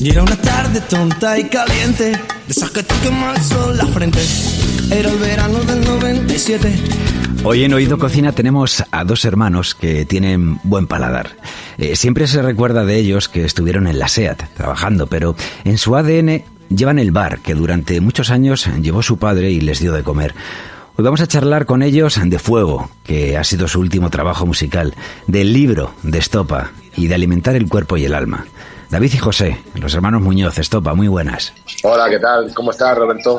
Y 0.00 0.10
era 0.10 0.22
una 0.22 0.36
tarde 0.36 0.80
tonta 0.82 1.36
y 1.38 1.44
caliente, 1.48 2.12
de 2.12 2.20
esas 2.48 2.70
que 2.70 2.84
te 2.84 2.94
quema 3.02 3.34
la 3.74 3.86
frente. 3.86 4.20
Era 4.92 5.10
el 5.10 5.18
verano 5.18 5.58
del 5.64 5.84
97. 5.84 6.72
Hoy 7.42 7.64
en 7.64 7.74
Oído 7.74 7.98
Cocina 7.98 8.30
tenemos 8.30 8.84
a 8.92 9.04
dos 9.04 9.24
hermanos 9.24 9.74
que 9.74 10.04
tienen 10.04 10.60
buen 10.62 10.86
paladar. 10.86 11.36
Eh, 11.78 11.96
siempre 11.96 12.28
se 12.28 12.42
recuerda 12.42 12.84
de 12.84 12.96
ellos 12.96 13.28
que 13.28 13.44
estuvieron 13.44 13.88
en 13.88 13.98
la 13.98 14.06
SEAT 14.06 14.54
trabajando, 14.54 15.08
pero 15.08 15.34
en 15.64 15.78
su 15.78 15.96
ADN 15.96 16.44
llevan 16.68 17.00
el 17.00 17.10
bar 17.10 17.40
que 17.40 17.54
durante 17.54 18.00
muchos 18.00 18.30
años 18.30 18.68
llevó 18.80 19.02
su 19.02 19.18
padre 19.18 19.50
y 19.50 19.60
les 19.60 19.80
dio 19.80 19.92
de 19.92 20.04
comer. 20.04 20.32
Hoy 20.96 21.04
vamos 21.04 21.22
a 21.22 21.26
charlar 21.26 21.66
con 21.66 21.82
ellos 21.82 22.20
de 22.22 22.38
Fuego, 22.38 22.88
que 23.02 23.36
ha 23.36 23.42
sido 23.42 23.66
su 23.66 23.80
último 23.80 24.10
trabajo 24.10 24.46
musical, 24.46 24.94
del 25.26 25.52
libro 25.52 25.92
de 26.04 26.18
Estopa 26.18 26.70
y 26.96 27.08
de 27.08 27.16
alimentar 27.16 27.56
el 27.56 27.68
cuerpo 27.68 27.96
y 27.96 28.04
el 28.04 28.14
alma. 28.14 28.46
David 28.90 29.12
y 29.14 29.18
José, 29.18 29.58
los 29.74 29.92
hermanos 29.94 30.22
Muñoz, 30.22 30.58
Estopa, 30.58 30.94
muy 30.94 31.08
buenas. 31.08 31.52
Hola, 31.82 32.08
¿qué 32.08 32.18
tal? 32.18 32.52
¿Cómo 32.54 32.70
estás, 32.70 32.96
Roberto? 32.96 33.38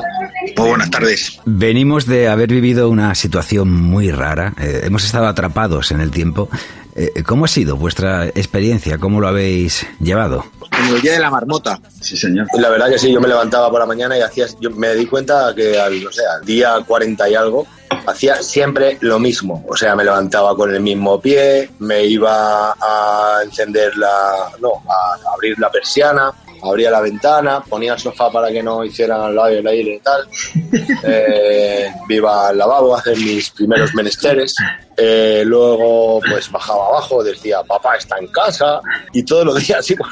Muy 0.56 0.68
buenas 0.68 0.90
tardes. 0.90 1.40
Venimos 1.44 2.06
de 2.06 2.28
haber 2.28 2.50
vivido 2.50 2.88
una 2.88 3.16
situación 3.16 3.72
muy 3.72 4.12
rara. 4.12 4.54
Eh, 4.60 4.82
hemos 4.84 5.04
estado 5.04 5.26
atrapados 5.26 5.90
en 5.90 6.00
el 6.00 6.12
tiempo. 6.12 6.48
Eh, 6.94 7.22
¿Cómo 7.24 7.44
ha 7.44 7.48
sido 7.48 7.76
vuestra 7.76 8.26
experiencia? 8.26 8.98
¿Cómo 8.98 9.20
lo 9.20 9.28
habéis 9.28 9.86
llevado? 10.00 10.44
Como 10.58 10.96
el 10.96 11.02
día 11.02 11.12
de 11.12 11.20
la 11.20 11.30
marmota. 11.30 11.80
Sí, 12.00 12.16
señor. 12.16 12.46
La 12.58 12.68
verdad 12.68 12.88
que 12.88 12.98
sí, 12.98 13.12
yo 13.12 13.20
me 13.20 13.28
levantaba 13.28 13.70
por 13.70 13.80
la 13.80 13.86
mañana 13.86 14.16
y 14.16 14.20
hacía, 14.20 14.46
yo 14.60 14.70
me 14.70 14.94
di 14.94 15.06
cuenta 15.06 15.54
que 15.54 15.78
al, 15.78 16.02
no 16.02 16.10
sé, 16.10 16.22
al 16.26 16.44
día 16.44 16.74
40 16.86 17.28
y 17.28 17.34
algo, 17.34 17.66
hacía 18.06 18.42
siempre 18.42 18.98
lo 19.00 19.18
mismo. 19.18 19.64
O 19.68 19.76
sea, 19.76 19.94
me 19.94 20.04
levantaba 20.04 20.54
con 20.56 20.74
el 20.74 20.80
mismo 20.80 21.20
pie, 21.20 21.70
me 21.80 22.04
iba 22.04 22.72
a 22.72 23.40
encender 23.44 23.96
la, 23.96 24.50
no, 24.60 24.82
a 24.88 25.32
abrir 25.34 25.58
la 25.58 25.70
persiana, 25.70 26.32
abría 26.62 26.90
la 26.90 27.00
ventana, 27.00 27.62
ponía 27.68 27.94
el 27.94 27.98
sofá 27.98 28.30
para 28.30 28.50
que 28.50 28.62
no 28.62 28.84
hicieran 28.84 29.20
al 29.20 29.34
lado 29.34 29.48
el 29.48 29.66
aire 29.66 29.96
y 29.96 30.00
tal. 30.00 30.28
Eh, 31.02 31.90
iba 32.08 32.48
al 32.48 32.58
lavabo 32.58 32.94
a 32.94 32.98
hacer 32.98 33.16
mis 33.16 33.50
primeros 33.50 33.94
menesteres. 33.94 34.54
Eh, 34.96 35.42
luego, 35.46 36.20
pues 36.20 36.50
bajaba 36.50 36.86
abajo, 36.88 37.22
decía, 37.22 37.62
papá 37.66 37.96
está 37.96 38.18
en 38.18 38.26
casa, 38.28 38.80
y 39.12 39.22
todos 39.22 39.46
los 39.46 39.66
días 39.66 39.90
igual. 39.90 40.10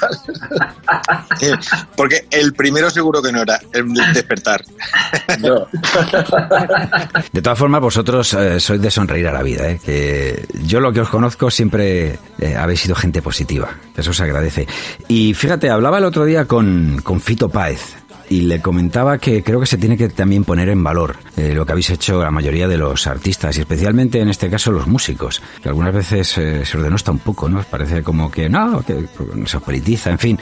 Eh, 1.40 1.52
Porque 1.96 2.26
el 2.30 2.52
primero 2.54 2.90
seguro 2.90 3.22
que 3.22 3.32
no 3.32 3.42
era 3.42 3.60
el 3.72 3.92
despertar. 4.14 4.62
No. 5.40 5.66
De 7.32 7.42
todas 7.42 7.58
formas, 7.58 7.80
vosotros 7.80 8.32
eh, 8.34 8.60
sois 8.60 8.80
de 8.80 8.90
sonreír 8.90 9.28
a 9.28 9.32
la 9.32 9.42
vida. 9.42 9.68
¿eh? 9.68 9.80
Que 9.84 10.46
yo 10.64 10.80
lo 10.80 10.92
que 10.92 11.00
os 11.00 11.08
conozco 11.08 11.50
siempre 11.50 12.18
eh, 12.38 12.56
habéis 12.56 12.80
sido 12.80 12.94
gente 12.94 13.22
positiva. 13.22 13.68
que 13.94 14.00
Eso 14.00 14.12
se 14.12 14.22
agradece. 14.24 14.66
Y 15.08 15.34
fíjate, 15.34 15.70
hablaba 15.70 15.98
el 15.98 16.04
otro 16.04 16.24
día 16.24 16.46
con, 16.46 17.00
con 17.02 17.20
Fito 17.20 17.48
Páez. 17.48 17.96
Y 18.30 18.42
le 18.42 18.60
comentaba 18.60 19.16
que 19.16 19.42
creo 19.42 19.58
que 19.58 19.64
se 19.66 19.78
tiene 19.78 19.96
que 19.96 20.10
también 20.10 20.44
poner 20.44 20.68
en 20.68 20.84
valor 20.84 21.16
eh, 21.38 21.54
lo 21.54 21.64
que 21.64 21.72
habéis 21.72 21.88
hecho 21.88 22.22
la 22.22 22.30
mayoría 22.30 22.68
de 22.68 22.76
los 22.76 23.06
artistas 23.06 23.56
y 23.56 23.60
especialmente 23.60 24.20
en 24.20 24.28
este 24.28 24.50
caso 24.50 24.70
los 24.70 24.86
músicos, 24.86 25.40
que 25.62 25.70
algunas 25.70 25.94
veces 25.94 26.36
eh, 26.36 26.62
se 26.66 26.76
os 26.76 26.82
denosta 26.82 27.10
un 27.10 27.20
poco, 27.20 27.48
¿no? 27.48 27.62
Parece 27.62 28.02
como 28.02 28.30
que 28.30 28.50
no, 28.50 28.82
que 28.84 29.06
se 29.46 29.56
os 29.56 29.62
politiza, 29.62 30.10
en 30.10 30.18
fin. 30.18 30.38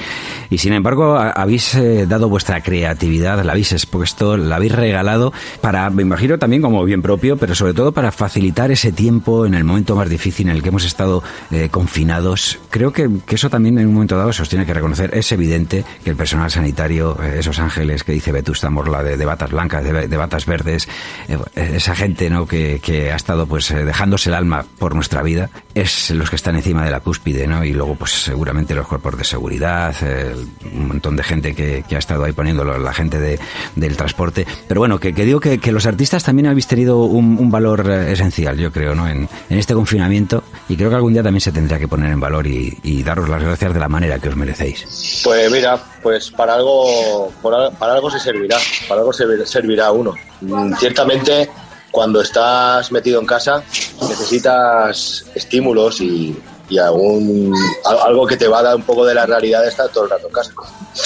Y 0.51 0.59
sin 0.59 0.73
embargo, 0.73 1.15
a- 1.15 1.31
habéis 1.31 1.77
eh, 1.77 2.07
dado 2.09 2.29
vuestra 2.29 2.61
creatividad, 2.61 3.45
la 3.45 3.53
habéis 3.53 3.71
expuesto, 3.73 4.37
la 4.37 4.57
habéis 4.57 4.73
regalado 4.73 5.33
para, 5.61 5.89
me 5.91 6.03
imagino 6.03 6.39
también 6.41 6.63
como 6.63 6.85
bien 6.85 7.03
propio, 7.03 7.37
pero 7.37 7.55
sobre 7.55 7.73
todo 7.73 7.93
para 7.93 8.11
facilitar 8.11 8.73
ese 8.73 8.91
tiempo 8.91 9.47
en 9.47 9.55
el 9.55 9.63
momento 9.63 9.95
más 9.95 10.09
difícil 10.09 10.49
en 10.49 10.57
el 10.57 10.63
que 10.63 10.71
hemos 10.71 10.85
estado 10.85 11.23
eh, 11.53 11.69
confinados. 11.71 12.59
Creo 12.71 12.93
que, 12.93 13.09
que 13.27 13.37
eso 13.37 13.49
también 13.49 13.79
en 13.79 13.87
un 13.87 13.95
momento 13.95 14.17
dado 14.17 14.33
se 14.33 14.43
os 14.43 14.49
tiene 14.49 14.67
que 14.67 14.75
reconocer. 14.75 15.17
Es 15.17 15.31
evidente 15.31 15.85
que 16.03 16.11
el 16.11 16.17
personal 16.17 16.51
sanitario, 16.51 17.17
eh, 17.23 17.37
esos 17.39 17.61
ángeles 17.61 17.76
que 17.77 18.13
dice 18.13 18.33
Vetusta 18.33 18.71
Morla 18.71 19.03
de, 19.03 19.17
de 19.17 19.25
batas 19.25 19.51
blancas, 19.51 19.85
de, 19.85 20.09
de 20.09 20.17
batas 20.17 20.47
verdes, 20.47 20.89
eh, 21.29 21.39
esa 21.55 21.95
gente 21.95 22.31
¿no? 22.31 22.47
que, 22.47 22.81
que 22.83 23.13
ha 23.13 23.17
estado 23.17 23.47
pues 23.47 23.71
eh, 23.71 23.85
dejándose 23.85 24.31
el 24.31 24.35
alma 24.35 24.65
por 24.79 24.95
nuestra 24.95 25.23
vida, 25.23 25.51
es 25.77 26.11
los 26.11 26.31
que 26.31 26.37
están 26.37 26.57
encima 26.57 26.87
de 26.87 26.91
la 26.91 27.01
cúspide, 27.01 27.47
¿no? 27.47 27.63
Y 27.63 27.75
luego, 27.75 27.95
pues 27.97 28.13
seguramente 28.13 28.75
los 28.75 28.87
cuerpos 28.87 29.19
de 29.19 29.25
seguridad, 29.25 29.95
eh, 30.01 30.35
un 30.73 30.89
montón 30.89 31.17
de 31.17 31.23
gente 31.23 31.55
que, 31.55 31.85
que 31.87 31.97
ha 31.97 31.99
estado 31.99 32.25
ahí 32.25 32.33
poniéndolo, 32.33 32.79
la 32.79 32.95
gente 32.95 33.21
de, 33.21 33.39
del 33.75 33.95
transporte. 33.95 34.47
Pero 34.67 34.81
bueno, 34.81 34.99
que, 34.99 35.13
que 35.13 35.27
digo 35.27 35.39
que, 35.39 35.59
que, 35.59 35.73
los 35.73 35.85
artistas 35.85 36.25
también 36.25 36.47
habéis 36.47 36.67
tenido 36.67 37.01
un, 37.01 37.37
un 37.39 37.51
valor 37.51 37.91
eh, 37.91 38.13
esencial, 38.13 38.57
yo 38.57 38.73
creo, 38.73 38.95
¿no? 38.95 39.07
En, 39.07 39.29
en, 39.51 39.59
este 39.59 39.75
confinamiento. 39.75 40.43
Y 40.67 40.77
creo 40.77 40.89
que 40.89 40.97
algún 40.97 41.13
día 41.13 41.23
también 41.23 41.43
se 41.43 41.53
tendría 41.53 41.79
que 41.79 41.89
poner 41.89 42.11
en 42.11 42.21
valor 42.21 42.47
y, 42.47 42.79
y 42.83 43.03
daros 43.03 43.29
las 43.29 43.43
gracias 43.43 43.75
de 43.75 43.81
la 43.81 43.89
manera 43.91 44.19
que 44.19 44.31
os 44.31 44.37
merecéis. 44.37 45.21
Pues 45.23 45.53
mira, 45.53 45.79
pues 46.03 46.31
para 46.31 46.55
algo, 46.55 47.31
para 47.43 47.93
algo 47.93 48.11
se 48.11 48.19
servirá, 48.19 48.57
para 48.89 49.03
algo 49.03 49.13
servirá 49.13 49.93
uno. 49.93 50.15
Mm, 50.41 50.73
ciertamente 50.77 51.51
cuando 51.97 52.21
estás 52.21 52.93
metido 52.93 53.19
en 53.19 53.25
casa 53.25 53.63
necesitas 54.07 55.25
estímulos 55.35 55.99
y, 56.03 56.37
y 56.69 56.77
algún, 56.77 57.55
algo 57.87 58.27
que 58.27 58.37
te 58.37 58.47
va 58.47 58.59
a 58.59 58.65
dar 58.65 58.77
un 58.77 58.83
poco 58.83 59.07
de 59.07 59.15
la 59.15 59.25
realidad 59.25 59.63
de 59.63 59.69
estar 59.69 59.89
todo 59.89 60.05
el 60.05 60.11
rato 60.11 60.27
en 60.27 60.33
casa. 60.35 60.53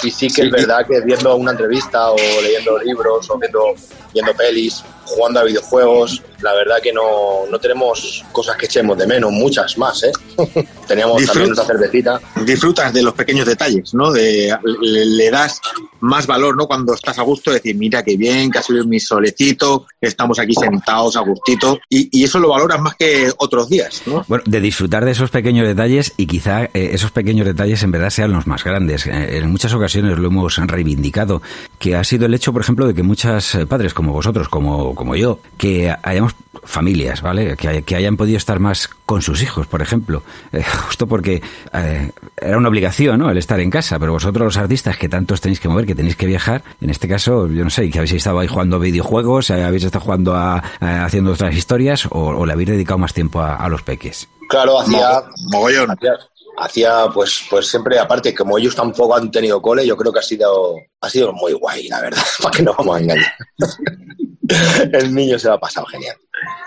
Y 0.03 0.11
sí 0.11 0.27
que 0.27 0.43
sí, 0.43 0.49
es 0.49 0.51
verdad 0.51 0.85
que 0.85 1.01
viendo 1.03 1.37
una 1.37 1.53
entrevista 1.53 2.11
o 2.11 2.17
leyendo 2.43 2.77
libros 2.79 3.31
o 3.31 3.39
viendo, 3.39 3.73
viendo 4.13 4.35
pelis, 4.35 4.83
jugando 5.15 5.41
a 5.41 5.45
videojuegos, 5.45 6.23
la 6.43 6.55
verdad 6.55 6.77
que 6.83 6.93
no, 6.93 7.47
no 7.51 7.59
tenemos 7.59 8.25
cosas 8.33 8.57
que 8.57 8.67
echemos 8.67 8.97
de 8.97 9.07
menos, 9.07 9.31
muchas 9.33 9.77
más, 9.79 10.03
¿eh? 10.03 10.13
Teníamos 10.87 11.19
Disfrut 11.19 11.35
también 11.35 11.55
nuestra 11.55 11.67
cervecita. 11.67 12.21
Disfrutas 12.45 12.93
de 12.93 13.03
los 13.03 13.15
pequeños 13.15 13.47
detalles, 13.47 13.95
¿no? 13.95 14.11
De, 14.11 14.57
le, 14.81 15.07
le, 15.07 15.31
das 15.31 15.61
más 16.01 16.27
valor, 16.27 16.57
¿no? 16.57 16.67
Cuando 16.67 16.95
estás 16.95 17.19
a 17.19 17.23
gusto, 17.23 17.53
decir, 17.53 17.77
mira 17.77 18.03
qué 18.03 18.17
bien, 18.17 18.51
que 18.51 18.59
ha 18.59 18.63
sido 18.63 18.85
mi 18.85 18.99
solecito, 18.99 19.87
estamos 20.01 20.39
aquí 20.39 20.55
sentados 20.55 21.17
a 21.17 21.21
gustito, 21.21 21.79
y, 21.89 22.09
y, 22.19 22.25
eso 22.25 22.39
lo 22.39 22.49
valoras 22.49 22.81
más 22.81 22.95
que 22.97 23.31
otros 23.37 23.69
días, 23.69 24.03
¿no? 24.07 24.25
Bueno, 24.27 24.45
de 24.47 24.61
disfrutar 24.61 25.05
de 25.05 25.13
esos 25.13 25.31
pequeños 25.31 25.67
detalles 25.67 26.13
y 26.17 26.27
quizá 26.27 26.65
eh, 26.65 26.91
esos 26.93 27.11
pequeños 27.11 27.47
detalles 27.47 27.83
en 27.83 27.93
verdad 27.93 28.11
sean 28.11 28.33
los 28.33 28.47
más 28.47 28.65
grandes. 28.65 29.07
Eh, 29.07 29.39
en 29.39 29.51
muchas 29.51 29.73
ocasiones 29.75 30.19
lo 30.19 30.29
hemos 30.29 30.57
reivindicado, 30.57 31.43
que 31.79 31.97
ha 31.97 32.05
sido 32.05 32.27
el 32.27 32.35
hecho, 32.35 32.53
por 32.53 32.63
ejemplo, 32.63 32.87
de 32.87 32.95
que 32.95 33.03
muchos 33.03 33.59
padres 33.69 33.95
como 33.95 34.13
vosotros, 34.13 34.49
como, 34.49 34.95
como 35.01 35.17
yo, 35.17 35.39
que 35.57 35.97
hayamos 36.03 36.35
familias, 36.63 37.23
¿vale? 37.23 37.57
Que, 37.57 37.83
que, 37.83 37.97
hayan 37.97 38.19
podido 38.19 38.37
estar 38.37 38.61
más 38.61 38.91
con 39.07 39.23
sus 39.23 39.43
hijos, 39.43 39.67
por 39.67 39.81
ejemplo. 39.81 40.23
Eh, 40.53 40.65
justo 40.65 41.07
porque 41.07 41.41
eh, 41.73 42.11
era 42.37 42.59
una 42.59 42.69
obligación, 42.69 43.21
¿no? 43.21 43.31
El 43.31 43.39
estar 43.39 43.61
en 43.61 43.71
casa, 43.71 44.01
pero 44.01 44.13
vosotros 44.13 44.45
los 44.45 44.57
artistas 44.57 44.97
que 44.97 45.09
tanto 45.09 45.35
os 45.35 45.41
tenéis 45.41 45.61
que 45.61 45.69
mover, 45.69 45.87
que 45.87 45.95
tenéis 45.95 46.17
que 46.17 46.27
viajar, 46.27 46.65
en 46.81 46.91
este 46.91 47.07
caso, 47.07 47.47
yo 47.47 47.63
no 47.63 47.71
sé, 47.71 47.89
que 47.89 47.99
habéis 47.99 48.13
estado 48.13 48.41
ahí 48.41 48.49
jugando 48.49 48.77
a 48.77 48.79
videojuegos, 48.81 49.51
eh, 49.51 49.63
habéis 49.63 49.85
estado 49.85 50.05
jugando 50.05 50.35
a, 50.35 50.63
a 50.81 51.05
haciendo 51.05 51.33
otras 51.33 51.55
historias, 51.55 52.07
o, 52.07 52.19
o, 52.19 52.45
le 52.45 52.53
habéis 52.53 52.71
dedicado 52.71 52.99
más 52.99 53.15
tiempo 53.15 53.41
a, 53.41 53.57
a 53.57 53.69
los 53.69 53.83
peques. 53.83 54.29
Claro, 54.49 54.81
hacía... 54.81 55.23
Mogollón. 55.53 55.93
Hacía, 55.93 56.13
hacía 56.59 57.07
pues 57.15 57.47
pues 57.49 57.69
siempre 57.69 57.99
aparte 57.99 58.35
como 58.35 58.59
ellos 58.59 58.75
tampoco 58.75 59.17
han 59.17 59.31
tenido 59.31 59.63
cole 59.63 59.87
yo 59.87 59.97
creo 59.97 60.13
que 60.13 60.19
ha 60.19 60.23
sido 60.23 60.75
ha 61.01 61.09
sido 61.09 61.33
muy 61.33 61.53
guay 61.53 61.89
la 61.89 62.01
verdad 62.01 62.23
para 62.43 62.57
que 62.57 62.63
no 62.63 62.75
vamos 62.77 62.97
a 62.97 63.01
engañar 63.01 63.33
el 64.93 65.15
niño 65.15 65.39
se 65.39 65.49
lo 65.49 65.55
ha 65.55 65.61
pasado 65.61 65.87
genial 65.87 66.17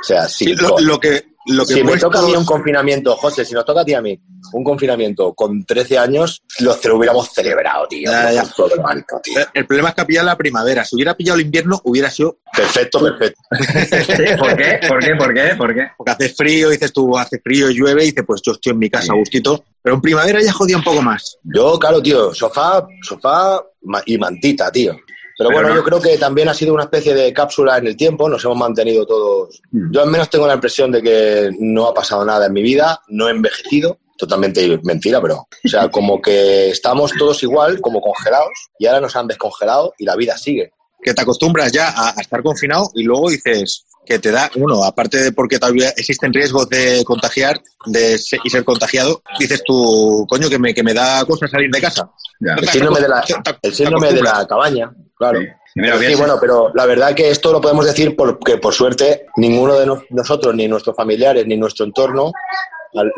o 0.02 0.04
sea 0.04 0.28
sí, 0.28 0.46
sí 0.46 0.56
lo, 0.56 0.80
lo, 0.80 1.00
que 1.00 1.24
lo 1.48 1.66
que 1.66 1.74
si 1.74 1.84
me 1.84 1.98
toca 1.98 2.20
a 2.20 2.22
mí 2.24 2.36
un 2.36 2.46
confinamiento 2.46 3.16
José 3.16 3.44
si 3.44 3.54
nos 3.54 3.66
toca 3.66 3.82
a 3.82 3.86
ti 3.86 3.94
a 3.94 4.02
mí 4.02 4.20
un 4.54 4.64
confinamiento 4.64 5.34
con 5.34 5.66
13 5.66 5.98
años 5.98 6.44
lo, 6.60 6.78
lo 6.84 6.98
hubiéramos 6.98 7.30
celebrado 7.32 7.88
tío, 7.88 8.12
ya, 8.12 8.32
ya. 8.32 8.44
Todo 8.44 8.74
el, 8.76 8.82
alto, 8.86 9.20
tío. 9.24 9.42
el 9.54 9.66
problema 9.66 9.90
es 9.90 9.96
que 9.96 10.02
ha 10.02 10.08
pillado 10.08 10.28
la 10.28 10.38
primavera 10.38 10.86
si 10.86 10.96
hubiera 10.96 11.16
pillado 11.16 11.40
el 11.40 11.46
invierno 11.46 11.82
hubiera 11.86 12.10
sido 12.10 12.40
perfecto 12.56 13.00
perfecto 13.00 13.42
¿por 14.40 14.56
qué? 14.56 14.80
¿por 14.88 15.00
qué? 15.04 15.16
¿por 15.16 15.34
qué? 15.34 15.56
¿por 15.56 15.74
qué? 15.74 15.88
porque 15.98 16.12
hace 16.12 16.30
frío 16.30 16.70
dices 16.70 16.94
tú 16.94 17.18
hace 17.18 17.40
frío 17.40 17.70
llueve 17.70 18.04
y 18.04 18.08
dices 18.08 18.24
pues 18.26 18.42
yo 18.44 18.54
estoy 18.54 18.74
en 18.74 18.80
mi 18.80 18.90
casa 18.90 19.14
a 19.14 19.16
gustito 19.16 19.64
pero 19.84 19.96
en 19.96 20.02
primavera 20.02 20.42
ya 20.42 20.54
jodía 20.54 20.78
un 20.78 20.84
poco 20.84 21.02
más. 21.02 21.38
Yo, 21.44 21.78
claro, 21.78 22.02
tío, 22.02 22.34
sofá, 22.34 22.88
sofá 23.02 23.62
y 24.06 24.18
mantita, 24.18 24.72
tío. 24.72 24.96
Pero, 25.38 25.50
Pero 25.50 25.52
bueno, 25.52 25.70
no. 25.70 25.76
yo 25.76 25.84
creo 25.84 26.02
que 26.02 26.18
también 26.18 26.50
ha 26.50 26.54
sido 26.54 26.74
una 26.74 26.84
especie 26.84 27.14
de 27.14 27.34
cápsula 27.34 27.78
en 27.78 27.88
el 27.88 27.98
tiempo, 27.98 28.30
nos 28.30 28.44
hemos 28.46 28.58
mantenido 28.58 29.06
todos. 29.06 29.62
Mm. 29.72 29.92
Yo 29.92 30.02
al 30.02 30.10
menos 30.10 30.30
tengo 30.30 30.48
la 30.48 30.54
impresión 30.56 30.92
de 30.92 31.02
que 31.02 31.52
no 31.60 31.88
ha 31.88 31.94
pasado 31.94 32.24
nada 32.24 32.46
en 32.46 32.54
mi 32.54 32.62
vida, 32.62 33.02
no 33.08 33.28
he 33.28 33.32
envejecido, 33.32 33.98
totalmente 34.18 34.80
mentira, 34.84 35.22
pero, 35.22 35.48
o 35.64 35.68
sea, 35.68 35.90
como 35.90 36.22
que 36.22 36.70
estamos 36.70 37.12
todos 37.18 37.42
igual, 37.44 37.82
como 37.82 38.02
congelados, 38.02 38.54
y 38.78 38.86
ahora 38.86 39.02
nos 39.02 39.16
han 39.16 39.28
descongelado 39.28 39.94
y 39.98 40.06
la 40.06 40.16
vida 40.16 40.38
sigue. 40.38 40.72
Que 41.02 41.14
te 41.14 41.22
acostumbras 41.22 41.72
ya 41.72 41.90
a, 41.90 42.10
a 42.18 42.22
estar 42.22 42.42
confinado 42.42 42.90
y 42.94 43.04
luego 43.04 43.30
dices, 43.30 43.86
que 44.06 44.20
te 44.20 44.32
da, 44.32 44.50
uno, 44.56 44.84
aparte 44.84 45.22
de 45.22 45.32
porque 45.32 45.60
todavía 45.60 45.90
existen 45.96 46.34
riesgos 46.34 46.70
de 46.70 47.04
contagiar 47.06 47.62
de 47.86 48.18
ser, 48.18 48.40
y 48.44 48.50
ser 48.50 48.64
contagiado, 48.64 49.22
dices 49.40 49.64
tú, 49.66 50.26
coño, 50.30 50.50
que 50.50 50.60
me, 50.60 50.74
que 50.74 50.84
me 50.84 50.94
da 50.94 51.26
cosa 51.26 51.48
salir 51.48 51.70
de 51.72 51.82
casa. 51.82 52.10
Ya. 52.40 52.54
El 52.56 52.68
síndrome, 52.68 53.00
de 53.00 53.08
la, 53.08 53.24
el 53.62 53.74
síndrome 53.74 54.14
de 54.14 54.22
la 54.22 54.46
cabaña, 54.48 54.94
claro. 55.16 55.40
Sí. 55.40 56.16
Bueno, 56.18 56.38
pero 56.40 56.72
la 56.74 56.86
verdad 56.86 57.16
que 57.16 57.30
esto 57.30 57.52
lo 57.52 57.60
podemos 57.60 57.86
decir 57.86 58.16
porque 58.16 58.58
por 58.58 58.74
suerte 58.74 59.26
ninguno 59.38 59.74
de 59.76 59.86
no, 59.86 60.04
nosotros, 60.12 60.54
ni 60.54 60.68
nuestros 60.68 60.96
familiares, 60.96 61.48
ni 61.48 61.58
nuestro 61.58 61.86
entorno, 61.86 62.32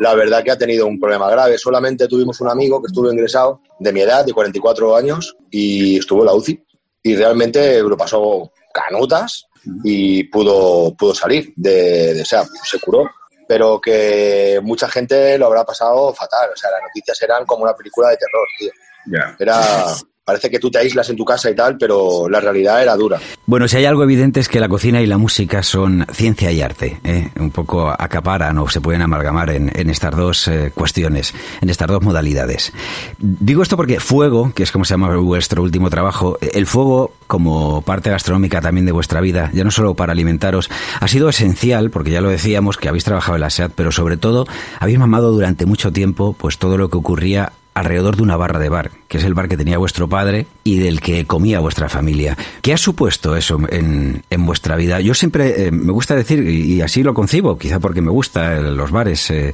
la 0.00 0.14
verdad 0.14 0.42
que 0.42 0.50
ha 0.50 0.58
tenido 0.58 0.86
un 0.86 0.98
problema 0.98 1.30
grave. 1.30 1.58
Solamente 1.58 2.08
tuvimos 2.08 2.40
un 2.40 2.48
amigo 2.48 2.80
que 2.80 2.86
estuvo 2.86 3.12
ingresado 3.12 3.60
de 3.78 3.92
mi 3.92 4.00
edad, 4.00 4.24
de 4.24 4.32
44 4.32 4.96
años, 4.96 5.36
y 5.50 5.98
estuvo 5.98 6.20
en 6.20 6.26
la 6.26 6.34
UCI. 6.34 6.62
Y 7.02 7.14
realmente 7.14 7.82
lo 7.82 7.96
pasó 7.96 8.50
canutas 8.72 9.46
y 9.84 10.24
pudo, 10.24 10.94
pudo 10.96 11.14
salir, 11.14 11.52
de, 11.56 12.14
de, 12.14 12.22
o 12.22 12.24
sea, 12.24 12.44
se 12.64 12.80
curó. 12.80 13.08
Pero 13.48 13.80
que 13.80 14.58
mucha 14.62 14.88
gente 14.88 15.38
lo 15.38 15.46
habrá 15.46 15.64
pasado 15.64 16.12
fatal. 16.12 16.50
O 16.52 16.56
sea, 16.56 16.70
las 16.70 16.82
noticias 16.82 17.20
eran 17.22 17.44
como 17.44 17.62
una 17.62 17.74
película 17.74 18.08
de 18.08 18.16
terror, 18.16 18.48
tío. 18.58 18.70
Yeah. 19.08 19.36
Era, 19.38 19.94
parece 20.26 20.50
que 20.50 20.58
tú 20.58 20.72
te 20.72 20.78
aíslas 20.78 21.08
en 21.08 21.16
tu 21.16 21.24
casa 21.24 21.48
y 21.48 21.54
tal, 21.54 21.78
pero 21.78 22.28
la 22.28 22.40
realidad 22.40 22.82
era 22.82 22.96
dura. 22.96 23.20
Bueno, 23.46 23.68
si 23.68 23.76
hay 23.76 23.84
algo 23.84 24.02
evidente 24.02 24.40
es 24.40 24.48
que 24.48 24.58
la 24.58 24.68
cocina 24.68 25.00
y 25.00 25.06
la 25.06 25.18
música 25.18 25.62
son 25.62 26.04
ciencia 26.12 26.50
y 26.50 26.60
arte. 26.60 26.98
¿eh? 27.04 27.30
Un 27.38 27.52
poco 27.52 27.88
acaparan 27.88 28.58
o 28.58 28.68
se 28.68 28.80
pueden 28.80 29.02
amalgamar 29.02 29.50
en, 29.50 29.70
estas 29.88 30.16
dos 30.16 30.48
eh, 30.48 30.72
cuestiones, 30.74 31.32
en 31.60 31.70
estas 31.70 31.86
dos 31.86 32.02
modalidades. 32.02 32.72
Digo 33.18 33.62
esto 33.62 33.76
porque 33.76 34.00
Fuego, 34.00 34.50
que 34.52 34.64
es 34.64 34.72
como 34.72 34.84
se 34.84 34.94
llama 34.94 35.14
vuestro 35.16 35.62
último 35.62 35.90
trabajo, 35.90 36.38
el 36.40 36.66
fuego 36.66 37.12
como 37.28 37.82
parte 37.82 38.10
gastronómica 38.10 38.60
también 38.60 38.84
de 38.84 38.90
vuestra 38.90 39.20
vida, 39.20 39.52
ya 39.54 39.62
no 39.62 39.70
solo 39.70 39.94
para 39.94 40.10
alimentaros, 40.10 40.68
ha 40.98 41.06
sido 41.06 41.28
esencial, 41.28 41.90
porque 41.90 42.10
ya 42.10 42.20
lo 42.20 42.30
decíamos, 42.30 42.78
que 42.78 42.88
habéis 42.88 43.04
trabajado 43.04 43.36
en 43.36 43.42
la 43.42 43.50
SEAT, 43.50 43.70
pero 43.76 43.92
sobre 43.92 44.16
todo 44.16 44.44
habéis 44.80 44.98
mamado 44.98 45.30
durante 45.30 45.66
mucho 45.66 45.92
tiempo 45.92 46.32
pues 46.36 46.58
todo 46.58 46.76
lo 46.78 46.90
que 46.90 46.96
ocurría 46.96 47.52
alrededor 47.76 48.16
de 48.16 48.22
una 48.22 48.36
barra 48.36 48.58
de 48.58 48.70
bar, 48.70 48.90
que 49.06 49.18
es 49.18 49.24
el 49.24 49.34
bar 49.34 49.48
que 49.48 49.56
tenía 49.58 49.76
vuestro 49.76 50.08
padre 50.08 50.46
y 50.64 50.78
del 50.78 50.98
que 50.98 51.26
comía 51.26 51.60
vuestra 51.60 51.90
familia. 51.90 52.34
¿Qué 52.62 52.72
ha 52.72 52.78
supuesto 52.78 53.36
eso 53.36 53.60
en, 53.68 54.22
en 54.30 54.46
vuestra 54.46 54.76
vida? 54.76 54.98
Yo 55.02 55.12
siempre 55.12 55.66
eh, 55.66 55.70
me 55.70 55.92
gusta 55.92 56.14
decir, 56.16 56.42
y, 56.48 56.80
así 56.80 57.02
lo 57.02 57.12
concibo, 57.12 57.58
quizá 57.58 57.78
porque 57.78 58.00
me 58.00 58.10
gusta 58.10 58.54
los 58.60 58.90
bares, 58.90 59.30
eh, 59.30 59.52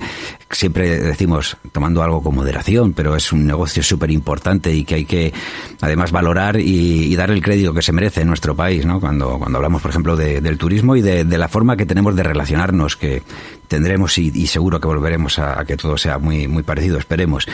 siempre 0.48 1.00
decimos 1.00 1.56
tomando 1.72 2.00
algo 2.00 2.22
con 2.22 2.36
moderación, 2.36 2.92
pero 2.92 3.16
es 3.16 3.32
un 3.32 3.44
negocio 3.44 3.82
súper 3.82 4.12
importante 4.12 4.72
y 4.72 4.84
que 4.84 4.94
hay 4.94 5.04
que 5.04 5.32
además 5.80 6.12
valorar 6.12 6.60
y, 6.60 7.16
dar 7.16 7.32
el 7.32 7.42
crédito 7.42 7.74
que 7.74 7.82
se 7.82 7.90
merece 7.90 8.20
en 8.20 8.28
nuestro 8.28 8.54
país, 8.54 8.86
¿no? 8.86 9.00
Cuando, 9.00 9.36
cuando 9.40 9.58
hablamos, 9.58 9.82
por 9.82 9.90
ejemplo, 9.90 10.14
de, 10.14 10.40
del 10.40 10.58
turismo 10.58 10.94
y 10.94 11.02
de, 11.02 11.24
la 11.24 11.48
forma 11.48 11.76
que 11.76 11.86
tenemos 11.86 12.14
de 12.14 12.22
relacionarnos, 12.22 12.96
que 12.96 13.24
tendremos 13.66 14.16
y, 14.18 14.30
y 14.32 14.46
seguro 14.46 14.78
que 14.78 14.86
volveremos 14.86 15.40
a, 15.40 15.58
a 15.58 15.64
que 15.64 15.76
todo 15.76 15.98
sea 15.98 16.18
muy, 16.18 16.46
muy 16.46 16.62
parecido, 16.62 16.98
esperemos. 16.98 17.48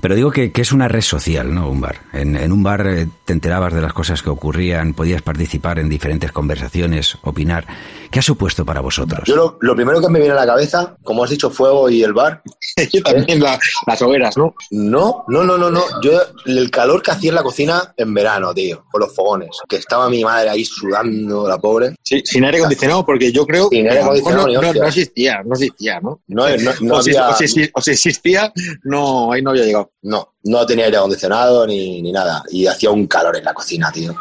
Pero 0.00 0.14
digo 0.14 0.30
que, 0.30 0.52
que, 0.52 0.60
es 0.60 0.72
una 0.72 0.88
red 0.88 1.00
social, 1.00 1.54
¿no? 1.54 1.70
Un 1.70 1.80
bar. 1.80 1.96
En, 2.12 2.36
en 2.36 2.52
un 2.52 2.62
bar 2.62 2.86
eh, 2.86 3.08
te 3.24 3.32
enterabas 3.32 3.72
de 3.72 3.80
las 3.80 3.92
cosas 3.92 4.22
que 4.22 4.30
ocurrían, 4.30 4.94
podías 4.94 5.22
participar 5.22 5.78
en 5.78 5.88
diferentes 5.88 6.32
conversaciones, 6.32 7.16
opinar. 7.22 7.66
¿Qué 8.10 8.20
ha 8.20 8.22
supuesto 8.22 8.64
para 8.64 8.80
vosotros? 8.80 9.22
Yo 9.24 9.36
lo, 9.36 9.58
lo 9.60 9.74
primero 9.74 10.00
que 10.00 10.08
me 10.08 10.18
viene 10.18 10.34
a 10.34 10.36
la 10.36 10.46
cabeza, 10.46 10.96
como 11.02 11.24
has 11.24 11.30
dicho, 11.30 11.50
fuego 11.50 11.88
y 11.90 12.02
el 12.02 12.12
bar. 12.12 12.42
Yo 12.92 13.02
también, 13.02 13.40
la, 13.40 13.58
las 13.86 14.02
hogueras, 14.02 14.36
¿no? 14.36 14.54
No, 14.70 15.24
no, 15.28 15.44
no, 15.44 15.56
no, 15.58 15.70
no. 15.70 15.82
Yo, 16.02 16.12
el 16.44 16.70
calor 16.70 17.02
que 17.02 17.10
hacía 17.10 17.30
en 17.30 17.34
la 17.34 17.42
cocina 17.42 17.94
en 17.96 18.14
verano, 18.14 18.52
tío, 18.54 18.84
con 18.90 19.00
los 19.00 19.14
fogones. 19.14 19.50
Que 19.68 19.76
estaba 19.76 20.08
mi 20.08 20.22
madre 20.24 20.50
ahí 20.50 20.64
sudando, 20.64 21.48
la 21.48 21.58
pobre. 21.58 21.96
Sí, 22.02 22.22
sin 22.24 22.44
aire 22.44 22.58
acondicionado, 22.58 23.04
porque 23.04 23.32
yo 23.32 23.46
creo 23.46 23.68
sin 23.70 23.88
aire 23.88 24.02
acondicionado, 24.02 24.46
no, 24.46 24.62
no, 24.62 24.72
no, 24.72 24.86
existía, 24.86 25.42
no 25.44 25.54
existía, 25.54 26.00
¿no? 26.00 26.20
No, 26.28 26.48
no, 26.48 26.72
no 26.80 26.94
o, 26.94 26.98
había... 26.98 27.34
si, 27.34 27.44
o, 27.44 27.48
si, 27.48 27.70
o 27.72 27.80
si 27.80 27.90
existía, 27.90 28.52
no, 28.84 29.32
ahí 29.32 29.42
no 29.42 29.50
había 29.50 29.64
llegado. 29.64 29.85
No, 30.02 30.34
no 30.44 30.66
tenía 30.66 30.86
aire 30.86 30.96
acondicionado 30.96 31.66
ni, 31.66 32.02
ni 32.02 32.12
nada. 32.12 32.42
Y 32.50 32.66
hacía 32.66 32.90
un 32.90 33.06
calor 33.06 33.36
en 33.36 33.44
la 33.44 33.54
cocina, 33.54 33.90
tío. 33.92 34.14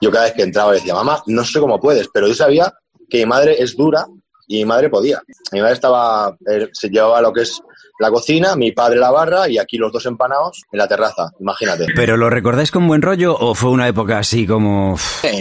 Yo 0.00 0.10
cada 0.10 0.24
vez 0.24 0.34
que 0.34 0.42
entraba 0.42 0.72
decía, 0.72 0.94
mamá, 0.94 1.22
no 1.26 1.44
sé 1.44 1.60
cómo 1.60 1.80
puedes, 1.80 2.08
pero 2.12 2.28
yo 2.28 2.34
sabía 2.34 2.72
que 3.08 3.18
mi 3.18 3.26
madre 3.26 3.60
es 3.60 3.76
dura 3.76 4.06
y 4.46 4.58
mi 4.58 4.64
madre 4.64 4.88
podía. 4.88 5.22
Mi 5.52 5.60
madre 5.60 5.74
estaba, 5.74 6.36
eh, 6.46 6.68
se 6.72 6.88
llevaba 6.88 7.20
lo 7.20 7.32
que 7.32 7.42
es 7.42 7.60
la 7.98 8.10
cocina, 8.10 8.56
mi 8.56 8.72
padre 8.72 8.98
la 8.98 9.10
barra 9.10 9.48
y 9.48 9.58
aquí 9.58 9.76
los 9.76 9.92
dos 9.92 10.06
empanados 10.06 10.62
en 10.70 10.78
la 10.78 10.88
terraza, 10.88 11.32
imagínate. 11.40 11.86
¿Pero 11.94 12.16
lo 12.16 12.30
recordáis 12.30 12.70
con 12.70 12.86
buen 12.86 13.02
rollo 13.02 13.36
o 13.36 13.54
fue 13.54 13.70
una 13.70 13.88
época 13.88 14.18
así 14.18 14.46
como... 14.46 14.96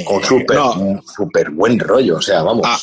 Con 0.05 0.23
súper, 0.23 0.57
súper 1.15 1.51
buen 1.51 1.79
rollo, 1.79 2.17
o 2.17 2.21
sea, 2.21 2.43
vamos. 2.43 2.65
Ah, 2.65 2.79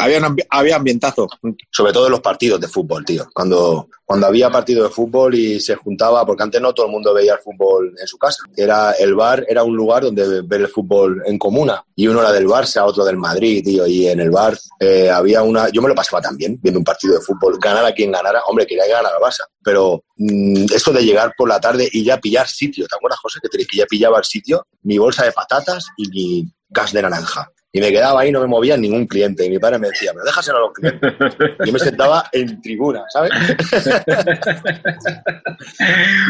había, 0.00 0.18
un 0.18 0.24
ambi- 0.24 0.46
había 0.50 0.76
ambientazo. 0.76 1.28
Sobre 1.70 1.92
todo 1.92 2.06
en 2.06 2.12
los 2.12 2.20
partidos 2.20 2.60
de 2.60 2.68
fútbol, 2.68 3.04
tío. 3.04 3.26
Cuando, 3.32 3.88
cuando 4.04 4.26
había 4.26 4.50
partido 4.50 4.84
de 4.84 4.90
fútbol 4.90 5.34
y 5.34 5.60
se 5.60 5.74
juntaba, 5.74 6.24
porque 6.24 6.42
antes 6.42 6.60
no 6.60 6.72
todo 6.72 6.86
el 6.86 6.92
mundo 6.92 7.12
veía 7.14 7.34
el 7.34 7.40
fútbol 7.40 7.94
en 8.00 8.06
su 8.06 8.16
casa. 8.18 8.42
Era, 8.56 8.92
el 8.92 9.14
bar 9.14 9.44
era 9.48 9.62
un 9.62 9.76
lugar 9.76 10.04
donde 10.04 10.42
ver 10.42 10.62
el 10.62 10.68
fútbol 10.68 11.22
en 11.26 11.38
comuna. 11.38 11.84
Y 11.94 12.06
uno 12.06 12.20
era 12.20 12.32
del 12.32 12.46
Barça, 12.46 12.84
otro 12.84 13.04
del 13.04 13.16
Madrid, 13.16 13.62
tío. 13.64 13.86
Y 13.86 14.06
en 14.08 14.20
el 14.20 14.30
bar 14.30 14.56
eh, 14.80 15.10
había 15.10 15.42
una... 15.42 15.68
Yo 15.70 15.82
me 15.82 15.88
lo 15.88 15.94
pasaba 15.94 16.20
también 16.22 16.58
viendo 16.62 16.78
un 16.78 16.84
partido 16.84 17.14
de 17.14 17.20
fútbol. 17.20 17.58
Ganara 17.60 17.92
quien 17.92 18.12
ganara. 18.12 18.40
Hombre, 18.46 18.66
quería 18.66 18.84
que 18.86 18.92
Barça. 19.18 19.44
Pero 19.62 20.04
mm, 20.16 20.66
esto 20.74 20.92
de 20.92 21.02
llegar 21.04 21.32
por 21.36 21.48
la 21.48 21.60
tarde 21.60 21.88
y 21.92 22.04
ya 22.04 22.18
pillar 22.18 22.46
sitio. 22.48 22.86
¿Te 22.86 22.96
acuerdas, 22.96 23.20
José? 23.20 23.38
Que, 23.42 23.48
te- 23.48 23.66
que 23.66 23.76
ya 23.78 23.86
pillaba 23.86 24.18
el 24.18 24.24
sitio, 24.24 24.66
mi 24.82 24.98
bolsa 24.98 25.24
de 25.24 25.32
patatas 25.32 25.86
y 25.96 26.08
mi 26.08 26.52
gas 26.68 26.92
de 26.92 27.02
naranja. 27.02 27.50
Y 27.70 27.80
me 27.80 27.90
quedaba 27.90 28.20
ahí, 28.22 28.32
no 28.32 28.40
me 28.40 28.46
movía 28.46 28.78
ningún 28.78 29.06
cliente. 29.06 29.44
Y 29.44 29.50
mi 29.50 29.58
padre 29.58 29.78
me 29.78 29.88
decía, 29.88 30.10
pero 30.14 30.24
déjaselo 30.24 30.56
a 30.56 30.60
los 30.62 30.72
clientes. 30.72 31.12
Yo 31.66 31.72
me 31.72 31.78
sentaba 31.78 32.24
en 32.32 32.60
tribuna, 32.62 33.04
¿sabes? 33.12 33.30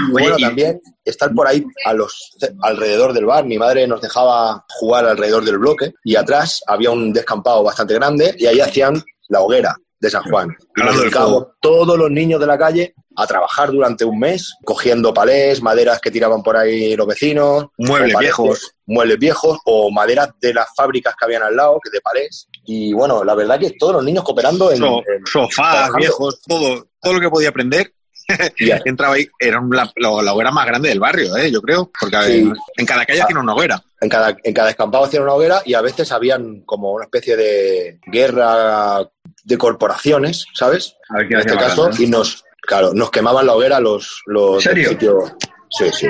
Y 0.09 0.11
bueno, 0.13 0.37
también 0.37 0.81
estar 1.05 1.33
por 1.35 1.47
ahí 1.47 1.65
a 1.85 1.93
los, 1.93 2.37
alrededor 2.63 3.13
del 3.13 3.27
bar. 3.27 3.45
Mi 3.45 3.59
madre 3.59 3.87
nos 3.87 4.01
dejaba 4.01 4.65
jugar 4.69 5.07
alrededor 5.07 5.45
del 5.45 5.59
bloque 5.59 5.93
y 6.03 6.17
atrás 6.17 6.61
había 6.67 6.91
un 6.91 7.13
descampado 7.13 7.63
bastante 7.63 7.95
grande 7.95 8.35
y 8.39 8.47
ahí 8.47 8.61
hacían 8.61 9.03
la 9.29 9.41
hoguera 9.41 9.77
de 10.01 10.11
San 10.11 10.23
Juan. 10.25 10.49
Y 10.77 10.81
nos 10.83 10.97
fuego. 10.97 11.55
todos 11.61 11.99
los 11.99 12.11
niños 12.11 12.41
de 12.41 12.47
la 12.47 12.57
calle 12.59 12.95
a 13.17 13.27
trabajar 13.27 13.73
durante 13.73 14.05
un 14.05 14.19
mes, 14.19 14.55
cogiendo 14.65 15.13
palés, 15.13 15.61
maderas 15.61 16.01
que 16.01 16.11
tiraban 16.13 16.43
por 16.43 16.57
ahí 16.57 16.95
los 16.95 17.07
vecinos, 17.07 17.67
Muebles 17.77 18.17
viejos. 18.19 18.75
muebles 18.87 19.19
viejos 19.19 19.59
o 19.65 19.91
maderas 19.91 20.29
de 20.41 20.55
las 20.55 20.69
fábricas 20.77 21.15
que 21.19 21.25
habían 21.25 21.43
al 21.43 21.57
lado, 21.57 21.81
que 21.83 21.91
de 21.91 22.01
palés. 22.01 22.47
Y 22.65 22.93
bueno, 22.93 23.25
la 23.25 23.35
verdad 23.35 23.59
que 23.59 23.73
todos 23.73 23.95
los 23.95 24.05
niños 24.05 24.23
cooperando 24.23 24.71
en, 24.71 24.79
So- 24.79 24.99
en- 25.01 25.27
sofás 25.27 25.55
trabajando. 25.73 25.99
viejos, 25.99 26.41
todo, 26.47 26.87
todo 27.03 27.13
lo 27.15 27.21
que 27.21 27.31
podía 27.31 27.49
aprender. 27.49 27.93
Entraba 28.85 29.15
ahí, 29.15 29.27
era 29.41 29.61
la, 29.69 29.91
la- 29.97 30.23
la 30.23 30.33
hoguera 30.35 30.53
más 30.53 30.67
grande 30.67 30.91
del 30.91 31.01
barrio, 31.01 31.37
¿eh? 31.37 31.51
yo 31.51 31.61
creo, 31.61 31.91
porque 31.99 32.17
Sí. 32.25 32.33
en, 32.41 32.55
en 32.77 32.87
cada 32.87 33.05
calle 33.05 33.25
tiene 33.27 33.41
una 33.41 33.55
hoguera. 33.55 33.83
En 34.01 34.09
cada, 34.09 34.37
en 34.45 34.55
cada 34.55 34.69
descampado 34.69 35.05
hacían 35.07 35.25
una 35.25 35.35
hoguera 35.35 35.61
y 35.65 35.75
a 35.75 35.81
veces 35.81 36.13
habían 36.13 36.61
como 36.61 36.93
una 36.93 37.07
especie 37.07 37.37
de 37.37 37.99
guerra 38.07 39.01
de 39.49 39.57
corporaciones, 39.59 40.45
¿sabes? 40.55 40.95
A 41.09 41.17
ver 41.19 41.33
En 41.33 41.39
este 41.41 41.57
caso, 41.57 41.91
y 41.99 42.07
nos, 42.07 42.45
claro, 42.61 42.93
nos 42.93 43.11
quemaban 43.11 43.47
la 43.47 43.55
hoguera 43.55 43.81
los, 43.81 44.23
los 44.27 44.65
¿En 44.67 44.75
del 44.75 44.85
serio? 44.85 44.89
sitio. 44.91 45.37
Sí, 45.71 45.85
sí. 45.93 46.07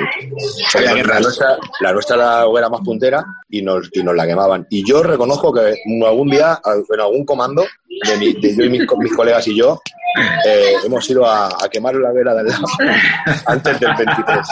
La, 0.79 1.19
nuestra, 1.19 1.57
la 1.81 1.91
nuestra 1.91 2.15
era 2.15 2.25
la 2.39 2.47
hoguera 2.47 2.69
más 2.69 2.79
puntera 2.81 3.25
y 3.49 3.61
nos, 3.61 3.89
y 3.91 4.01
nos 4.03 4.15
la 4.15 4.25
quemaban. 4.25 4.65
Y 4.69 4.87
yo 4.87 5.03
reconozco 5.03 5.53
que 5.53 5.75
algún 6.05 6.29
día, 6.29 6.61
en 6.65 6.99
algún 7.01 7.25
comando, 7.25 7.65
de, 8.07 8.17
mi- 8.17 8.33
de 8.33 8.55
yo 8.55 8.63
y 8.63 8.69
mis, 8.69 8.85
co- 8.85 8.95
mis 8.97 9.13
colegas 9.13 9.45
y 9.49 9.57
yo, 9.57 9.81
eh, 10.45 10.75
hemos 10.85 11.09
ido 11.09 11.25
a, 11.25 11.47
a 11.47 11.67
quemar 11.69 11.93
la 11.95 12.09
hoguera 12.09 12.33
del 12.35 12.47
lado 12.47 12.63
antes 13.47 13.79
del 13.81 13.95
23. 13.95 14.47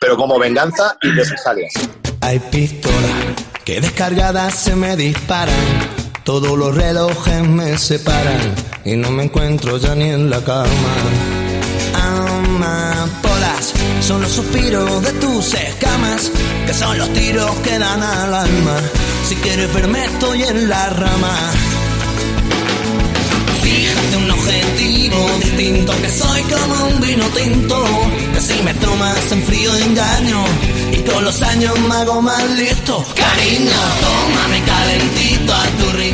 Pero 0.00 0.16
como 0.16 0.38
venganza 0.38 0.96
y 1.02 1.10
represalias. 1.10 1.72
Hay 2.22 2.38
pistolas 2.38 3.34
que 3.66 3.80
descargadas 3.82 4.54
se 4.54 4.74
me 4.76 4.96
disparan. 4.96 5.54
Todos 6.24 6.56
los 6.56 6.74
relojes 6.74 7.42
me 7.48 7.78
separan 7.78 8.54
y 8.84 8.96
no 8.96 9.10
me 9.10 9.24
encuentro 9.24 9.78
ya 9.78 9.94
ni 9.94 10.10
en 10.10 10.28
la 10.28 10.40
cama. 10.44 10.68
Amapolas 11.94 13.72
son 14.00 14.20
los 14.22 14.30
suspiros 14.30 15.02
de 15.02 15.12
tus 15.14 15.54
escamas, 15.54 16.30
que 16.66 16.74
son 16.74 16.98
los 16.98 17.12
tiros 17.12 17.50
que 17.64 17.78
dan 17.78 18.02
al 18.02 18.34
alma. 18.34 18.76
Si 19.28 19.34
quieres 19.36 19.72
verme 19.72 20.04
estoy 20.04 20.42
en 20.42 20.68
la 20.68 20.90
rama. 20.90 21.52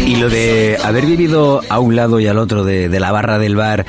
Y 0.06 0.16
lo 0.16 0.28
de 0.28 0.78
haber 0.82 1.06
vivido 1.06 1.62
a 1.68 1.78
un 1.78 1.96
lado 1.96 2.20
y 2.20 2.26
al 2.26 2.38
otro 2.38 2.64
de 2.64 3.00
la 3.00 3.12
barra 3.12 3.38
del 3.38 3.56
bar, 3.56 3.86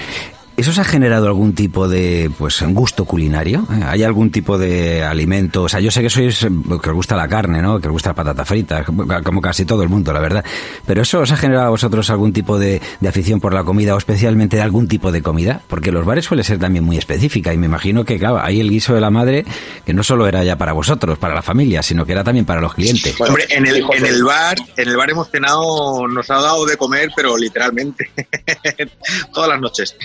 ¿eso 0.58 0.72
os 0.72 0.80
ha 0.80 0.84
generado 0.84 1.28
algún 1.28 1.54
tipo 1.54 1.88
de 1.88 2.32
pues 2.38 2.62
gusto 2.70 3.06
culinario? 3.06 3.65
¿Eh? 3.72 3.84
¿Hay 3.86 4.04
algún 4.04 4.32
tipo 4.32 4.58
de 4.58 5.04
alimento? 5.04 5.63
O 5.63 5.70
sea, 5.70 5.80
yo 5.80 5.91
sé 5.91 6.02
que 6.02 6.10
sois 6.10 6.39
que 6.39 6.89
os 6.89 6.96
gusta 6.96 7.15
la 7.15 7.28
carne, 7.28 7.62
¿no? 7.62 7.80
Que 7.80 7.88
os 7.88 7.93
gusta 7.93 8.10
la 8.10 8.15
patata 8.15 8.43
frita, 8.43 8.84
como 8.84 9.39
casi 9.39 9.65
todo 9.65 9.84
el 9.84 9.89
mundo, 9.89 10.12
la 10.12 10.20
verdad. 10.20 10.43
Pero 10.86 11.04
¿eso 11.04 11.20
os 11.20 11.32
ha 11.32 11.38
generado 11.38 11.67
a 11.67 11.70
vosotros 11.70 12.10
algún 12.10 12.34
tipo 12.34 12.58
de, 12.58 12.82
de 13.00 13.08
afición 13.08 13.39
por 13.39 13.54
la 13.54 13.63
comida 13.63 13.93
o 13.93 13.98
especialmente 13.98 14.58
de 14.58 14.63
algún 14.63 14.88
tipo 14.88 15.12
de 15.12 15.22
comida? 15.22 15.62
Porque 15.67 15.91
los 15.91 16.06
bares 16.06 16.26
suele 16.26 16.43
ser 16.43 16.58
también 16.58 16.84
muy 16.84 16.98
específica 16.98 17.54
y 17.54 17.58
me 17.58 17.67
imagino 17.67 18.04
que, 18.04 18.17
claro, 18.17 18.39
hay 18.41 18.60
el 18.60 18.70
guiso 18.72 18.96
de 18.96 19.02
la 19.02 19.12
madre 19.12 19.46
que 19.86 19.93
no 19.93 20.02
solo 20.02 20.28
era 20.28 20.43
ya 20.43 20.58
para 20.58 20.74
vosotros, 20.74 21.20
para 21.20 21.36
la 21.36 21.43
familia, 21.43 21.84
sino 21.84 22.06
que 22.06 22.13
era 22.13 22.24
también 22.24 22.46
para 22.46 22.62
los 22.62 22.74
clientes. 22.74 23.15
Bueno, 23.17 23.36
Hombre, 23.36 23.48
en 23.50 23.67
el, 23.67 23.86
en 23.93 24.06
el 24.06 24.24
bar, 24.24 24.58
en 24.76 24.89
el 24.89 24.98
bar 24.98 25.12
hemos 25.12 25.30
cenado, 25.30 26.08
nos 26.08 26.30
ha 26.32 26.41
dado 26.41 26.65
de 26.65 26.78
comer, 26.78 27.10
pero 27.15 27.38
literalmente 27.38 28.10
todas 29.34 29.50
las 29.50 29.62
noches. 29.62 29.96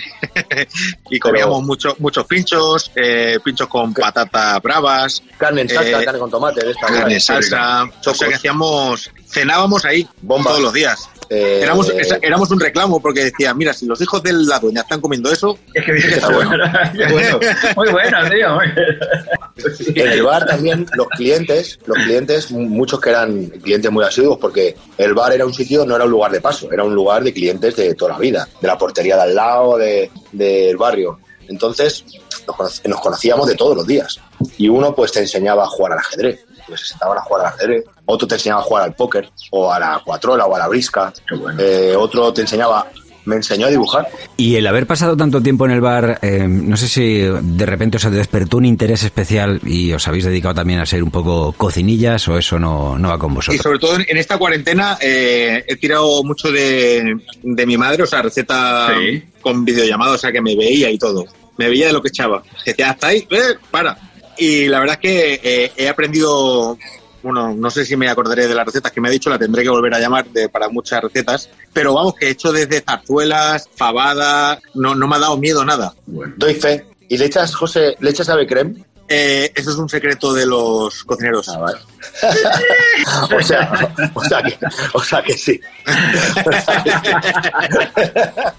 y 1.09 1.19
comíamos 1.19 1.57
Pero- 1.57 1.67
mucho- 1.67 1.95
muchos 1.99 2.25
pinchos, 2.25 2.91
eh, 2.95 3.39
pinchos 3.43 3.67
con 3.67 3.93
patatas 3.93 4.61
bravas, 4.61 5.23
Carne 5.37 5.61
en 5.61 5.69
salsa, 5.69 6.01
Eh, 6.01 6.05
carne 6.05 6.19
con 6.19 6.31
tomate, 6.31 6.65
de 6.65 6.71
esta 6.71 6.87
carne 6.87 7.13
en 7.15 7.21
salsa, 7.21 7.83
o 8.05 8.13
sea 8.13 8.27
que 8.29 8.35
hacíamos, 8.35 9.11
cenábamos 9.27 9.83
ahí 9.85 10.07
Bombas. 10.21 10.47
todos 10.47 10.61
los 10.61 10.73
días. 10.73 11.09
Eh, 11.29 11.59
Éramos, 11.63 11.89
esa- 11.89 12.19
éramos 12.21 12.49
un 12.51 12.59
reclamo 12.59 13.01
porque 13.01 13.25
decía, 13.25 13.53
mira, 13.53 13.73
si 13.73 13.85
los 13.85 13.99
hijos 14.01 14.21
de 14.23 14.33
la 14.33 14.59
dueña 14.59 14.81
están 14.81 15.01
comiendo 15.01 15.31
eso, 15.31 15.57
Es 15.73 15.83
que 15.85 15.93
dice 15.93 16.15
Está 16.15 16.27
que 16.27 16.33
bueno. 16.35 16.51
Qué 16.95 17.05
bueno. 17.11 17.39
Muy 17.75 17.89
bueno, 17.91 18.17
tío. 18.29 18.55
muy- 18.55 19.93
En 19.95 20.07
el 20.11 20.23
bar 20.23 20.45
también 20.45 20.85
los 20.95 21.07
clientes, 21.09 21.79
los 21.85 21.97
clientes, 21.97 22.51
muchos 22.51 22.99
que 22.99 23.09
eran 23.11 23.45
clientes 23.47 23.91
muy 23.91 24.03
asiduos, 24.03 24.37
porque 24.39 24.75
el 24.97 25.13
bar 25.13 25.31
era 25.33 25.45
un 25.45 25.53
sitio, 25.53 25.85
no 25.85 25.95
era 25.95 26.05
un 26.05 26.11
lugar 26.11 26.31
de 26.31 26.41
paso, 26.41 26.71
era 26.71 26.83
un 26.83 26.93
lugar 26.95 27.23
de 27.23 27.33
clientes 27.33 27.75
de 27.75 27.93
toda 27.95 28.13
la 28.13 28.19
vida, 28.19 28.47
de 28.61 28.67
la 28.67 28.77
portería 28.77 29.15
de 29.15 29.21
al 29.23 29.35
lado, 29.35 29.77
de- 29.77 30.09
del 30.31 30.75
barrio. 30.77 31.19
Entonces 31.47 32.03
nos, 32.47 32.81
nos 32.85 32.99
conocíamos 33.01 33.47
de 33.47 33.55
todos 33.55 33.75
los 33.75 33.87
días. 33.87 34.19
Y 34.57 34.67
uno 34.69 34.93
pues 34.95 35.11
te 35.11 35.19
enseñaba 35.19 35.63
a 35.63 35.67
jugar 35.67 35.93
al 35.93 35.99
ajedrez, 35.99 36.45
pues 36.67 36.81
se 36.81 36.87
sentaban 36.87 37.17
a 37.17 37.21
jugar 37.21 37.45
al 37.47 37.53
ajedrez. 37.53 37.83
Otro 38.05 38.27
te 38.27 38.35
enseñaba 38.35 38.61
a 38.61 38.63
jugar 38.65 38.83
al 38.83 38.95
póker, 38.95 39.29
o 39.51 39.71
a 39.71 39.79
la 39.79 40.01
cuatrola, 40.03 40.45
o 40.45 40.55
a 40.55 40.59
la 40.59 40.67
brisca. 40.67 41.13
Eh, 41.59 41.93
otro 41.97 42.33
te 42.33 42.41
enseñaba, 42.41 42.87
me 43.25 43.37
enseñó 43.37 43.67
a 43.67 43.69
dibujar. 43.69 44.09
Y 44.35 44.55
el 44.57 44.67
haber 44.67 44.85
pasado 44.85 45.15
tanto 45.15 45.41
tiempo 45.41 45.63
en 45.65 45.71
el 45.71 45.79
bar, 45.79 46.19
eh, 46.21 46.45
no 46.45 46.75
sé 46.75 46.89
si 46.89 47.19
de 47.21 47.65
repente 47.65 47.95
os 47.95 48.11
despertó 48.11 48.57
un 48.57 48.65
interés 48.65 49.03
especial 49.03 49.61
y 49.65 49.93
os 49.93 50.05
habéis 50.09 50.25
dedicado 50.25 50.55
también 50.55 50.81
a 50.81 50.85
ser 50.85 51.01
un 51.03 51.11
poco 51.11 51.53
cocinillas 51.53 52.27
o 52.27 52.37
eso 52.37 52.59
no, 52.59 52.97
no 52.99 53.07
va 53.09 53.17
con 53.17 53.31
Y 53.31 53.35
vosotros. 53.35 53.61
sobre 53.63 53.79
todo 53.79 53.95
en 53.95 54.05
en 54.09 54.17
esta 54.17 54.37
cuarentena 54.37 54.97
eh, 54.99 55.63
he 55.65 55.77
tirado 55.77 56.21
mucho 56.25 56.51
de, 56.51 57.15
de 57.41 57.65
mi 57.65 57.77
madre, 57.77 58.03
o 58.03 58.07
sea, 58.07 58.21
receta 58.21 58.89
Sí. 58.99 59.23
con 59.41 59.63
videollamada, 59.63 60.15
o 60.15 60.17
sea, 60.17 60.31
que 60.33 60.41
me 60.41 60.55
veía 60.57 60.89
y 60.91 60.97
todo. 60.97 61.25
Me 61.57 61.69
veía 61.69 61.87
de 61.87 61.93
lo 61.93 62.01
que 62.01 62.09
echaba. 62.09 62.43
Decía, 62.65 62.91
hasta 62.91 63.07
ahí, 63.07 63.27
eh, 63.29 63.55
para. 63.71 63.97
Y 64.37 64.67
la 64.67 64.79
verdad 64.79 64.99
es 65.01 65.01
que 65.01 65.39
eh, 65.43 65.71
he 65.77 65.87
aprendido, 65.87 66.77
bueno, 67.21 67.53
no 67.53 67.69
sé 67.69 67.85
si 67.85 67.95
me 67.95 68.09
acordaré 68.09 68.47
de 68.47 68.55
las 68.55 68.65
recetas 68.65 68.91
que 68.91 68.99
me 68.99 69.09
ha 69.09 69.11
dicho, 69.11 69.29
la 69.29 69.37
tendré 69.37 69.63
que 69.63 69.69
volver 69.69 69.93
a 69.93 69.99
llamar 69.99 70.25
de, 70.25 70.49
para 70.49 70.69
muchas 70.69 71.01
recetas, 71.03 71.49
pero 71.71 71.93
vamos, 71.93 72.15
que 72.15 72.27
he 72.27 72.31
hecho 72.31 72.51
desde 72.51 72.81
zarzuelas, 72.81 73.69
fabada, 73.75 74.59
no, 74.73 74.95
no 74.95 75.07
me 75.07 75.15
ha 75.15 75.19
dado 75.19 75.37
miedo 75.37 75.63
nada. 75.63 75.93
Doy 76.05 76.55
fe. 76.55 76.85
¿Y 77.07 77.17
le 77.17 77.25
echas, 77.25 77.53
José, 77.53 77.95
le 77.99 78.09
echas 78.09 78.29
ave 78.29 78.47
creme? 78.47 78.83
Eh, 79.07 79.51
eso 79.53 79.69
es 79.69 79.77
un 79.77 79.89
secreto 79.89 80.33
de 80.33 80.45
los 80.45 81.03
cocineros. 81.03 81.47
Ah, 81.49 81.59
vale. 81.59 81.77
o, 83.37 83.41
sea, 83.41 83.71
o, 84.13 84.23
sea 84.23 84.41
que, 84.43 84.57
o 84.93 85.03
sea 85.03 85.21
que 85.23 85.37
sí. 85.37 85.59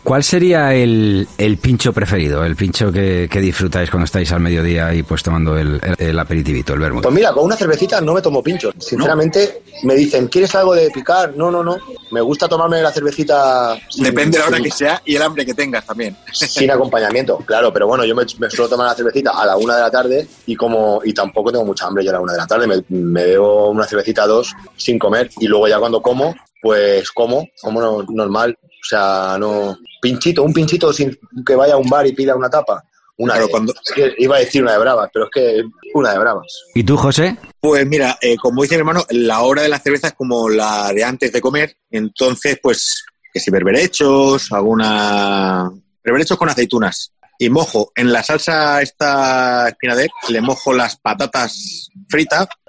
¿Cuál 0.03 0.23
sería 0.23 0.75
el, 0.75 1.27
el 1.39 1.57
pincho 1.59 1.93
preferido, 1.93 2.45
el 2.45 2.57
pincho 2.57 2.93
que, 2.93 3.29
que 3.31 3.41
disfrutáis 3.41 3.91
cuando 3.91 4.05
estáis 4.05 4.31
al 4.33 4.41
mediodía 4.41 4.93
y 4.95 5.03
pues 5.03 5.23
tomando 5.23 5.57
el, 5.57 5.81
el, 5.83 6.07
el 6.09 6.19
aperitivito, 6.19 6.75
el 6.75 6.81
vermut? 6.81 7.03
Pues 7.03 7.15
mira, 7.15 7.33
con 7.33 7.45
una 7.45 7.57
cervecita 7.57 8.01
no 8.01 8.15
me 8.15 8.23
tomo 8.23 8.43
pinchos. 8.43 8.75
Sinceramente, 8.79 9.63
me 9.85 9.95
dicen, 9.95 10.29
¿quieres 10.29 10.55
algo 10.55 10.75
de 10.75 10.91
picar? 10.91 11.35
No, 11.37 11.51
no, 11.51 11.63
no. 11.65 11.77
Me 12.11 12.21
gusta 12.21 12.49
tomarme 12.49 12.81
la 12.83 12.93
cervecita 12.93 13.77
sin, 13.89 14.05
Depende 14.05 14.37
de 14.39 14.43
la 14.43 14.49
hora 14.49 14.57
sin- 14.59 14.65
que 14.65 14.71
sea 14.71 15.03
y 15.05 15.17
el 15.17 15.23
hambre 15.23 15.45
que 15.47 15.55
tengas 15.55 15.85
también. 15.87 16.17
sin 16.33 16.71
acompañamiento. 16.71 17.39
Claro, 17.39 17.73
pero 17.73 17.87
bueno, 17.87 18.05
yo 18.05 18.15
me, 18.15 18.25
me 18.39 18.51
suelo 18.51 18.69
tomar 18.69 18.89
la 18.89 18.95
cervecita 18.95 19.31
a 19.31 19.47
la 19.47 19.57
una 19.57 19.77
de 19.77 19.83
la 19.83 19.91
tarde 19.91 20.27
y 20.47 20.55
como 20.55 21.01
y 21.05 21.13
tampoco 21.13 21.51
tengo 21.51 21.65
mucha 21.65 21.87
hambre 21.87 22.05
ya 22.05 22.11
a 22.11 22.15
la 22.15 22.21
una 22.21 22.33
de 22.33 22.39
la 22.39 22.47
tarde. 22.47 22.67
Me, 22.67 22.83
me 22.89 23.34
bebo 23.35 23.69
una 23.71 23.87
cervecita 23.87 24.27
dos 24.27 24.53
sin 24.77 24.99
comer 24.99 25.31
y 25.39 25.47
luego 25.47 25.69
ya 25.69 25.79
cuando 25.79 26.01
como 26.03 26.35
pues 26.63 27.11
como, 27.11 27.47
como 27.61 27.81
no- 27.81 28.03
normal. 28.09 28.57
O 28.63 28.87
sea, 28.89 29.37
no. 29.39 29.77
Pinchito, 30.01 30.43
un 30.43 30.53
pinchito 30.53 30.93
sin 30.95 31.15
que 31.45 31.55
vaya 31.55 31.75
a 31.75 31.77
un 31.79 31.89
bar 31.91 32.07
y 32.07 32.13
pida 32.13 32.35
una 32.35 32.49
tapa. 32.49 32.83
Una 33.19 33.35
Claro, 33.35 33.47
de- 33.47 33.51
cuando- 33.53 33.75
iba 34.19 34.37
a 34.37 34.39
decir 34.41 34.63
una 34.63 34.73
de 34.73 34.79
bravas, 34.79 35.11
pero 35.13 35.27
es 35.27 35.31
que 35.33 35.63
una 35.95 36.13
de 36.13 36.19
bravas. 36.19 36.47
¿Y 36.75 36.83
tú, 36.83 36.97
José? 36.97 37.37
Pues 37.61 37.87
mira, 37.87 38.17
eh, 38.21 38.37
como 38.37 38.63
dice 38.63 38.75
mi 38.77 38.81
hermano, 38.81 39.05
la 39.11 39.43
hora 39.43 39.63
de 39.63 39.69
la 39.69 39.79
cerveza 39.79 40.09
es 40.09 40.15
como 40.15 40.49
la 40.49 40.91
de 40.93 41.05
antes 41.05 41.31
de 41.33 41.41
comer. 41.41 41.77
Entonces, 41.91 42.59
pues, 42.63 43.05
que 43.33 43.41
si 43.41 43.51
berberechos, 43.51 44.51
alguna. 44.51 45.71
Berberechos 46.03 46.37
con 46.39 46.49
aceitunas. 46.49 47.13
Y 47.39 47.51
mojo 47.51 47.91
en 47.97 48.13
la 48.13 48.23
salsa 48.23 48.81
esta 48.81 49.69
espinader, 49.69 50.09
le 50.29 50.41
mojo 50.41 50.73
las 50.73 50.97
patatas 50.97 51.89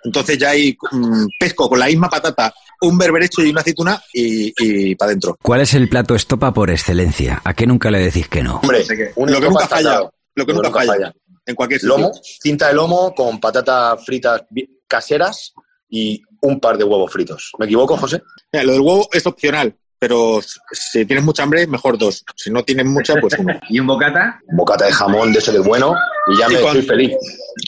Entonces 0.03 0.37
ya 0.37 0.49
hay 0.51 0.77
mm, 0.91 1.25
pesco 1.39 1.67
con 1.69 1.79
la 1.79 1.87
misma 1.87 2.09
patata, 2.09 2.53
un 2.81 2.97
berberecho 2.97 3.41
y 3.43 3.49
una 3.49 3.61
aceituna 3.61 4.01
y, 4.13 4.53
y 4.57 4.95
para 4.95 5.09
adentro. 5.09 5.37
¿Cuál 5.41 5.61
es 5.61 5.73
el 5.73 5.89
plato 5.89 6.15
estopa 6.15 6.53
por 6.53 6.69
excelencia? 6.69 7.41
¿A 7.43 7.53
qué 7.53 7.65
nunca 7.65 7.89
le 7.91 7.99
decís 7.99 8.27
que 8.27 8.43
no? 8.43 8.57
Hombre, 8.57 8.83
un 9.15 9.31
Lo 9.31 9.39
que 9.39 9.47
nunca 9.49 9.67
falla. 9.67 10.01
Lo 10.35 10.45
que 10.45 10.53
nunca 10.53 10.69
falla. 10.71 11.13
En 11.45 11.55
cualquier 11.55 11.79
sitio. 11.79 11.95
Lomo, 11.97 12.11
cinta 12.41 12.67
de 12.69 12.73
lomo 12.73 13.13
con 13.13 13.39
patatas 13.39 14.03
fritas 14.03 14.41
caseras 14.87 15.53
y 15.89 16.21
un 16.41 16.59
par 16.59 16.77
de 16.77 16.83
huevos 16.83 17.11
fritos. 17.11 17.51
¿Me 17.59 17.65
equivoco, 17.65 17.95
José? 17.97 18.21
Mira, 18.51 18.65
lo 18.65 18.71
del 18.73 18.81
huevo 18.81 19.07
es 19.11 19.25
opcional, 19.27 19.75
pero 19.99 20.39
si 20.71 21.05
tienes 21.05 21.23
mucha 21.23 21.43
hambre, 21.43 21.65
mejor 21.67 21.97
dos. 21.97 22.23
Si 22.35 22.49
no 22.51 22.63
tienes 22.63 22.85
mucha, 22.85 23.13
pues 23.21 23.35
uno. 23.37 23.53
¿Y 23.69 23.79
un 23.79 23.87
bocata? 23.87 24.39
Bocata 24.55 24.85
de 24.85 24.91
jamón 24.91 25.31
de 25.33 25.39
ese 25.39 25.51
del 25.51 25.61
bueno 25.61 25.95
y 26.27 26.37
ya 26.39 26.47
Y 26.49 26.55
me 26.55 26.61
cuan- 26.61 26.77
estoy 26.77 26.87
feliz. 26.97 27.15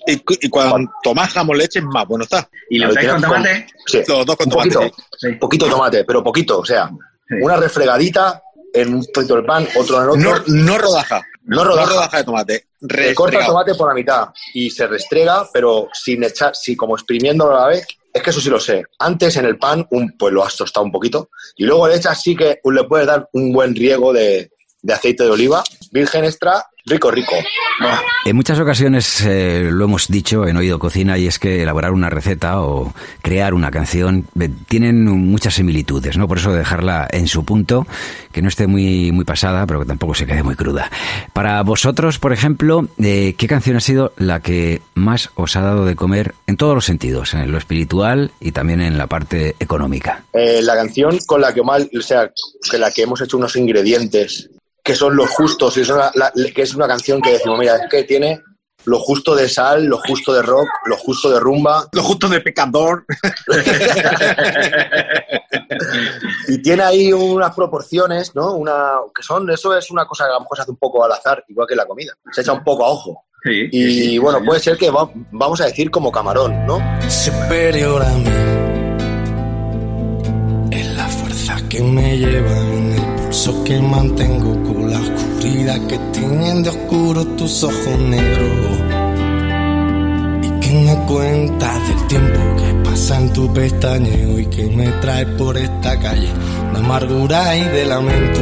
Y, 0.05 0.21
y 0.45 0.49
cuanto 0.49 1.13
más 1.15 1.31
jamón 1.33 1.57
le 1.57 1.65
eches, 1.65 1.83
más 1.83 2.05
bueno 2.07 2.23
está. 2.25 2.49
¿Y 2.69 2.77
lo 2.79 2.89
usáis 2.89 3.09
con 3.09 3.21
tomate? 3.21 3.67
Sí, 3.85 4.01
Los 4.07 4.25
dos 4.25 4.35
con 4.35 4.47
un 4.47 4.51
tomate. 4.51 4.73
poquito, 4.75 4.95
sí. 5.17 5.31
poquito 5.33 5.65
de 5.65 5.71
tomate, 5.71 6.03
pero 6.05 6.23
poquito, 6.23 6.59
o 6.59 6.65
sea, 6.65 6.89
Sí. 7.29 7.35
una 7.41 7.57
refregadita 7.57 8.41
en 8.73 8.93
un 8.95 9.05
trocito 9.11 9.35
del 9.35 9.45
pan, 9.45 9.67
otro 9.77 9.97
en 9.97 10.03
el 10.19 10.23
No, 10.23 10.31
otro. 10.31 10.43
no 10.47 10.77
rodaja. 10.77 11.21
No 11.43 11.63
rodaja. 11.63 12.17
de 12.17 12.23
tomate. 12.23 12.53
Se 12.79 13.13
corta 13.15 13.37
el 13.37 13.43
Restregado. 13.43 13.47
tomate 13.53 13.75
por 13.75 13.87
la 13.89 13.93
mitad 13.93 14.27
y 14.53 14.69
se 14.69 14.87
restrega, 14.87 15.47
pero 15.53 15.87
sin 15.93 16.23
echar, 16.23 16.55
sí, 16.55 16.75
como 16.75 16.95
exprimiéndolo 16.95 17.57
a 17.57 17.61
la 17.61 17.67
vez. 17.67 17.87
Es 18.13 18.21
que 18.23 18.29
eso 18.31 18.39
sí 18.41 18.49
lo 18.49 18.59
sé. 18.59 18.83
Antes 18.99 19.35
en 19.37 19.45
el 19.45 19.57
pan, 19.57 19.85
un, 19.91 20.15
pues 20.17 20.33
lo 20.33 20.43
has 20.43 20.55
tostado 20.55 20.85
un 20.85 20.91
poquito 20.91 21.29
y 21.55 21.65
luego 21.65 21.87
le 21.87 21.95
echas 21.95 22.21
sí 22.21 22.35
que 22.35 22.59
le 22.63 22.83
puedes 22.85 23.05
dar 23.07 23.27
un 23.33 23.51
buen 23.53 23.75
riego 23.75 24.11
de, 24.13 24.51
de 24.81 24.93
aceite 24.93 25.23
de 25.23 25.29
oliva, 25.31 25.63
virgen 25.91 26.25
extra, 26.25 26.65
rico, 26.85 27.11
rico. 27.11 27.35
En 28.25 28.35
muchas 28.35 28.59
ocasiones 28.59 29.21
eh, 29.25 29.69
lo 29.71 29.85
hemos 29.85 30.07
dicho 30.07 30.47
en 30.47 30.57
Oído 30.57 30.79
Cocina 30.79 31.17
y 31.17 31.27
es 31.27 31.39
que 31.39 31.61
elaborar 31.61 31.91
una 31.91 32.09
receta 32.09 32.61
o 32.61 32.93
crear 33.21 33.53
una 33.53 33.71
canción 33.71 34.27
eh, 34.39 34.49
tienen 34.67 35.05
muchas 35.05 35.55
similitudes, 35.55 36.17
¿no? 36.17 36.27
Por 36.27 36.39
eso 36.39 36.53
dejarla 36.53 37.07
en 37.11 37.27
su 37.27 37.45
punto, 37.45 37.85
que 38.31 38.41
no 38.41 38.47
esté 38.47 38.67
muy, 38.67 39.11
muy 39.11 39.25
pasada, 39.25 39.65
pero 39.65 39.81
que 39.81 39.85
tampoco 39.85 40.15
se 40.15 40.25
quede 40.25 40.43
muy 40.43 40.55
cruda. 40.55 40.89
Para 41.33 41.61
vosotros, 41.63 42.19
por 42.19 42.33
ejemplo, 42.33 42.87
eh, 43.01 43.35
¿qué 43.37 43.47
canción 43.47 43.77
ha 43.77 43.81
sido 43.81 44.13
la 44.17 44.39
que 44.39 44.81
más 44.95 45.29
os 45.35 45.55
ha 45.55 45.61
dado 45.61 45.85
de 45.85 45.95
comer 45.95 46.33
en 46.47 46.57
todos 46.57 46.75
los 46.75 46.85
sentidos, 46.85 47.33
en 47.33 47.51
lo 47.51 47.57
espiritual 47.57 48.31
y 48.39 48.51
también 48.51 48.81
en 48.81 48.97
la 48.97 49.07
parte 49.07 49.55
económica? 49.59 50.23
Eh, 50.33 50.61
la 50.61 50.75
canción 50.75 51.17
con 51.25 51.41
la 51.41 51.53
que 51.53 51.63
mal, 51.63 51.89
o 51.97 52.01
sea, 52.01 52.31
que 52.69 52.77
la 52.77 52.91
que 52.91 53.03
hemos 53.03 53.21
hecho 53.21 53.37
unos 53.37 53.55
ingredientes 53.55 54.49
que 54.87 54.95
son 54.95 55.15
los 55.17 55.29
justos, 55.29 55.75
y 55.77 55.83
son 55.85 55.97
la- 55.97 56.11
la- 56.15 56.31
que 56.55 56.61
es 56.61 56.73
una 56.73 56.87
canción 56.87 57.21
que 57.21 57.33
decimos, 57.33 57.59
mira, 57.59 57.75
es 57.75 57.81
que 57.91 58.03
tiene 58.05 58.41
lo 58.85 58.99
justo 58.99 59.35
de 59.35 59.49
sal, 59.49 59.83
lo 59.85 59.97
justo 59.97 60.33
de 60.33 60.41
rock, 60.41 60.69
lo 60.85 60.95
justo 60.95 61.29
de 61.29 61.41
rumba, 61.41 61.85
Lo 61.91 62.01
justo 62.03 62.29
de 62.29 62.39
pecador. 62.39 63.03
y 66.47 66.61
tiene 66.61 66.83
ahí 66.83 67.11
unas 67.11 67.53
proporciones, 67.53 68.33
¿no? 68.33 68.53
Una, 68.53 68.91
que 69.13 69.23
son, 69.23 69.49
eso 69.49 69.75
es 69.77 69.91
una 69.91 70.05
cosa 70.05 70.23
que 70.25 70.31
a 70.31 70.35
lo 70.35 70.39
mejor 70.41 70.57
se 70.57 70.61
hace 70.63 70.71
un 70.71 70.77
poco 70.77 71.03
al 71.03 71.11
azar, 71.11 71.43
igual 71.49 71.67
que 71.67 71.75
la 71.75 71.85
comida. 71.85 72.13
Se 72.31 72.41
echa 72.41 72.53
un 72.53 72.63
poco 72.63 72.85
a 72.85 72.89
ojo. 72.89 73.25
Sí. 73.43 73.67
Y 73.71 73.83
sí, 73.83 74.03
sí, 74.11 74.17
bueno, 74.19 74.39
sí. 74.39 74.45
puede 74.45 74.59
ser 74.61 74.77
que 74.77 74.89
va- 74.89 75.09
vamos 75.31 75.59
a 75.61 75.65
decir 75.65 75.91
como 75.91 76.11
camarón, 76.11 76.65
¿no? 76.65 76.79
superior 77.09 78.01
a 78.01 78.09
mí. 78.09 78.23
Es 80.71 80.87
la 80.95 81.07
fuerza 81.07 81.57
que 81.69 81.81
me 81.81 82.17
lleva 82.17 82.51
en 82.57 82.93
el 82.93 83.06
pulso 83.27 83.63
que 83.65 83.81
mantengo 83.81 84.53
con 84.63 84.89
la 84.89 84.99
oscuridad 84.99 85.85
que 85.87 85.97
tienen 86.13 86.63
de 86.63 86.69
oscuro 86.69 87.25
tus 87.35 87.63
ojos 87.63 87.99
negros. 87.99 88.79
Y 90.43 90.49
que 90.61 90.73
me 90.73 90.95
cuentas 91.05 91.87
del 91.87 92.07
tiempo 92.07 92.39
que 92.57 92.89
pasa 92.89 93.17
en 93.17 93.33
tu 93.33 93.53
pestañeo 93.53 94.39
y 94.39 94.45
que 94.45 94.65
me 94.67 94.87
trae 95.01 95.25
por 95.25 95.57
esta 95.57 95.99
calle 95.99 96.29
de 96.73 96.79
amargura 96.79 97.55
y 97.57 97.63
de 97.63 97.85
lamento. 97.85 98.39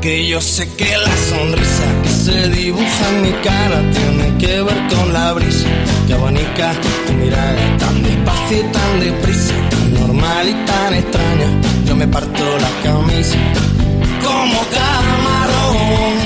Que 0.00 0.26
yo 0.26 0.40
sé 0.40 0.68
que 0.74 0.96
la 0.96 1.16
sonrisa 1.30 1.84
que 2.02 2.08
se 2.08 2.48
dibuja 2.48 3.08
en 3.10 3.22
mi 3.22 3.32
cara 3.44 3.80
tiene 3.92 4.38
que 4.38 4.60
ver 4.60 4.88
con 4.92 5.12
la 5.12 5.32
brisa 5.34 5.68
que 6.08 6.14
abanica 6.14 6.72
tu 7.06 7.12
mirada 7.12 7.76
tan 7.78 8.02
despacio 8.02 8.58
y 8.58 8.72
tan 8.72 9.00
deprisa, 9.00 9.54
tan 9.70 9.94
normal 9.94 10.48
y 10.48 10.66
tan 10.66 10.94
extraña. 10.94 11.81
Me 12.02 12.08
parto 12.08 12.42
la 12.58 12.82
camisa 12.82 13.38
como 14.24 14.60
camarón. 14.72 16.18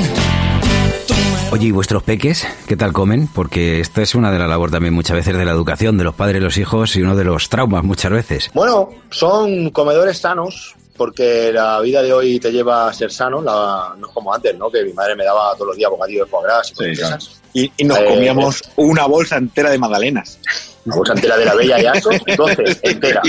Oye, 1.52 1.66
¿y 1.66 1.70
vuestros 1.70 2.02
peques 2.02 2.46
qué 2.66 2.76
tal 2.78 2.94
comen? 2.94 3.26
Porque 3.28 3.80
esta 3.80 4.00
es 4.00 4.14
una 4.14 4.32
de 4.32 4.38
las 4.38 4.48
labor 4.48 4.70
también 4.70 4.94
muchas 4.94 5.16
veces 5.18 5.36
de 5.36 5.44
la 5.44 5.50
educación 5.50 5.98
de 5.98 6.04
los 6.04 6.14
padres 6.14 6.38
y 6.40 6.44
los 6.44 6.56
hijos 6.56 6.96
y 6.96 7.02
uno 7.02 7.14
de 7.14 7.24
los 7.24 7.50
traumas 7.50 7.84
muchas 7.84 8.10
veces. 8.10 8.50
Bueno, 8.54 8.88
son 9.10 9.68
comedores 9.68 10.16
sanos, 10.16 10.74
porque 10.96 11.50
la 11.52 11.78
vida 11.80 12.00
de 12.02 12.10
hoy 12.14 12.40
te 12.40 12.50
lleva 12.52 12.88
a 12.88 12.92
ser 12.94 13.12
sano, 13.12 13.42
la- 13.42 13.94
no 13.98 14.06
es 14.06 14.12
como 14.14 14.32
antes, 14.32 14.56
¿no? 14.56 14.70
Que 14.70 14.82
mi 14.82 14.94
madre 14.94 15.14
me 15.14 15.24
daba 15.24 15.52
todos 15.56 15.66
los 15.68 15.76
días 15.76 15.90
bocadillo 15.90 16.24
de 16.24 16.30
foie 16.30 16.44
gras 16.44 16.70
y 16.70 16.74
cosas 16.74 16.94
Sí, 16.94 16.96
claro. 17.02 17.24
Y, 17.52 17.72
y 17.76 17.84
nos 17.84 17.98
Eh, 17.98 18.04
comíamos 18.08 18.62
una 18.76 19.04
bolsa 19.04 19.36
entera 19.36 19.68
de 19.68 19.78
magdalenas. 19.78 20.38
La 20.86 20.94
bolsa 20.96 21.12
entera 21.14 21.36
de 21.36 21.44
la 21.44 21.54
bella 21.54 21.80
y 21.80 21.86
aso, 21.86 22.10
12, 22.36 22.78
entera. 22.82 23.20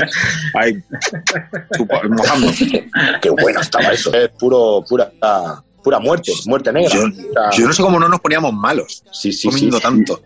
Ahí, 0.54 0.74
chupa- 1.78 2.02
mojando. 2.10 2.48
Qué 3.22 3.30
bueno 3.30 3.60
estaba 3.62 3.90
eso. 3.90 4.14
Es 4.14 4.30
puro, 4.30 4.84
pura, 4.88 5.12
pura 5.84 6.00
muerte, 6.00 6.32
muerte 6.46 6.72
negra. 6.72 6.94
Yo, 6.94 7.02
yo 7.58 7.68
no 7.68 7.74
sé 7.74 7.82
cómo 7.82 8.00
no 8.00 8.08
nos 8.08 8.20
poníamos 8.22 8.54
malos 8.54 9.04
sí, 9.12 9.32
sí, 9.32 9.40
sí. 9.40 9.48
comiendo 9.50 9.80
tanto. 9.80 10.22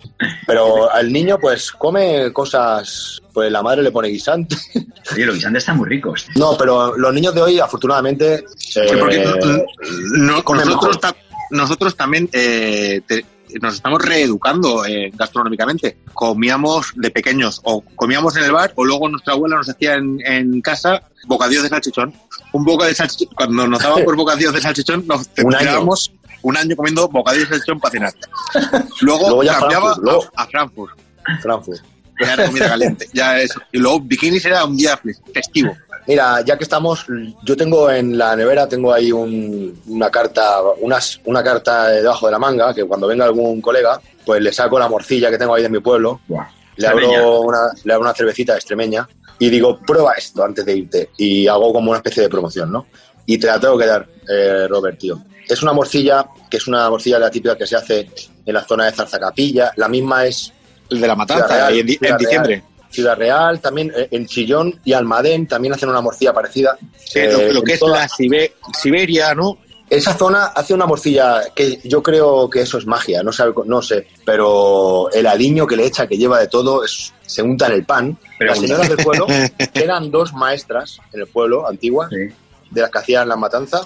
Pero 0.46 0.91
al 0.91 1.12
niño, 1.12 1.38
pues, 1.39 1.72
come 1.72 2.32
cosas... 2.34 3.20
Pues 3.34 3.50
la 3.50 3.63
madre 3.63 3.82
le 3.82 3.91
pone 3.91 4.10
guisante. 4.10 4.58
Oye, 5.13 5.26
los 5.26 5.36
guisantes 5.36 5.62
están 5.63 5.78
muy 5.78 5.88
ricos. 5.88 6.28
No, 6.36 6.58
pero 6.58 6.98
los 6.98 7.13
niños 7.13 7.34
de 7.34 7.41
hoy, 7.41 7.60
afortunadamente... 7.62 8.44
Sí, 8.58 8.80
eh, 8.82 8.98
porque 9.00 9.24
no- 10.17 10.44
comen 10.44 10.65
nosotros, 10.65 11.00
ta- 11.00 11.15
nosotros 11.52 11.96
también 11.96 12.30
eh, 12.34 13.00
te- 13.08 13.26
nos 13.62 13.76
estamos 13.76 14.02
reeducando 14.02 14.86
eh, 14.86 15.12
gastronómicamente. 15.16 15.98
Comíamos 16.14 16.94
de 16.96 17.10
pequeños, 17.12 17.60
o 17.64 17.82
comíamos 17.96 18.36
en 18.38 18.44
el 18.44 18.52
bar, 18.52 18.72
o 18.76 18.86
luego 18.86 19.10
nuestra 19.10 19.34
abuela 19.34 19.58
nos 19.58 19.70
hacía 19.70 19.96
en, 19.96 20.20
en 20.26 20.62
casa 20.62 21.04
bocadillos 21.28 21.64
de 21.64 21.70
salchichón. 21.70 22.14
Un 22.54 22.64
boca 22.66 22.86
de 22.86 22.94
salchichón, 22.96 23.34
cuando 23.36 23.68
nos 23.68 23.82
daban 23.82 24.04
por 24.04 24.16
bocadillos 24.18 24.54
de 24.54 24.62
salchichón, 24.62 25.06
nos 25.08 25.28
tirábamos 25.30 26.12
un 26.44 26.58
año 26.58 26.76
comiendo 26.76 27.08
bocadillos 27.08 27.50
de 27.50 27.56
salchichón 27.58 27.80
para 27.80 27.92
cenar. 27.92 28.14
Luego, 29.02 29.30
cambiaba 29.60 29.94
Frankfurt, 29.94 30.04
luego- 30.04 30.32
a, 30.36 30.44
a 30.44 30.48
Frankfurt. 30.48 31.00
Frankfurt. 31.42 31.82
Ya 32.20 32.34
era 32.34 32.46
comida 32.48 32.68
caliente. 32.70 33.08
Ya 33.14 33.40
eso. 33.40 33.60
Y 33.72 33.80
luego 33.80 34.00
bikinis 34.02 34.46
era 34.46 34.64
un 34.66 34.78
día 34.78 35.00
festivo. 35.34 35.76
Mira, 36.08 36.42
ya 36.42 36.58
que 36.58 36.64
estamos, 36.64 37.06
yo 37.44 37.56
tengo 37.56 37.90
en 37.92 38.18
la 38.18 38.36
nevera, 38.36 38.68
tengo 38.68 38.92
ahí 38.94 39.12
un- 39.12 39.80
una 39.88 40.10
carta, 40.10 40.62
unas, 40.80 41.20
una 41.26 41.44
carta 41.44 41.88
debajo 41.90 42.26
de 42.26 42.32
la 42.32 42.40
manga, 42.40 42.74
que 42.74 42.84
cuando 42.86 43.08
venga 43.08 43.26
algún 43.26 43.62
colega, 43.62 44.02
pues 44.26 44.42
le 44.42 44.52
saco 44.52 44.80
la 44.80 44.90
morcilla 44.90 45.30
que 45.30 45.38
tengo 45.38 45.54
ahí 45.54 45.64
de 45.64 45.70
mi 45.70 45.80
pueblo, 45.80 46.22
le 46.78 46.88
abro, 46.88 47.42
una, 47.42 47.60
le 47.84 47.94
abro 47.94 48.06
una 48.06 48.14
cervecita 48.16 48.56
extremeña 48.56 49.08
y 49.40 49.50
digo, 49.50 49.80
prueba 49.80 50.14
esto 50.14 50.44
antes 50.44 50.66
de 50.66 50.76
irte. 50.78 51.10
Y 51.18 51.48
hago 51.48 51.72
como 51.74 51.92
una 51.92 51.98
especie 51.98 52.24
de 52.24 52.30
promoción, 52.30 52.72
¿no? 52.72 52.88
Y 53.26 53.38
te 53.38 53.48
la 53.48 53.60
tengo 53.60 53.78
que 53.78 53.86
dar, 53.86 54.08
eh, 54.28 54.68
Robert, 54.68 54.98
tío. 55.00 55.22
Es 55.48 55.62
una 55.64 55.74
morcilla, 55.74 56.26
que 56.50 56.58
es 56.58 56.68
una 56.68 56.90
morcilla 56.90 57.20
la 57.20 57.30
típica 57.30 57.56
que 57.58 57.68
se 57.68 57.76
hace 57.76 58.10
en 58.46 58.54
la 58.54 58.64
zona 58.64 58.86
de 58.86 58.92
Zarzacapilla. 58.92 59.72
La 59.76 59.88
misma 59.88 60.26
es 60.26 60.52
El 60.90 61.00
de 61.02 61.08
la 61.08 61.16
matanza, 61.16 61.48
Real, 61.48 61.78
en, 61.80 61.86
di- 61.86 61.94
en 61.94 62.00
Ciudad 62.00 62.18
diciembre. 62.20 62.64
Real, 62.91 62.93
Ciudad 62.93 63.17
Real, 63.17 63.60
también 63.60 63.91
eh, 63.95 64.08
en 64.12 64.25
Chillón 64.27 64.80
y 64.84 64.93
Almadén 64.93 65.47
también 65.47 65.74
hacen 65.74 65.89
una 65.89 66.01
morcilla 66.01 66.34
parecida. 66.34 66.78
Sí, 67.03 67.20
Eh, 67.20 67.32
lo, 67.32 67.53
lo 67.53 67.59
en 67.59 67.66
que 67.66 67.74
es 67.74 67.80
toda- 67.80 67.99
la 67.99 68.07
Sibe- 68.09 68.53
Siberia, 68.80 69.34
¿no? 69.34 69.57
Esa 69.89 70.13
zona 70.18 70.45
hace 70.55 70.74
una 70.74 70.86
morcilla 70.86 71.41
que 71.53 71.80
yo 71.84 72.01
creo 72.01 72.49
que 72.49 72.61
eso 72.61 72.78
es 72.78 72.86
magia, 72.86 73.24
no, 73.24 73.34
sabe, 73.34 73.51
no 73.66 73.82
sé, 73.82 74.07
pero 74.26 75.09
el 75.11 75.28
aliño 75.28 75.68
que 75.68 75.76
le 75.76 75.86
echa, 75.86 76.07
que 76.07 76.18
lleva 76.18 76.39
de 76.39 76.47
todo, 76.47 76.86
es- 76.86 77.13
se 77.26 77.41
unta 77.41 77.68
en 77.68 77.74
el 77.74 77.86
pan. 77.86 78.18
Pero- 78.39 78.51
las 78.51 78.59
señoras 78.59 78.88
del 78.88 78.97
pueblo, 79.03 79.26
eran 79.74 80.09
dos 80.09 80.32
maestras 80.34 80.97
en 81.11 81.20
el 81.22 81.28
pueblo, 81.28 81.68
antiguas, 81.68 82.09
Sí. 82.09 82.34
de 82.70 82.82
las 82.82 82.89
que 82.89 82.99
hacían 82.99 83.28
la 83.28 83.36
matanza, 83.36 83.82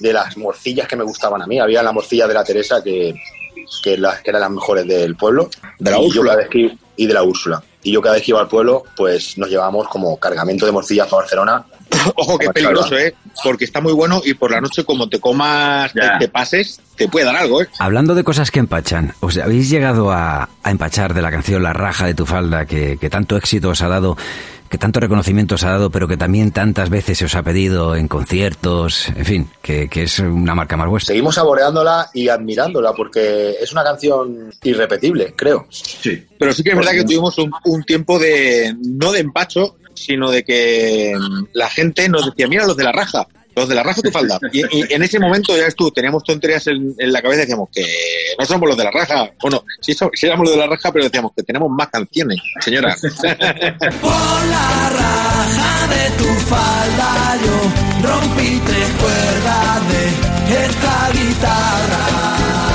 de 0.00 0.12
las 0.12 0.36
morcillas 0.36 0.86
que 0.86 0.96
me 0.96 1.04
gustaban 1.04 1.40
a 1.40 1.46
mí. 1.46 1.58
Había 1.58 1.82
la 1.82 1.92
morcilla 1.92 2.26
de 2.28 2.34
la 2.34 2.44
Teresa, 2.44 2.82
que, 2.84 3.14
que, 3.82 3.96
las, 3.96 4.20
que 4.20 4.28
eran 4.30 4.42
las 4.42 4.50
mejores 4.50 4.86
del 4.86 5.16
pueblo. 5.16 5.48
De 5.78 5.90
la 5.90 5.96
y 5.96 6.00
yo 6.02 6.06
Úrsula. 6.20 6.36
vez 6.36 6.48
que- 6.50 6.76
y 6.98 7.06
de 7.06 7.14
la 7.14 7.22
Úrsula. 7.22 7.62
Y 7.86 7.92
yo 7.92 8.02
cada 8.02 8.16
vez 8.16 8.24
que 8.24 8.32
iba 8.32 8.40
al 8.40 8.48
pueblo, 8.48 8.82
pues 8.96 9.38
nos 9.38 9.48
llevábamos 9.48 9.86
como 9.86 10.18
cargamento 10.18 10.66
de 10.66 10.72
morcillas 10.72 11.06
para 11.06 11.22
Barcelona. 11.22 11.64
Ojo, 12.16 12.36
que 12.36 12.46
es 12.46 12.52
peligroso, 12.52 12.98
¿eh? 12.98 13.14
Porque 13.44 13.64
está 13.64 13.80
muy 13.80 13.92
bueno 13.92 14.20
y 14.24 14.34
por 14.34 14.50
la 14.50 14.60
noche, 14.60 14.84
como 14.84 15.08
te 15.08 15.20
comas, 15.20 15.92
te, 15.92 16.00
te 16.18 16.28
pases, 16.28 16.80
te 16.96 17.06
puede 17.06 17.26
dar 17.26 17.36
algo, 17.36 17.62
¿eh? 17.62 17.68
Hablando 17.78 18.16
de 18.16 18.24
cosas 18.24 18.50
que 18.50 18.58
empachan, 18.58 19.14
¿os 19.20 19.38
habéis 19.38 19.70
llegado 19.70 20.10
a, 20.10 20.48
a 20.64 20.70
empachar 20.72 21.14
de 21.14 21.22
la 21.22 21.30
canción 21.30 21.62
La 21.62 21.72
raja 21.72 22.06
de 22.06 22.14
tu 22.14 22.26
falda 22.26 22.66
que, 22.66 22.98
que 23.00 23.08
tanto 23.08 23.36
éxito 23.36 23.68
os 23.68 23.80
ha 23.82 23.88
dado, 23.88 24.16
que 24.68 24.78
tanto 24.78 25.00
reconocimiento 25.00 25.54
os 25.54 25.64
ha 25.64 25.70
dado, 25.70 25.90
pero 25.90 26.08
que 26.08 26.16
también 26.16 26.50
tantas 26.50 26.90
veces 26.90 27.18
se 27.18 27.24
os 27.24 27.34
ha 27.34 27.42
pedido 27.42 27.96
en 27.96 28.08
conciertos, 28.08 29.08
en 29.08 29.24
fin, 29.24 29.48
que, 29.62 29.88
que 29.88 30.04
es 30.04 30.18
una 30.18 30.54
marca 30.54 30.76
más 30.76 30.88
vuestra? 30.88 31.12
Seguimos 31.12 31.34
saboreándola 31.34 32.10
y 32.12 32.28
admirándola 32.28 32.92
porque 32.92 33.56
es 33.60 33.72
una 33.72 33.84
canción 33.84 34.50
irrepetible, 34.62 35.34
creo. 35.36 35.66
Sí. 35.70 36.26
Pero 36.38 36.52
sí 36.52 36.62
que 36.62 36.70
es 36.70 36.76
verdad 36.76 36.92
que 36.92 37.04
tuvimos 37.04 37.38
un, 37.38 37.50
un 37.64 37.84
tiempo 37.84 38.18
de, 38.18 38.74
no 38.80 39.12
de 39.12 39.20
empacho, 39.20 39.76
sino 39.94 40.30
de 40.30 40.44
que 40.44 41.14
mm, 41.18 41.44
la 41.52 41.68
gente 41.68 42.08
nos 42.08 42.26
decía, 42.26 42.48
mira 42.48 42.66
los 42.66 42.76
de 42.76 42.84
la 42.84 42.92
raja, 42.92 43.26
los 43.56 43.68
de 43.68 43.74
la 43.74 43.82
raja 43.82 44.02
tu 44.02 44.10
falda. 44.10 44.38
Y, 44.52 44.60
y 44.60 44.92
en 44.92 45.02
ese 45.02 45.18
momento, 45.18 45.56
ya 45.56 45.64
ves 45.64 45.74
tú, 45.74 45.90
teníamos 45.90 46.22
tonterías 46.22 46.66
en, 46.66 46.94
en 46.98 47.12
la 47.12 47.22
cabeza 47.22 47.38
y 47.40 47.44
decíamos 47.46 47.68
que 47.72 47.84
no 48.38 48.44
somos 48.44 48.68
los 48.68 48.76
de 48.76 48.84
la 48.84 48.90
raja. 48.90 49.30
Bueno, 49.40 49.64
sí, 49.80 49.94
so- 49.94 50.10
sí 50.14 50.26
éramos 50.26 50.44
los 50.46 50.54
de 50.56 50.60
la 50.60 50.66
raja, 50.68 50.92
pero 50.92 51.04
decíamos 51.06 51.32
que 51.34 51.42
tenemos 51.42 51.70
más 51.70 51.88
canciones, 51.88 52.38
señora. 52.60 52.94
Por 53.00 54.12
la 54.12 54.90
raja 54.90 55.88
de 55.88 56.10
tu 56.18 56.24
falda 56.46 57.36
yo 57.44 58.08
rompí 58.08 58.60
tres 58.66 58.88
cuerdas 59.00 59.88
de 59.88 60.64
esta 60.66 61.10
guitarra. 61.12 62.65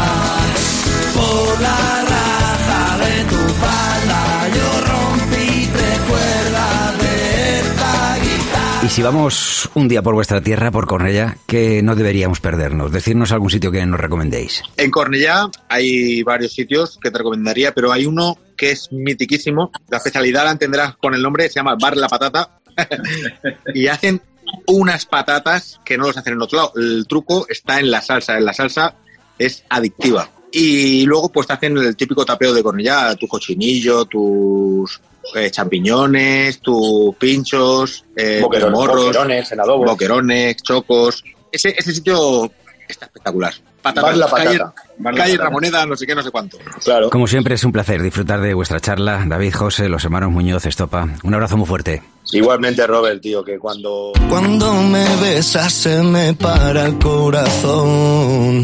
Si 8.91 9.01
vamos 9.01 9.69
un 9.73 9.87
día 9.87 10.01
por 10.01 10.13
vuestra 10.15 10.41
tierra, 10.41 10.69
por 10.69 10.85
Cornella, 10.85 11.37
que 11.47 11.81
no 11.81 11.95
deberíamos 11.95 12.41
perdernos? 12.41 12.91
Decirnos 12.91 13.31
algún 13.31 13.49
sitio 13.49 13.71
que 13.71 13.85
nos 13.85 13.97
recomendéis. 13.97 14.63
En 14.75 14.91
Cornellá 14.91 15.49
hay 15.69 16.21
varios 16.23 16.51
sitios 16.51 16.99
que 17.01 17.09
te 17.09 17.17
recomendaría, 17.17 17.73
pero 17.73 17.93
hay 17.93 18.05
uno 18.05 18.37
que 18.57 18.71
es 18.71 18.91
mitiquísimo. 18.91 19.71
La 19.87 19.95
especialidad 19.95 20.43
la 20.43 20.51
entenderás 20.51 20.97
con 20.97 21.13
el 21.13 21.21
nombre, 21.21 21.47
se 21.47 21.55
llama 21.55 21.77
Bar 21.79 21.95
La 21.95 22.09
Patata. 22.09 22.59
y 23.73 23.87
hacen 23.87 24.21
unas 24.67 25.05
patatas 25.05 25.79
que 25.85 25.97
no 25.97 26.07
los 26.07 26.17
hacen 26.17 26.33
en 26.33 26.41
otro 26.41 26.57
lado. 26.57 26.73
El 26.75 27.05
truco 27.07 27.45
está 27.47 27.79
en 27.79 27.91
la 27.91 28.01
salsa. 28.01 28.37
En 28.37 28.43
la 28.43 28.53
salsa 28.53 28.95
es 29.39 29.63
adictiva. 29.69 30.29
Y 30.51 31.05
luego 31.05 31.31
pues 31.31 31.47
te 31.47 31.53
hacen 31.53 31.77
el 31.77 31.95
típico 31.95 32.25
tapeo 32.25 32.53
de 32.53 32.61
Cornellá, 32.61 33.15
tu 33.15 33.29
cochinillo, 33.29 34.03
tus 34.03 34.99
eh, 35.35 35.49
champiñones, 35.51 36.59
tus 36.59 37.15
pinchos, 37.17 38.05
eh, 38.15 38.39
Boquerones, 38.41 38.73
morros, 38.77 39.05
boquerones 39.05 39.51
en 39.51 39.59
adobo. 39.59 39.85
boquerones, 39.85 40.57
chocos. 40.57 41.23
Ese, 41.51 41.73
ese 41.77 41.93
sitio 41.93 42.51
está 42.87 43.05
espectacular. 43.05 43.53
Patatas, 43.81 44.15
La 44.15 44.27
calle, 44.29 44.59
Patata. 44.59 44.73
Bar 44.99 45.13
La 45.15 45.23
calle. 45.23 45.37
Ramoneda, 45.37 45.85
no 45.87 45.95
sé 45.95 46.05
qué, 46.05 46.13
no 46.13 46.21
sé 46.21 46.29
cuánto. 46.29 46.57
Claro. 46.83 47.09
Como 47.09 47.25
siempre, 47.25 47.55
es 47.55 47.63
un 47.63 47.71
placer 47.71 48.01
disfrutar 48.01 48.39
de 48.39 48.53
vuestra 48.53 48.79
charla. 48.79 49.23
David, 49.27 49.55
José, 49.55 49.89
los 49.89 50.03
hermanos 50.03 50.29
Muñoz, 50.31 50.65
Estopa. 50.67 51.07
Un 51.23 51.33
abrazo 51.33 51.57
muy 51.57 51.65
fuerte. 51.65 52.03
Igualmente, 52.31 52.85
Robert, 52.85 53.19
tío, 53.21 53.43
que 53.43 53.57
cuando 53.57 54.11
Cuando 54.29 54.71
me 54.83 55.03
besas 55.17 55.73
se 55.73 56.03
me 56.03 56.33
para 56.35 56.85
el 56.85 56.99
corazón. 56.99 58.63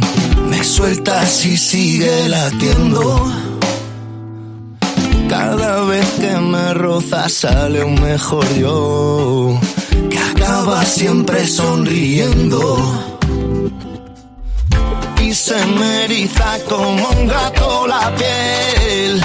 Me 0.49 0.63
sueltas 0.63 1.45
y 1.45 1.57
sigue 1.57 2.29
latiendo. 2.29 3.31
Cada 5.37 5.81
vez 5.81 6.09
que 6.19 6.35
me 6.37 6.73
rozas 6.73 7.31
sale 7.31 7.83
un 7.83 8.01
mejor 8.01 8.47
yo. 8.55 9.59
Que 10.09 10.17
acaba 10.17 10.83
siempre 10.83 11.45
sonriendo. 11.45 12.59
Y 15.21 15.35
se 15.35 15.63
me 15.77 16.05
eriza 16.05 16.57
como 16.67 17.07
un 17.09 17.27
gato 17.27 17.85
la 17.85 18.11
piel. 18.15 19.23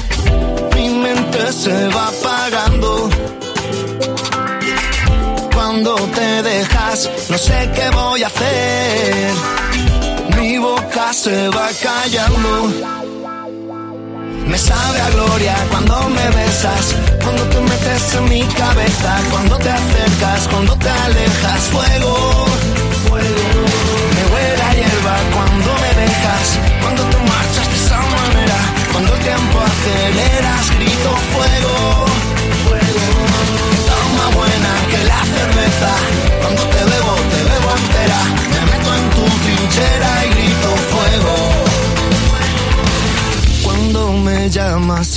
Mi 0.76 0.88
mente 0.90 1.50
se 1.50 1.88
va 1.88 2.08
apagando. 2.08 3.08
Cuando 5.54 5.94
te 5.94 6.42
dejas, 6.42 7.10
no 7.30 7.38
sé 7.38 7.70
qué 7.74 7.88
voy 7.88 8.22
a 8.22 8.26
hacer. 8.26 9.30
Mi 10.36 10.58
boca 10.58 11.10
se 11.14 11.48
va 11.48 11.70
callando. 11.82 13.01
Me 14.46 14.58
sabe 14.58 15.00
a 15.00 15.10
gloria 15.10 15.54
cuando 15.70 16.08
me 16.08 16.30
besas, 16.30 16.94
cuando 17.22 17.42
te 17.44 17.60
metes 17.60 18.14
en 18.14 18.24
mi 18.28 18.42
cabeza, 18.42 19.20
cuando 19.30 19.56
te 19.58 19.70
acercas, 19.70 20.48
cuando 20.48 20.76
te 20.76 20.88
alejas, 20.88 21.60
fuego. 21.70 22.11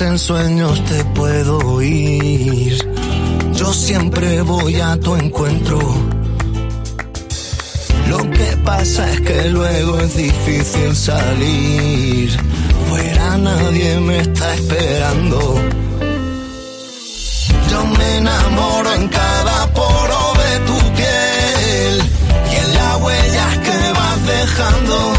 En 0.02 0.20
sueños 0.20 0.84
te 0.86 1.06
puedo 1.06 1.58
oír. 1.60 2.78
Yo 3.54 3.72
siempre 3.72 4.42
voy 4.42 4.76
a 4.82 4.98
tu 4.98 5.16
encuentro. 5.16 5.80
Lo 8.10 8.18
que 8.32 8.58
pasa 8.66 9.10
es 9.14 9.22
que 9.22 9.50
luego 9.50 10.00
es 10.00 10.18
difícil 10.18 10.96
salir. 10.96 12.30
Fuera 12.90 13.38
nadie 13.38 14.00
me 14.02 14.20
está 14.20 14.56
esperando. 14.56 15.62
Yo 17.70 17.86
me 17.86 18.18
enamoro 18.18 18.94
en 18.96 19.08
cada 19.08 19.74
poro 19.74 20.34
de 20.44 20.60
tu 20.68 20.78
piel 20.96 22.04
y 22.52 22.56
en 22.56 22.74
las 22.74 23.02
huellas 23.02 23.58
que 23.60 23.92
vas 23.94 24.26
dejando. 24.28 25.14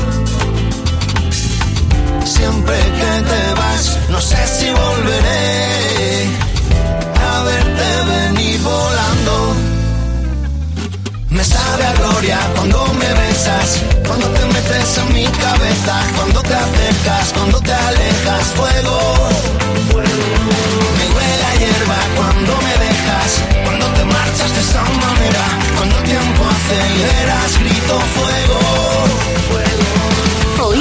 Siempre 2.24 2.76
que 2.76 3.22
te 3.30 3.55
no 4.16 4.22
sé 4.22 4.42
si 4.46 4.70
volveré 4.70 6.24
a 7.30 7.42
verte 7.42 7.88
venir 8.14 8.58
volando. 8.62 9.34
Me 11.28 11.44
sabe 11.44 11.84
a 11.84 11.92
gloria 12.00 12.38
cuando 12.54 12.78
me 13.00 13.10
besas, 13.20 13.68
cuando 14.06 14.26
te 14.36 14.42
metes 14.54 14.98
en 15.02 15.08
mi 15.12 15.26
cabeza, 15.44 15.94
cuando 16.16 16.40
te 16.48 16.54
acercas, 16.54 17.24
cuando 17.34 17.60
te 17.60 17.74
alejas, 17.74 18.44
fuego. 18.58 18.96
Me 20.98 21.06
huele 21.14 21.44
a 21.50 21.54
hierba 21.60 21.98
cuando 22.16 22.52
me 22.66 22.74
dejas, 22.86 23.30
cuando 23.64 23.86
te 23.96 24.04
marchas 24.16 24.50
de 24.56 24.60
esa 24.66 24.82
manera, 25.04 25.44
cuando 25.76 25.98
el 25.98 26.04
tiempo 26.04 26.42
aceleras, 26.56 27.50
grito 27.60 28.00
fuego. 28.16 28.75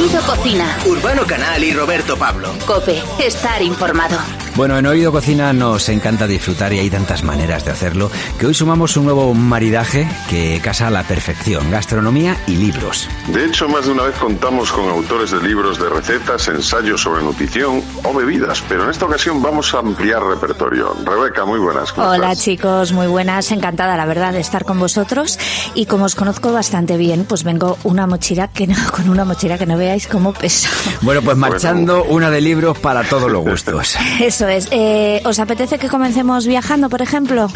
Oído 0.06 0.22
Cocina. 0.22 0.78
Urbano 0.86 1.26
Canal 1.26 1.64
y 1.64 1.74
Roberto 1.74 2.16
Pablo. 2.16 2.54
Cope. 2.68 3.02
Estar 3.18 3.60
informado. 3.64 4.45
Bueno, 4.56 4.78
en 4.78 4.86
Oído 4.86 5.12
Cocina 5.12 5.52
nos 5.52 5.90
encanta 5.90 6.28
disfrutar 6.28 6.72
y 6.72 6.80
hay 6.80 6.90
tantas 6.90 7.24
maneras 7.24 7.66
de 7.66 7.72
hacerlo 7.72 8.10
que 8.40 8.46
hoy 8.46 8.54
sumamos 8.54 8.96
un 8.96 9.04
nuevo 9.04 9.34
maridaje 9.34 10.08
que 10.30 10.62
casa 10.64 10.88
a 10.88 10.92
la 10.92 11.04
perfección, 11.04 11.70
gastronomía 11.70 12.38
y 12.48 12.56
libros. 12.56 13.10
De 13.28 13.44
hecho, 13.44 13.68
más 13.68 13.86
de 13.86 13.92
una 13.92 14.04
vez 14.04 14.16
contamos 14.16 14.72
con 14.72 14.88
autores 14.88 15.32
de 15.32 15.42
libros 15.42 15.78
de 15.78 15.90
recetas, 15.90 16.48
ensayos 16.48 17.02
sobre 17.02 17.22
nutrición 17.22 17.84
o 18.06 18.14
bebidas, 18.14 18.64
pero 18.70 18.86
en 18.86 18.92
esta 18.92 19.06
ocasión 19.06 19.42
vamos 19.42 19.74
a 19.74 19.80
ampliar 19.80 20.24
repertorio. 20.24 20.96
Rebeca, 21.04 21.44
muy 21.44 21.60
buenas. 21.60 21.92
¿cómo 21.92 22.08
Hola 22.08 22.32
estás? 22.32 22.46
chicos, 22.46 22.94
muy 22.94 23.08
buenas, 23.08 23.52
encantada 23.52 23.98
la 23.98 24.06
verdad 24.06 24.32
de 24.32 24.40
estar 24.40 24.64
con 24.64 24.80
vosotros 24.80 25.38
y 25.74 25.86
como 25.86 26.06
os 26.06 26.16
conozco 26.16 26.54
bastante 26.54 26.96
bien, 26.96 27.26
pues 27.26 27.44
vengo 27.44 27.78
una 27.84 28.08
mochila 28.08 28.48
que 28.48 28.68
no, 28.68 28.76
con 28.96 29.10
una 29.10 29.26
mochila 29.26 29.58
que 29.58 29.66
no 29.66 29.78
veáis 29.78 30.08
cómo 30.08 30.32
pesa. 30.32 30.70
Bueno, 31.02 31.22
pues 31.22 31.36
marchando 31.36 32.06
una 32.06 32.30
de 32.30 32.40
libros 32.40 32.80
para 32.80 33.04
todos 33.04 33.30
los 33.30 33.44
gustos. 33.44 33.98
Eso 34.22 34.45
es. 34.48 34.68
Eh, 34.72 35.22
¿Os 35.26 35.40
apetece 35.40 35.78
que 35.78 35.90
comencemos 35.90 36.48
viajando, 36.48 36.90
por 36.90 37.02
ejemplo? 37.02 37.48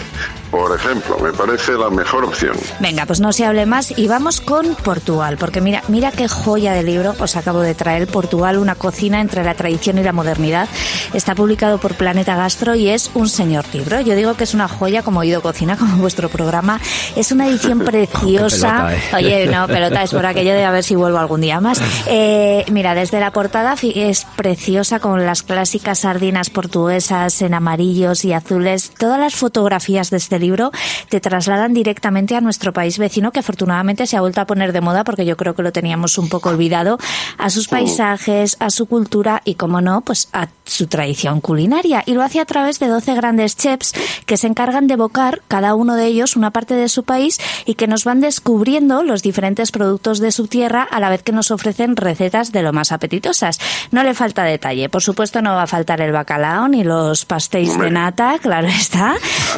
por 0.52 0.76
ejemplo, 0.76 1.20
me 1.20 1.32
parece 1.32 1.74
la 1.74 1.90
mejor 1.90 2.24
opción. 2.24 2.56
Venga, 2.80 3.06
pues 3.06 3.20
no 3.20 3.32
se 3.32 3.46
hable 3.46 3.68
más 3.68 3.94
y 3.96 4.08
vamos 4.08 4.42
con 4.42 4.74
Portugal, 4.76 5.38
porque 5.38 5.62
mira, 5.62 5.84
mira 5.90 6.12
qué 6.12 6.28
joya 6.28 6.74
de 6.74 6.82
libro 6.82 7.16
os 7.20 7.36
acabo 7.36 7.62
de 7.62 7.76
traer. 7.76 8.08
Portugal, 8.08 8.58
una 8.58 8.74
cocina 8.76 9.22
entre 9.22 9.44
la 9.44 9.54
tradición 9.54 10.00
y 10.00 10.04
la 10.04 10.12
modernidad. 10.12 10.68
Está 11.14 11.36
publicado 11.36 11.78
por 11.78 11.96
Planeta 11.96 12.36
Gastro 12.36 12.74
y 12.74 12.90
es 12.90 13.12
un 13.14 13.30
señor 13.30 13.66
libro. 13.74 14.02
Yo 14.02 14.16
digo 14.16 14.34
que 14.34 14.44
es 14.44 14.54
una 14.54 14.68
joya 14.68 15.04
como 15.04 15.20
Oído 15.20 15.42
Cocina, 15.42 15.78
como 15.78 15.98
vuestro 15.98 16.30
programa. 16.30 16.80
Es 17.16 17.32
una 17.32 17.48
edición 17.48 17.80
preciosa. 17.86 18.88
pelota, 18.88 18.96
eh. 18.96 19.16
Oye, 19.16 19.48
no, 19.48 19.68
pelota, 19.68 20.02
es 20.02 20.12
por 20.12 20.26
aquello 20.26 20.54
de 20.54 20.66
a 20.66 20.72
ver 20.72 20.84
si 20.84 20.96
vuelvo 20.96 21.20
algún 21.20 21.42
día 21.42 21.62
más. 21.62 21.80
Eh, 22.08 22.66
mira, 22.72 22.96
desde 22.96 23.20
la 23.20 23.32
portada 23.32 23.76
es 23.82 24.26
preciosa 24.36 25.00
con 25.00 25.26
las 25.26 25.44
clásicas 25.44 26.00
sardinas 26.00 26.50
portuguesas 26.50 26.79
en 26.88 27.54
amarillos 27.54 28.24
y 28.24 28.32
azules. 28.32 28.92
Todas 28.98 29.20
las 29.20 29.36
fotografías 29.36 30.10
de 30.10 30.18
este 30.18 30.40
libro 30.40 30.72
te 31.10 31.20
trasladan 31.20 31.74
directamente 31.74 32.36
a 32.36 32.42
nuestro 32.42 32.72
país 32.72 32.98
vecino, 32.98 33.32
que 33.32 33.40
afortunadamente 33.40 34.08
se 34.08 34.16
ha 34.16 34.22
vuelto 34.22 34.40
a 34.40 34.46
poner 34.46 34.72
de 34.72 34.80
moda 34.80 35.04
porque 35.04 35.26
yo 35.26 35.36
creo 35.36 35.56
que 35.56 35.62
lo 35.62 35.74
teníamos 35.74 36.18
un 36.18 36.30
poco 36.30 36.50
olvidado, 36.50 36.98
a 37.38 37.50
sus 37.50 37.68
paisajes, 37.68 38.56
a 38.60 38.70
su 38.70 38.86
cultura 38.86 39.42
y, 39.44 39.56
como 39.56 39.82
no, 39.82 40.02
pues 40.02 40.30
a 40.32 40.48
su 40.64 40.88
tradición 40.88 41.42
culinaria. 41.42 42.02
Y 42.06 42.14
lo 42.14 42.24
hace 42.24 42.40
a 42.40 42.46
través 42.46 42.80
de 42.80 42.88
12 42.88 43.14
grandes 43.14 43.58
chefs 43.58 43.94
que 44.26 44.38
se 44.38 44.48
encargan 44.48 44.88
de 44.88 44.94
evocar 44.94 45.42
cada 45.50 45.76
uno 45.76 45.96
de 45.96 46.06
ellos 46.06 46.38
una 46.38 46.52
parte 46.52 46.76
de 46.76 46.88
su 46.88 47.04
país 47.04 47.40
y 47.66 47.76
que 47.76 47.88
nos 47.88 48.06
van 48.06 48.22
descubriendo 48.22 49.04
los 49.04 49.22
diferentes 49.22 49.72
productos 49.72 50.20
de 50.20 50.32
su 50.32 50.48
tierra 50.48 50.84
a 50.84 51.02
la 51.02 51.10
vez 51.10 51.24
que 51.24 51.34
nos 51.34 51.52
ofrecen 51.52 51.98
recetas 51.98 52.54
de 52.54 52.64
lo 52.64 52.72
más 52.72 52.94
apetitosas. 52.94 53.60
No 53.92 54.04
le 54.04 54.14
falta 54.14 54.44
detalle. 54.44 54.88
Por 54.88 55.02
supuesto, 55.02 55.42
no 55.42 55.56
va 55.56 55.64
a 55.64 55.68
faltar 55.68 56.00
el 56.00 56.14
bacalao 56.14 56.69
ni 56.72 56.84
los 56.84 57.26
pastéis 57.26 57.78
de 57.78 57.90
nata, 57.92 58.38
claro 58.40 58.68
está. 58.68 59.16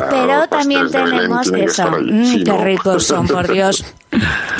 Pero 0.09 0.47
también 0.47 0.89
tenemos 0.91 1.51
que 1.51 1.67
son, 1.69 2.05
mm, 2.05 2.43
qué 2.43 2.57
ricos 2.57 3.03
son, 3.07 3.27
por 3.27 3.51
Dios. 3.51 3.83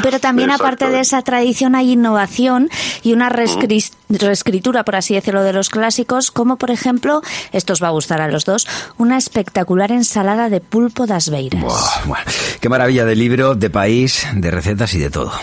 Pero 0.02 0.20
también 0.20 0.50
aparte 0.50 0.90
de 0.90 1.02
esa 1.02 1.22
tradición 1.24 1.76
hay 1.76 1.92
innovación 1.92 2.70
y 3.04 3.12
una 3.14 3.30
reescri- 3.30 3.92
reescritura, 4.10 4.84
por 4.86 4.96
así 4.96 5.14
decirlo, 5.14 5.44
de 5.44 5.52
los 5.52 5.70
clásicos, 5.70 6.32
como 6.32 6.56
por 6.58 6.72
ejemplo, 6.72 7.22
esto 7.52 7.74
os 7.74 7.84
va 7.84 7.88
a 7.88 7.92
gustar 7.92 8.22
a 8.22 8.30
los 8.30 8.46
dos, 8.46 8.66
una 8.98 9.18
espectacular 9.18 9.92
ensalada 9.92 10.50
de 10.50 10.62
pulpo 10.62 11.06
das 11.06 11.30
beiras. 11.30 11.62
Buah, 12.06 12.24
qué 12.62 12.70
maravilla 12.70 13.04
de 13.06 13.16
libro, 13.16 13.56
de 13.56 13.70
país, 13.70 14.26
de 14.34 14.52
recetas 14.52 14.94
y 14.94 15.00
de 15.00 15.10
todo. 15.10 15.34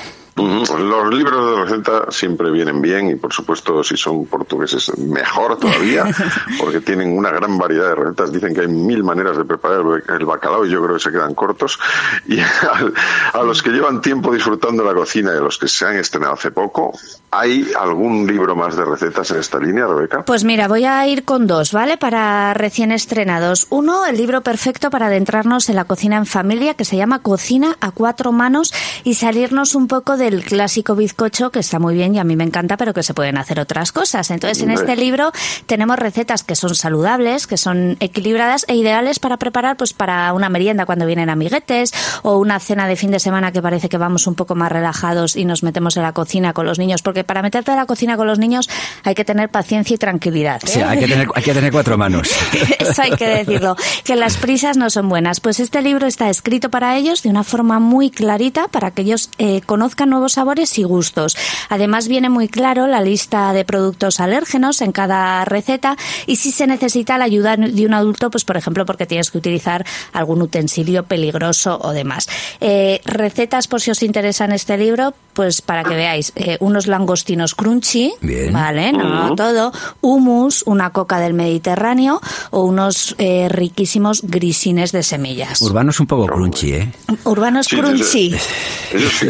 Los 0.46 1.14
libros 1.14 1.56
de 1.56 1.64
receta 1.64 2.10
siempre 2.10 2.50
vienen 2.50 2.80
bien 2.80 3.10
y 3.10 3.16
por 3.16 3.32
supuesto 3.32 3.82
si 3.82 3.96
son 3.96 4.26
portugueses 4.26 4.96
mejor 4.98 5.58
todavía 5.58 6.04
porque 6.60 6.80
tienen 6.80 7.16
una 7.16 7.30
gran 7.30 7.58
variedad 7.58 7.88
de 7.88 7.94
recetas. 7.96 8.32
Dicen 8.32 8.54
que 8.54 8.60
hay 8.62 8.68
mil 8.68 9.02
maneras 9.02 9.36
de 9.36 9.44
preparar 9.44 9.82
el 10.08 10.24
bacalao 10.24 10.64
y 10.64 10.70
yo 10.70 10.82
creo 10.82 10.96
que 10.96 11.02
se 11.02 11.10
quedan 11.10 11.34
cortos. 11.34 11.78
Y 12.26 12.38
al- 12.72 12.94
a, 13.32 13.42
los 13.42 13.62
que 13.62 13.70
llevan 13.70 14.00
tiempo 14.00 14.32
disfrutando 14.32 14.84
la 14.84 14.94
cocina 14.94 15.32
y 15.34 15.38
a 15.38 15.40
los 15.40 15.58
que 15.58 15.68
se 15.68 15.84
han 15.86 15.96
estrenado 15.96 16.34
hace 16.34 16.50
poco, 16.50 16.92
¿hay 17.30 17.70
algún 17.78 18.26
libro 18.26 18.54
más 18.54 18.76
de 18.76 18.84
recetas 18.84 19.30
en 19.32 19.38
esta 19.40 19.58
línea, 19.58 19.86
Rebeca? 19.86 20.22
Pues 20.24 20.44
mira, 20.44 20.68
voy 20.68 20.84
a 20.84 21.06
ir 21.06 21.24
con 21.24 21.46
dos, 21.46 21.72
¿vale? 21.72 21.96
Para 21.96 22.54
recién 22.54 22.92
estrenados. 22.92 23.66
Uno, 23.70 24.06
el 24.06 24.16
libro 24.16 24.42
perfecto 24.42 24.90
para 24.90 25.06
adentrarnos 25.06 25.68
en 25.68 25.76
la 25.76 25.84
cocina 25.84 26.16
en 26.16 26.26
familia, 26.26 26.74
que 26.74 26.84
se 26.84 26.96
llama 26.96 27.20
Cocina 27.20 27.76
a 27.80 27.90
cuatro 27.90 28.32
manos 28.32 28.72
y 29.04 29.14
salirnos 29.14 29.74
un 29.74 29.88
poco 29.88 30.16
del 30.30 30.44
clásico 30.44 30.94
bizcocho, 30.94 31.50
que 31.50 31.60
está 31.60 31.78
muy 31.78 31.94
bien 31.94 32.14
y 32.14 32.18
a 32.18 32.24
mí 32.24 32.36
me 32.36 32.44
encanta, 32.44 32.76
pero 32.76 32.92
que 32.92 33.02
se 33.02 33.14
pueden 33.14 33.38
hacer 33.38 33.60
otras 33.60 33.92
cosas. 33.92 34.30
Entonces, 34.30 34.62
en 34.62 34.70
este 34.70 34.96
libro 34.96 35.32
tenemos 35.66 35.98
recetas 35.98 36.42
que 36.42 36.54
son 36.54 36.74
saludables, 36.74 37.46
que 37.46 37.56
son 37.56 37.96
equilibradas 38.00 38.64
e 38.68 38.76
ideales 38.76 39.18
para 39.18 39.36
preparar, 39.36 39.76
pues 39.76 39.92
para 39.92 40.32
una 40.32 40.48
merienda 40.48 40.86
cuando 40.86 41.06
vienen 41.06 41.30
amiguetes 41.30 41.92
o 42.22 42.36
una 42.36 42.60
cena 42.60 42.86
de 42.86 42.96
fin 42.96 43.10
de 43.10 43.20
semana 43.20 43.52
que 43.52 43.62
parece 43.62 43.88
que 43.88 43.96
vamos 43.96 44.26
un 44.26 44.34
poco 44.34 44.54
más 44.54 44.70
relajados 44.70 45.36
y 45.36 45.44
nos 45.44 45.62
metemos 45.62 45.96
en 45.96 46.02
la 46.02 46.12
cocina 46.12 46.52
con 46.52 46.66
los 46.66 46.78
niños, 46.78 47.02
porque 47.02 47.24
para 47.24 47.42
meterte 47.42 47.70
en 47.70 47.76
la 47.76 47.86
cocina 47.86 48.16
con 48.16 48.26
los 48.26 48.38
niños 48.38 48.68
hay 49.04 49.14
que 49.14 49.24
tener 49.24 49.48
paciencia 49.48 49.94
y 49.94 49.98
tranquilidad. 49.98 50.60
Sí, 50.64 50.80
¿eh? 50.80 50.84
hay 50.84 50.98
que 50.98 51.08
tener, 51.08 51.28
hay 51.34 51.42
que 51.42 51.54
tener 51.54 51.72
cuatro 51.72 51.96
manos. 51.96 52.28
Eso 52.78 53.02
hay 53.02 53.12
que 53.12 53.28
decirlo, 53.28 53.76
que 54.04 54.16
las 54.16 54.36
prisas 54.36 54.76
no 54.76 54.90
son 54.90 55.08
buenas. 55.08 55.40
Pues 55.40 55.60
este 55.60 55.82
libro 55.82 56.06
está 56.06 56.28
escrito 56.28 56.70
para 56.70 56.96
ellos 56.96 57.22
de 57.22 57.30
una 57.30 57.44
forma 57.44 57.78
muy 57.78 58.10
clarita 58.10 58.68
para 58.68 58.90
que 58.90 59.02
ellos 59.02 59.30
eh, 59.38 59.60
conozcan 59.62 60.10
nuevos 60.18 60.32
sabores 60.32 60.76
y 60.78 60.82
gustos. 60.82 61.36
Además 61.68 62.08
viene 62.08 62.28
muy 62.28 62.48
claro 62.48 62.88
la 62.88 63.00
lista 63.00 63.52
de 63.52 63.64
productos 63.64 64.18
alérgenos 64.18 64.80
en 64.80 64.90
cada 64.90 65.44
receta 65.44 65.96
y 66.26 66.36
si 66.36 66.50
se 66.50 66.66
necesita 66.66 67.18
la 67.18 67.24
ayuda 67.24 67.56
de 67.56 67.86
un 67.86 67.94
adulto, 67.94 68.30
pues 68.30 68.44
por 68.44 68.56
ejemplo 68.56 68.84
porque 68.84 69.06
tienes 69.06 69.30
que 69.30 69.38
utilizar 69.38 69.86
algún 70.12 70.42
utensilio 70.42 71.04
peligroso 71.04 71.78
o 71.80 71.92
demás. 71.92 72.28
Eh, 72.60 73.00
recetas 73.04 73.68
por 73.68 73.80
si 73.80 73.92
os 73.92 74.02
interesa 74.02 74.44
en 74.44 74.52
este 74.52 74.76
libro, 74.76 75.14
pues 75.34 75.62
para 75.62 75.84
que 75.84 75.94
veáis, 75.94 76.32
eh, 76.34 76.56
unos 76.58 76.88
langostinos 76.88 77.54
crunchy, 77.54 78.12
Bien. 78.20 78.52
¿vale? 78.52 78.90
No, 78.92 79.28
no 79.28 79.34
todo, 79.36 79.72
hummus, 80.00 80.64
una 80.66 80.90
coca 80.90 81.20
del 81.20 81.34
Mediterráneo 81.34 82.20
o 82.50 82.64
unos 82.64 83.14
eh, 83.18 83.48
riquísimos 83.48 84.22
grisines 84.22 84.90
de 84.90 85.04
semillas. 85.04 85.62
Urbano 85.62 85.90
es 85.90 86.00
un 86.00 86.08
poco 86.08 86.26
crunchy, 86.26 86.72
¿eh? 86.72 86.92
Urbanos 87.22 87.66
Sí, 87.66 87.76
crunchy. 87.76 88.02
sí 88.02 88.34
sí. 88.34 89.28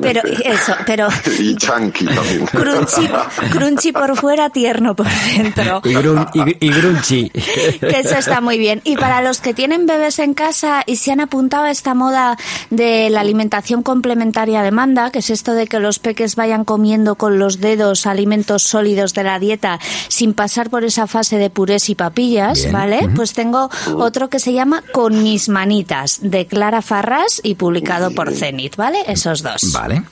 Pero 0.00 0.22
eso, 0.44 0.74
pero 0.86 1.08
Y 1.38 1.56
chunky 1.56 2.04
también. 2.06 2.46
crunchy, 2.46 3.08
crunchy 3.50 3.92
por 3.92 4.16
fuera, 4.16 4.50
tierno 4.50 4.94
por 4.94 5.06
dentro. 5.36 5.80
Y, 5.84 5.94
grun- 5.94 6.28
y- 6.34 6.66
y 6.66 6.70
grunchy. 6.70 7.30
que 7.30 8.00
eso 8.00 8.16
está 8.16 8.40
muy 8.40 8.58
bien. 8.58 8.80
Y 8.84 8.96
para 8.96 9.22
los 9.22 9.40
que 9.40 9.54
tienen 9.54 9.86
bebés 9.86 10.18
en 10.18 10.34
casa 10.34 10.82
y 10.86 10.96
se 10.96 11.12
han 11.12 11.20
apuntado 11.20 11.64
a 11.64 11.70
esta 11.70 11.94
moda 11.94 12.36
de 12.70 13.10
la 13.10 13.20
alimentación 13.20 13.82
complementaria 13.82 14.60
a 14.60 14.64
demanda, 14.64 15.10
que 15.10 15.20
es 15.20 15.30
esto 15.30 15.52
de 15.54 15.66
que 15.66 15.78
los 15.80 15.98
peques 15.98 16.36
vayan 16.36 16.64
comiendo 16.64 17.14
con 17.16 17.38
los 17.38 17.60
dedos 17.60 18.06
alimentos 18.06 18.62
sólidos 18.62 19.14
de 19.14 19.24
la 19.24 19.38
dieta 19.38 19.78
sin 20.08 20.34
pasar 20.34 20.70
por 20.70 20.84
esa 20.84 21.06
fase 21.06 21.36
de 21.38 21.50
purés 21.50 21.88
y 21.90 21.94
papillas, 21.94 22.60
Bien. 22.60 22.72
¿vale? 22.72 23.08
Pues 23.14 23.32
tengo 23.32 23.70
otro 23.96 24.28
que 24.28 24.38
se 24.38 24.52
llama 24.52 24.82
Con 24.92 25.22
mis 25.22 25.48
manitas, 25.48 26.18
de 26.22 26.46
Clara 26.46 26.82
Farras 26.82 27.40
y 27.42 27.54
publicado 27.54 28.10
por 28.12 28.32
Zenit, 28.32 28.76
¿vale? 28.76 28.98
Esos 29.06 29.42
dos. 29.42 29.61
Vale. 29.72 30.02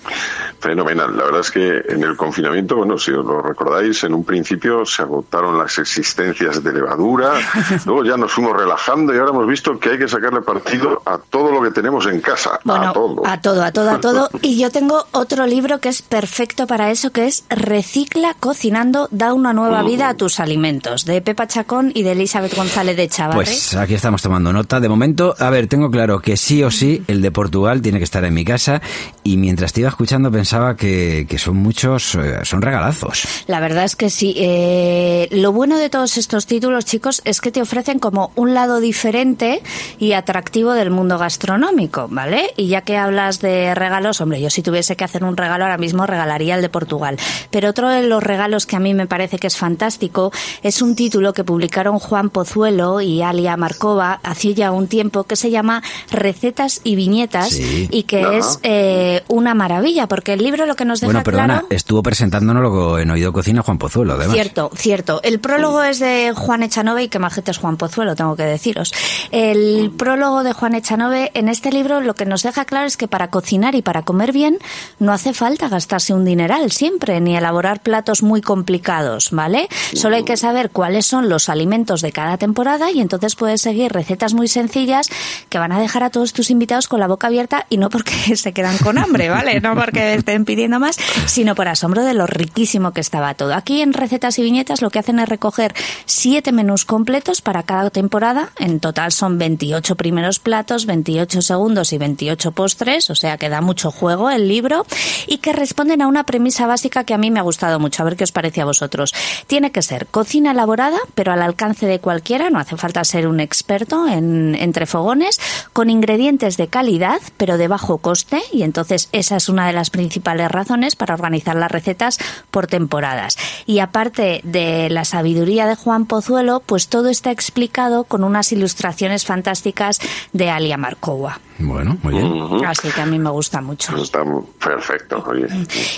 Fenomenal. 0.60 1.16
La 1.16 1.24
verdad 1.24 1.40
es 1.40 1.50
que 1.50 1.82
en 1.88 2.02
el 2.02 2.16
confinamiento, 2.16 2.76
bueno, 2.76 2.98
si 2.98 3.12
os 3.12 3.24
lo 3.24 3.40
recordáis, 3.40 4.04
en 4.04 4.12
un 4.12 4.24
principio 4.24 4.84
se 4.84 5.02
agotaron 5.02 5.56
las 5.56 5.78
existencias 5.78 6.62
de 6.62 6.72
levadura, 6.72 7.32
luego 7.86 8.04
ya 8.04 8.16
nos 8.16 8.30
fuimos 8.32 8.54
relajando 8.56 9.14
y 9.14 9.18
ahora 9.18 9.30
hemos 9.30 9.46
visto 9.46 9.78
que 9.78 9.90
hay 9.90 9.98
que 9.98 10.08
sacarle 10.08 10.42
partido 10.42 11.02
a 11.06 11.18
todo 11.18 11.50
lo 11.50 11.62
que 11.62 11.70
tenemos 11.70 12.06
en 12.06 12.20
casa, 12.20 12.60
Bueno, 12.64 12.90
a 12.90 12.92
todo. 12.92 13.26
a 13.26 13.40
todo, 13.40 13.62
a 13.62 13.72
todo, 13.72 13.90
a 13.90 14.00
todo. 14.00 14.30
Y 14.42 14.58
yo 14.58 14.70
tengo 14.70 15.06
otro 15.12 15.46
libro 15.46 15.80
que 15.80 15.88
es 15.88 16.02
perfecto 16.02 16.66
para 16.66 16.90
eso, 16.90 17.10
que 17.10 17.26
es 17.26 17.44
Recicla 17.48 18.34
cocinando, 18.38 19.08
da 19.10 19.32
una 19.32 19.52
nueva 19.52 19.82
vida 19.82 20.08
a 20.08 20.14
tus 20.14 20.40
alimentos, 20.40 21.04
de 21.04 21.22
Pepa 21.22 21.46
Chacón 21.46 21.92
y 21.94 22.02
de 22.02 22.12
Elizabeth 22.12 22.54
González 22.54 22.96
de 22.96 23.08
Chavarri. 23.08 23.36
Pues 23.36 23.74
aquí 23.76 23.94
estamos 23.94 24.20
tomando 24.20 24.52
nota. 24.52 24.80
De 24.80 24.88
momento, 24.88 25.34
a 25.38 25.48
ver, 25.50 25.66
tengo 25.68 25.90
claro 25.90 26.20
que 26.20 26.36
sí 26.36 26.62
o 26.62 26.70
sí 26.70 27.02
el 27.06 27.22
de 27.22 27.30
Portugal 27.30 27.80
tiene 27.80 27.98
que 27.98 28.04
estar 28.04 28.24
en 28.24 28.34
mi 28.34 28.44
casa 28.44 28.82
y 29.22 29.36
mientras 29.40 29.72
te 29.72 29.80
iba 29.80 29.88
escuchando 29.88 30.30
pensaba 30.30 30.76
que, 30.76 31.26
que 31.28 31.38
son 31.38 31.56
muchos, 31.56 32.14
eh, 32.14 32.40
son 32.44 32.62
regalazos. 32.62 33.24
La 33.46 33.60
verdad 33.60 33.84
es 33.84 33.96
que 33.96 34.10
sí. 34.10 34.34
Eh, 34.36 35.28
lo 35.32 35.52
bueno 35.52 35.78
de 35.78 35.90
todos 35.90 36.16
estos 36.16 36.46
títulos, 36.46 36.84
chicos, 36.84 37.22
es 37.24 37.40
que 37.40 37.50
te 37.50 37.60
ofrecen 37.62 37.98
como 37.98 38.30
un 38.36 38.54
lado 38.54 38.80
diferente 38.80 39.62
y 39.98 40.12
atractivo 40.12 40.72
del 40.72 40.90
mundo 40.90 41.18
gastronómico, 41.18 42.06
¿vale? 42.10 42.52
Y 42.56 42.68
ya 42.68 42.82
que 42.82 42.96
hablas 42.96 43.40
de 43.40 43.74
regalos, 43.74 44.20
hombre, 44.20 44.40
yo 44.40 44.50
si 44.50 44.62
tuviese 44.62 44.96
que 44.96 45.04
hacer 45.04 45.24
un 45.24 45.36
regalo 45.36 45.64
ahora 45.64 45.78
mismo 45.78 46.06
regalaría 46.06 46.54
el 46.54 46.62
de 46.62 46.68
Portugal. 46.68 47.18
Pero 47.50 47.70
otro 47.70 47.88
de 47.88 48.02
los 48.06 48.22
regalos 48.22 48.66
que 48.66 48.76
a 48.76 48.80
mí 48.80 48.94
me 48.94 49.06
parece 49.06 49.38
que 49.38 49.46
es 49.46 49.56
fantástico 49.56 50.32
es 50.62 50.82
un 50.82 50.94
título 50.94 51.32
que 51.32 51.44
publicaron 51.44 51.98
Juan 51.98 52.30
Pozuelo 52.30 53.00
y 53.00 53.22
Alia 53.22 53.56
Markova 53.56 54.20
hace 54.22 54.54
ya 54.54 54.70
un 54.72 54.86
tiempo 54.88 55.24
que 55.24 55.36
se 55.36 55.50
llama 55.50 55.82
Recetas 56.10 56.80
y 56.84 56.94
Viñetas 56.96 57.50
Sí. 57.50 57.88
y 57.90 58.02
que 58.04 58.38
es 58.38 58.58
eh, 58.62 59.22
una 59.30 59.54
maravilla 59.54 60.06
porque 60.08 60.32
el 60.32 60.42
libro 60.42 60.66
lo 60.66 60.74
que 60.74 60.84
nos 60.84 61.00
deja 61.00 61.12
Bueno, 61.12 61.24
perdona, 61.24 61.60
claro... 61.60 61.66
estuvo 61.70 62.02
presentándonos 62.02 63.00
en 63.00 63.10
Oído 63.10 63.32
Cocina 63.32 63.62
Juan 63.62 63.78
Pozuelo, 63.78 64.14
además. 64.14 64.34
Cierto, 64.34 64.70
cierto. 64.74 65.20
El 65.22 65.40
prólogo 65.40 65.82
es 65.82 65.98
de 66.00 66.32
Juan 66.34 66.62
Echanove 66.62 67.04
y 67.04 67.08
que 67.08 67.18
majete 67.18 67.50
es 67.50 67.58
Juan 67.58 67.76
Pozuelo, 67.76 68.16
tengo 68.16 68.36
que 68.36 68.44
deciros. 68.44 68.92
El 69.30 69.92
prólogo 69.96 70.42
de 70.42 70.52
Juan 70.52 70.74
Echanove 70.74 71.30
en 71.34 71.48
este 71.48 71.70
libro 71.72 72.00
lo 72.00 72.14
que 72.14 72.26
nos 72.26 72.42
deja 72.42 72.64
claro 72.64 72.86
es 72.86 72.96
que 72.96 73.08
para 73.08 73.28
cocinar 73.28 73.74
y 73.74 73.82
para 73.82 74.02
comer 74.02 74.32
bien 74.32 74.40
bien, 74.40 74.58
no 74.98 75.12
hace 75.12 75.34
falta 75.34 75.68
gastarse 75.68 76.14
un 76.14 76.24
dineral 76.24 76.72
siempre, 76.72 77.20
ni 77.20 77.36
elaborar 77.36 77.82
platos 77.82 78.22
muy 78.22 78.40
complicados, 78.40 79.32
¿vale? 79.32 79.68
Solo 79.92 80.16
hay 80.16 80.24
que 80.24 80.38
saber 80.38 80.70
cuáles 80.70 81.04
son 81.04 81.28
los 81.28 81.50
alimentos 81.50 82.00
de 82.00 82.10
cada 82.10 82.38
temporada 82.38 82.90
y 82.90 83.02
entonces 83.02 83.36
puedes 83.36 83.60
seguir 83.60 83.92
recetas 83.92 84.32
muy 84.32 84.48
sencillas 84.48 85.10
que 85.50 85.58
van 85.58 85.72
a 85.72 85.78
dejar 85.78 86.04
a 86.04 86.10
todos 86.10 86.32
tus 86.32 86.50
invitados 86.50 86.88
con 86.88 87.00
la 87.00 87.06
boca 87.06 87.26
abierta 87.26 87.66
y 87.68 87.76
no 87.76 87.90
porque 87.90 88.14
se 88.36 88.54
quedan 88.54 88.78
con 88.78 88.96
hambre, 88.96 89.19
¿vale? 89.28 89.60
No 89.60 89.74
porque 89.74 90.14
estén 90.14 90.44
pidiendo 90.44 90.80
más, 90.80 90.96
sino 91.26 91.54
por 91.54 91.68
asombro 91.68 92.04
de 92.04 92.14
lo 92.14 92.26
riquísimo 92.26 92.92
que 92.92 93.00
estaba 93.00 93.34
todo. 93.34 93.54
Aquí 93.54 93.82
en 93.82 93.92
recetas 93.92 94.38
y 94.38 94.42
viñetas 94.42 94.82
lo 94.82 94.90
que 94.90 94.98
hacen 94.98 95.18
es 95.18 95.28
recoger 95.28 95.74
siete 96.06 96.52
menús 96.52 96.84
completos 96.84 97.42
para 97.42 97.62
cada 97.62 97.90
temporada. 97.90 98.50
En 98.58 98.80
total 98.80 99.12
son 99.12 99.38
28 99.38 99.96
primeros 99.96 100.38
platos, 100.38 100.86
28 100.86 101.42
segundos 101.42 101.92
y 101.92 101.98
28 101.98 102.52
postres, 102.52 103.10
o 103.10 103.14
sea 103.14 103.36
que 103.36 103.48
da 103.48 103.60
mucho 103.60 103.90
juego 103.90 104.30
el 104.30 104.48
libro 104.48 104.86
y 105.26 105.38
que 105.38 105.52
responden 105.52 106.02
a 106.02 106.06
una 106.06 106.24
premisa 106.24 106.66
básica 106.66 107.04
que 107.04 107.14
a 107.14 107.18
mí 107.18 107.30
me 107.30 107.40
ha 107.40 107.42
gustado 107.42 107.78
mucho. 107.78 108.02
A 108.02 108.04
ver 108.04 108.16
qué 108.16 108.24
os 108.24 108.32
parece 108.32 108.60
a 108.60 108.64
vosotros. 108.64 109.14
Tiene 109.46 109.72
que 109.72 109.82
ser 109.82 110.06
cocina 110.06 110.52
elaborada, 110.52 110.98
pero 111.14 111.32
al 111.32 111.42
alcance 111.42 111.86
de 111.86 111.98
cualquiera, 111.98 112.50
no 112.50 112.58
hace 112.58 112.76
falta 112.76 113.04
ser 113.04 113.26
un 113.26 113.40
experto 113.40 114.06
en 114.06 114.54
entre 114.54 114.86
fogones, 114.86 115.40
con 115.72 115.90
ingredientes 115.90 116.56
de 116.56 116.68
calidad, 116.68 117.20
pero 117.36 117.58
de 117.58 117.68
bajo 117.68 117.98
coste 117.98 118.40
y 118.52 118.62
entonces 118.62 119.08
esa 119.12 119.36
es 119.36 119.48
una 119.48 119.66
de 119.66 119.72
las 119.72 119.90
principales 119.90 120.50
razones 120.50 120.96
para 120.96 121.14
organizar 121.14 121.56
las 121.56 121.70
recetas 121.70 122.18
por 122.50 122.66
temporadas. 122.66 123.36
Y 123.66 123.80
aparte 123.80 124.40
de 124.44 124.88
la 124.90 125.04
sabiduría 125.04 125.66
de 125.66 125.76
Juan 125.76 126.06
Pozuelo, 126.06 126.60
pues 126.64 126.88
todo 126.88 127.08
está 127.08 127.30
explicado 127.30 128.04
con 128.04 128.24
unas 128.24 128.52
ilustraciones 128.52 129.24
fantásticas 129.24 130.00
de 130.32 130.50
Alia 130.50 130.76
Markova. 130.76 131.40
Bueno, 131.60 131.98
muy 132.02 132.14
bien. 132.14 132.64
Así 132.66 132.88
que 132.88 133.00
a 133.00 133.06
mí 133.06 133.18
me 133.18 133.30
gusta 133.30 133.60
mucho. 133.60 133.96
Está 133.96 134.24
perfecto. 134.62 135.22
Oye. 135.26 135.46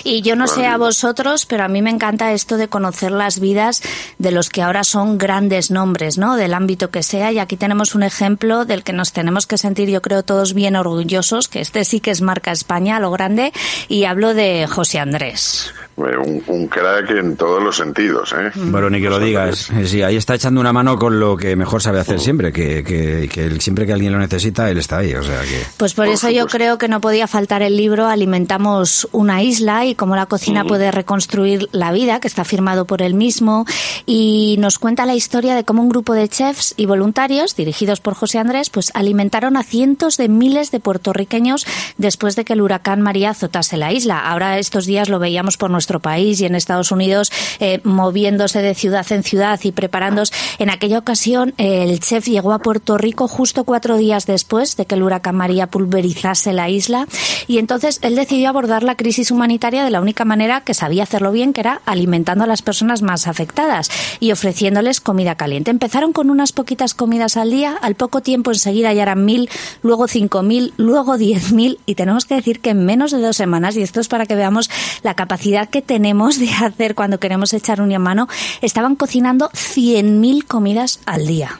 Y 0.03 0.21
yo 0.21 0.35
no 0.35 0.47
sé 0.47 0.65
a 0.65 0.77
vosotros, 0.77 1.45
pero 1.45 1.63
a 1.63 1.67
mí 1.67 1.81
me 1.81 1.89
encanta 1.89 2.31
esto 2.33 2.57
de 2.57 2.67
conocer 2.67 3.11
las 3.11 3.39
vidas 3.39 3.81
de 4.17 4.31
los 4.31 4.49
que 4.49 4.61
ahora 4.61 4.83
son 4.83 5.17
grandes 5.17 5.71
nombres, 5.71 6.17
¿no? 6.17 6.35
Del 6.35 6.53
ámbito 6.53 6.89
que 6.89 7.03
sea. 7.03 7.31
Y 7.31 7.39
aquí 7.39 7.57
tenemos 7.57 7.95
un 7.95 8.03
ejemplo 8.03 8.65
del 8.65 8.83
que 8.83 8.93
nos 8.93 9.13
tenemos 9.13 9.47
que 9.47 9.57
sentir, 9.57 9.89
yo 9.89 10.01
creo, 10.01 10.23
todos 10.23 10.53
bien 10.53 10.75
orgullosos, 10.75 11.47
que 11.47 11.61
este 11.61 11.85
sí 11.85 11.99
que 11.99 12.11
es 12.11 12.21
marca 12.21 12.51
España, 12.51 12.99
lo 12.99 13.11
grande. 13.11 13.53
Y 13.87 14.05
hablo 14.05 14.33
de 14.33 14.67
José 14.67 14.99
Andrés. 14.99 15.73
Un, 15.95 16.43
un, 16.47 16.67
crack 16.67 17.11
en 17.11 17.35
todos 17.37 17.61
los 17.61 17.77
sentidos, 17.77 18.33
¿eh? 18.33 18.51
Bueno, 18.55 18.89
ni 18.89 18.99
que 18.99 19.09
lo 19.09 19.19
digas. 19.19 19.69
Sí, 19.85 20.01
ahí 20.01 20.15
está 20.15 20.33
echando 20.33 20.59
una 20.59 20.73
mano 20.73 20.97
con 20.97 21.19
lo 21.19 21.37
que 21.37 21.55
mejor 21.55 21.83
sabe 21.83 21.99
hacer 21.99 22.19
siempre, 22.19 22.51
que, 22.51 22.83
que, 22.83 23.29
que 23.31 23.61
siempre 23.61 23.85
que 23.85 23.93
alguien 23.93 24.11
lo 24.11 24.17
necesita, 24.17 24.71
él 24.71 24.79
está 24.79 24.97
ahí, 24.97 25.13
o 25.13 25.21
sea 25.21 25.41
que... 25.41 25.52
Pues 25.77 25.93
por, 25.93 26.05
por 26.05 26.13
eso 26.13 26.27
supuesto. 26.27 26.39
yo 26.39 26.47
creo 26.47 26.77
que 26.77 26.87
no 26.87 27.01
podía 27.01 27.27
faltar 27.27 27.61
el 27.61 27.77
libro 27.77 28.07
Alimentamos 28.07 29.07
una 29.11 29.43
isla 29.43 29.85
y 29.85 29.95
cómo 29.95 30.15
la 30.15 30.25
cocina 30.25 30.65
puede 30.65 30.91
reconstruir 30.91 31.69
la 31.71 31.91
vida, 31.91 32.19
que 32.19 32.27
está 32.27 32.43
firmado 32.43 32.85
por 32.85 33.01
él 33.01 33.13
mismo, 33.13 33.65
y 34.05 34.55
nos 34.59 34.79
cuenta 34.79 35.05
la 35.05 35.15
historia 35.15 35.55
de 35.55 35.63
cómo 35.63 35.81
un 35.81 35.89
grupo 35.89 36.13
de 36.13 36.27
chefs 36.27 36.73
y 36.77 36.85
voluntarios, 36.85 37.55
dirigidos 37.55 37.99
por 37.99 38.13
José 38.13 38.39
Andrés, 38.39 38.69
pues 38.69 38.91
alimentaron 38.93 39.57
a 39.57 39.63
cientos 39.63 40.17
de 40.17 40.29
miles 40.29 40.71
de 40.71 40.79
puertorriqueños 40.79 41.65
después 41.97 42.35
de 42.35 42.45
que 42.45 42.53
el 42.53 42.61
huracán 42.61 43.01
María 43.01 43.31
azotase 43.31 43.77
la 43.77 43.91
isla. 43.91 44.19
Ahora 44.19 44.59
estos 44.59 44.85
días 44.85 45.09
lo 45.09 45.19
veíamos 45.19 45.57
por 45.57 45.69
nuestro 45.69 45.99
país 45.99 46.39
y 46.41 46.45
en 46.45 46.55
Estados 46.55 46.91
Unidos 46.91 47.31
eh, 47.59 47.79
moviéndose 47.83 48.61
de 48.61 48.75
ciudad 48.75 49.09
en 49.11 49.23
ciudad 49.23 49.59
y 49.63 49.71
preparándose. 49.71 50.33
En 50.59 50.69
aquella 50.69 50.99
ocasión 50.99 51.53
el 51.57 51.99
chef 51.99 52.27
llegó 52.27 52.53
a 52.53 52.59
Puerto 52.59 52.97
Rico 52.97 53.27
justo 53.27 53.63
cuatro 53.63 53.97
días 53.97 54.25
después 54.25 54.77
de 54.77 54.85
que 54.85 54.95
el 54.95 55.03
huracán 55.03 55.35
María 55.43 55.67
pulverizase 55.67 56.53
la 56.53 56.69
isla 56.69 57.05
y 57.47 57.57
entonces 57.57 57.99
él 58.01 58.15
decidió 58.15 58.47
abordar 58.47 58.81
la 58.81 58.95
crisis 58.95 59.29
humanitaria 59.29 59.83
de 59.83 59.89
la 59.89 59.99
única 59.99 60.23
manera 60.23 60.61
que 60.61 60.73
sabía 60.73 61.03
hacerlo 61.03 61.33
bien, 61.33 61.51
que 61.51 61.59
era 61.59 61.81
alimentando 61.85 62.45
a 62.45 62.47
las 62.47 62.61
personas 62.61 63.01
más 63.01 63.27
afectadas 63.27 63.89
y 64.21 64.31
ofreciéndoles 64.31 65.01
comida 65.01 65.35
caliente. 65.35 65.69
Empezaron 65.69 66.13
con 66.13 66.29
unas 66.29 66.53
poquitas 66.53 66.93
comidas 66.93 67.35
al 67.35 67.51
día, 67.51 67.75
al 67.81 67.95
poco 67.95 68.21
tiempo 68.21 68.51
enseguida 68.51 68.93
ya 68.93 69.01
eran 69.03 69.25
mil, 69.25 69.49
luego 69.81 70.07
cinco 70.07 70.43
mil, 70.43 70.73
luego 70.77 71.17
diez 71.17 71.51
mil 71.51 71.77
y 71.85 71.95
tenemos 71.95 72.23
que 72.23 72.35
decir 72.35 72.61
que 72.61 72.69
en 72.69 72.85
menos 72.85 73.11
de 73.11 73.19
dos 73.19 73.35
semanas, 73.35 73.75
y 73.75 73.81
esto 73.81 73.99
es 73.99 74.07
para 74.07 74.25
que 74.25 74.35
veamos 74.35 74.69
la 75.01 75.13
capacidad 75.13 75.67
que 75.67 75.81
tenemos 75.81 76.39
de 76.39 76.49
hacer 76.53 76.95
cuando 76.95 77.19
queremos 77.19 77.51
echar 77.51 77.81
una 77.81 77.99
mano, 77.99 78.29
estaban 78.61 78.95
cocinando 78.95 79.49
100.000 79.49 80.45
comidas 80.45 81.01
al 81.05 81.27
día. 81.27 81.59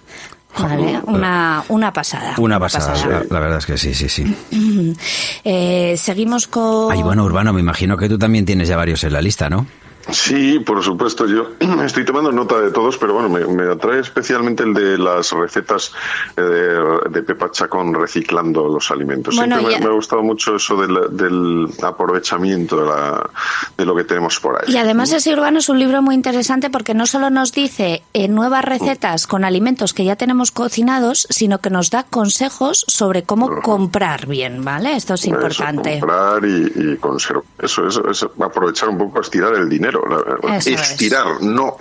Vale, 0.57 0.99
una, 1.05 1.63
una 1.69 1.91
pasada. 1.91 2.35
Una 2.37 2.59
pasada, 2.59 2.93
pasada. 2.93 3.19
La, 3.19 3.25
la, 3.29 3.39
verdad 3.39 3.57
es 3.57 3.65
que 3.65 3.77
sí, 3.77 3.93
sí, 3.93 4.07
sí. 4.07 4.35
Eh, 5.43 5.95
seguimos 5.97 6.47
con... 6.47 6.91
Ay, 6.91 7.01
bueno, 7.01 7.23
Urbano, 7.23 7.53
me 7.53 7.59
imagino 7.59 7.97
que 7.97 8.07
tú 8.07 8.17
también 8.17 8.45
tienes 8.45 8.67
ya 8.67 8.77
varios 8.77 9.03
en 9.03 9.13
la 9.13 9.21
lista, 9.21 9.49
¿no? 9.49 9.65
Sí, 10.11 10.59
por 10.59 10.83
supuesto. 10.83 11.25
Yo 11.27 11.51
estoy 11.85 12.03
tomando 12.05 12.31
nota 12.31 12.59
de 12.59 12.71
todos, 12.71 12.97
pero 12.97 13.13
bueno, 13.13 13.29
me, 13.29 13.45
me 13.45 13.71
atrae 13.71 13.99
especialmente 13.99 14.63
el 14.63 14.73
de 14.73 14.97
las 14.97 15.31
recetas 15.31 15.93
eh, 16.35 16.41
de, 16.41 17.09
de, 17.09 17.23
Pepa 17.23 17.49
Chacón 17.51 17.93
reciclando 17.93 18.67
los 18.67 18.91
alimentos. 18.91 19.35
Bueno, 19.35 19.57
Siempre 19.59 19.79
me, 19.79 19.85
me, 19.85 19.91
ha 19.91 19.95
gustado 19.95 20.21
mucho 20.21 20.55
eso 20.57 20.75
del, 20.75 21.15
del 21.15 21.67
aprovechamiento 21.81 22.77
de, 22.77 22.85
la, 22.85 23.29
de, 23.77 23.85
lo 23.85 23.95
que 23.95 24.03
tenemos 24.03 24.39
por 24.39 24.61
ahí. 24.61 24.73
Y 24.73 24.77
además 24.77 25.11
ese 25.13 25.31
urbano 25.31 25.59
es 25.59 25.69
un 25.69 25.79
libro 25.79 26.01
muy 26.01 26.15
interesante 26.15 26.69
porque 26.69 26.93
no 26.93 27.05
solo 27.05 27.29
nos 27.29 27.53
dice 27.53 28.03
eh, 28.13 28.27
nuevas 28.27 28.65
recetas 28.65 29.25
con 29.25 29.45
alimentos 29.45 29.93
que 29.93 30.03
ya 30.03 30.15
tenemos 30.15 30.51
cocinados, 30.51 31.27
sino 31.29 31.59
que 31.59 31.69
nos 31.69 31.89
da 31.89 32.03
consejos 32.03 32.83
sobre 32.87 33.23
cómo 33.23 33.61
comprar 33.61 34.27
bien, 34.27 34.65
¿vale? 34.65 34.95
Esto 34.95 35.13
es 35.13 35.25
importante. 35.25 35.97
Eso, 35.97 36.07
comprar 36.07 36.45
y, 36.45 36.71
y 36.75 36.97
conservar. 36.97 37.43
Eso, 37.59 37.87
eso, 37.87 38.09
eso, 38.09 38.31
aprovechar 38.41 38.89
un 38.89 38.97
poco, 38.97 39.21
estirar 39.21 39.53
el 39.55 39.69
dinero 39.69 39.92
eso 40.57 40.69
estirar, 40.69 41.27
es. 41.39 41.41
no 41.41 41.77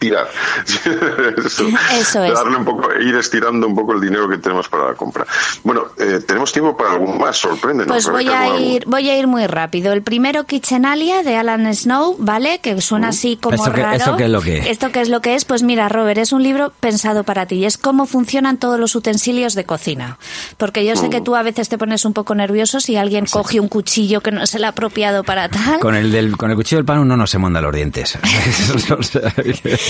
estirar. 0.00 0.28
Eso, 1.44 1.64
Eso 1.98 2.24
es. 2.24 2.34
Darle 2.34 2.56
un 2.56 2.64
poco, 2.64 2.88
ir 3.00 3.14
estirando 3.16 3.66
un 3.66 3.74
poco 3.74 3.92
el 3.92 4.00
dinero 4.00 4.28
que 4.28 4.38
tenemos 4.38 4.68
para 4.68 4.88
la 4.88 4.94
compra. 4.94 5.26
Bueno, 5.62 5.88
eh, 5.98 6.20
tenemos 6.26 6.52
tiempo 6.52 6.76
para 6.76 6.92
algún 6.92 7.18
más, 7.18 7.36
sorpréndenos. 7.36 7.88
Pues 7.88 8.08
voy 8.08 8.28
a 8.28 8.58
ir, 8.58 8.84
voy 8.86 9.08
a 9.10 9.18
ir 9.18 9.26
muy 9.26 9.46
rápido. 9.46 9.92
El 9.92 10.02
primero, 10.02 10.44
Kitchenalia, 10.44 11.22
de 11.22 11.36
Alan 11.36 11.72
Snow, 11.74 12.16
¿vale? 12.18 12.60
Que 12.60 12.80
suena 12.80 13.08
así 13.08 13.36
como 13.36 13.56
¿Esto 13.56 13.72
que, 13.72 13.82
raro. 13.82 13.96
¿Esto 13.96 14.16
qué 14.16 14.24
es 14.24 14.30
lo 14.30 14.40
que 14.40 14.58
es? 14.58 14.66
¿Esto 14.68 14.92
qué 14.92 15.00
es 15.02 15.08
lo 15.08 15.20
que 15.20 15.34
es? 15.34 15.44
Pues 15.44 15.62
mira, 15.62 15.88
Robert, 15.88 16.18
es 16.18 16.32
un 16.32 16.42
libro 16.42 16.72
pensado 16.80 17.24
para 17.24 17.46
ti. 17.46 17.64
Es 17.64 17.76
cómo 17.76 18.06
funcionan 18.06 18.56
todos 18.58 18.80
los 18.80 18.94
utensilios 18.94 19.54
de 19.54 19.64
cocina. 19.64 20.18
Porque 20.56 20.84
yo 20.86 20.96
sé 20.96 21.08
Mm. 21.08 21.10
que 21.10 21.20
tú 21.20 21.34
a 21.36 21.42
veces 21.42 21.68
te 21.68 21.76
pones 21.76 22.04
un 22.04 22.12
poco 22.12 22.34
nervioso 22.34 22.80
si 22.80 22.96
alguien 22.96 23.26
sí. 23.26 23.32
coge 23.32 23.60
un 23.60 23.68
cuchillo 23.68 24.20
que 24.20 24.30
no 24.30 24.42
es 24.42 24.54
el 24.54 24.64
apropiado 24.64 25.24
para 25.24 25.48
tal. 25.48 25.80
Con 25.80 25.94
el, 25.94 26.10
del, 26.12 26.36
con 26.36 26.50
el 26.50 26.56
cuchillo 26.56 26.78
del 26.78 26.84
pan 26.86 27.00
uno 27.00 27.16
no 27.16 27.26
se 27.26 27.38
monda 27.38 27.60
los 27.60 27.74
dientes. 27.74 28.18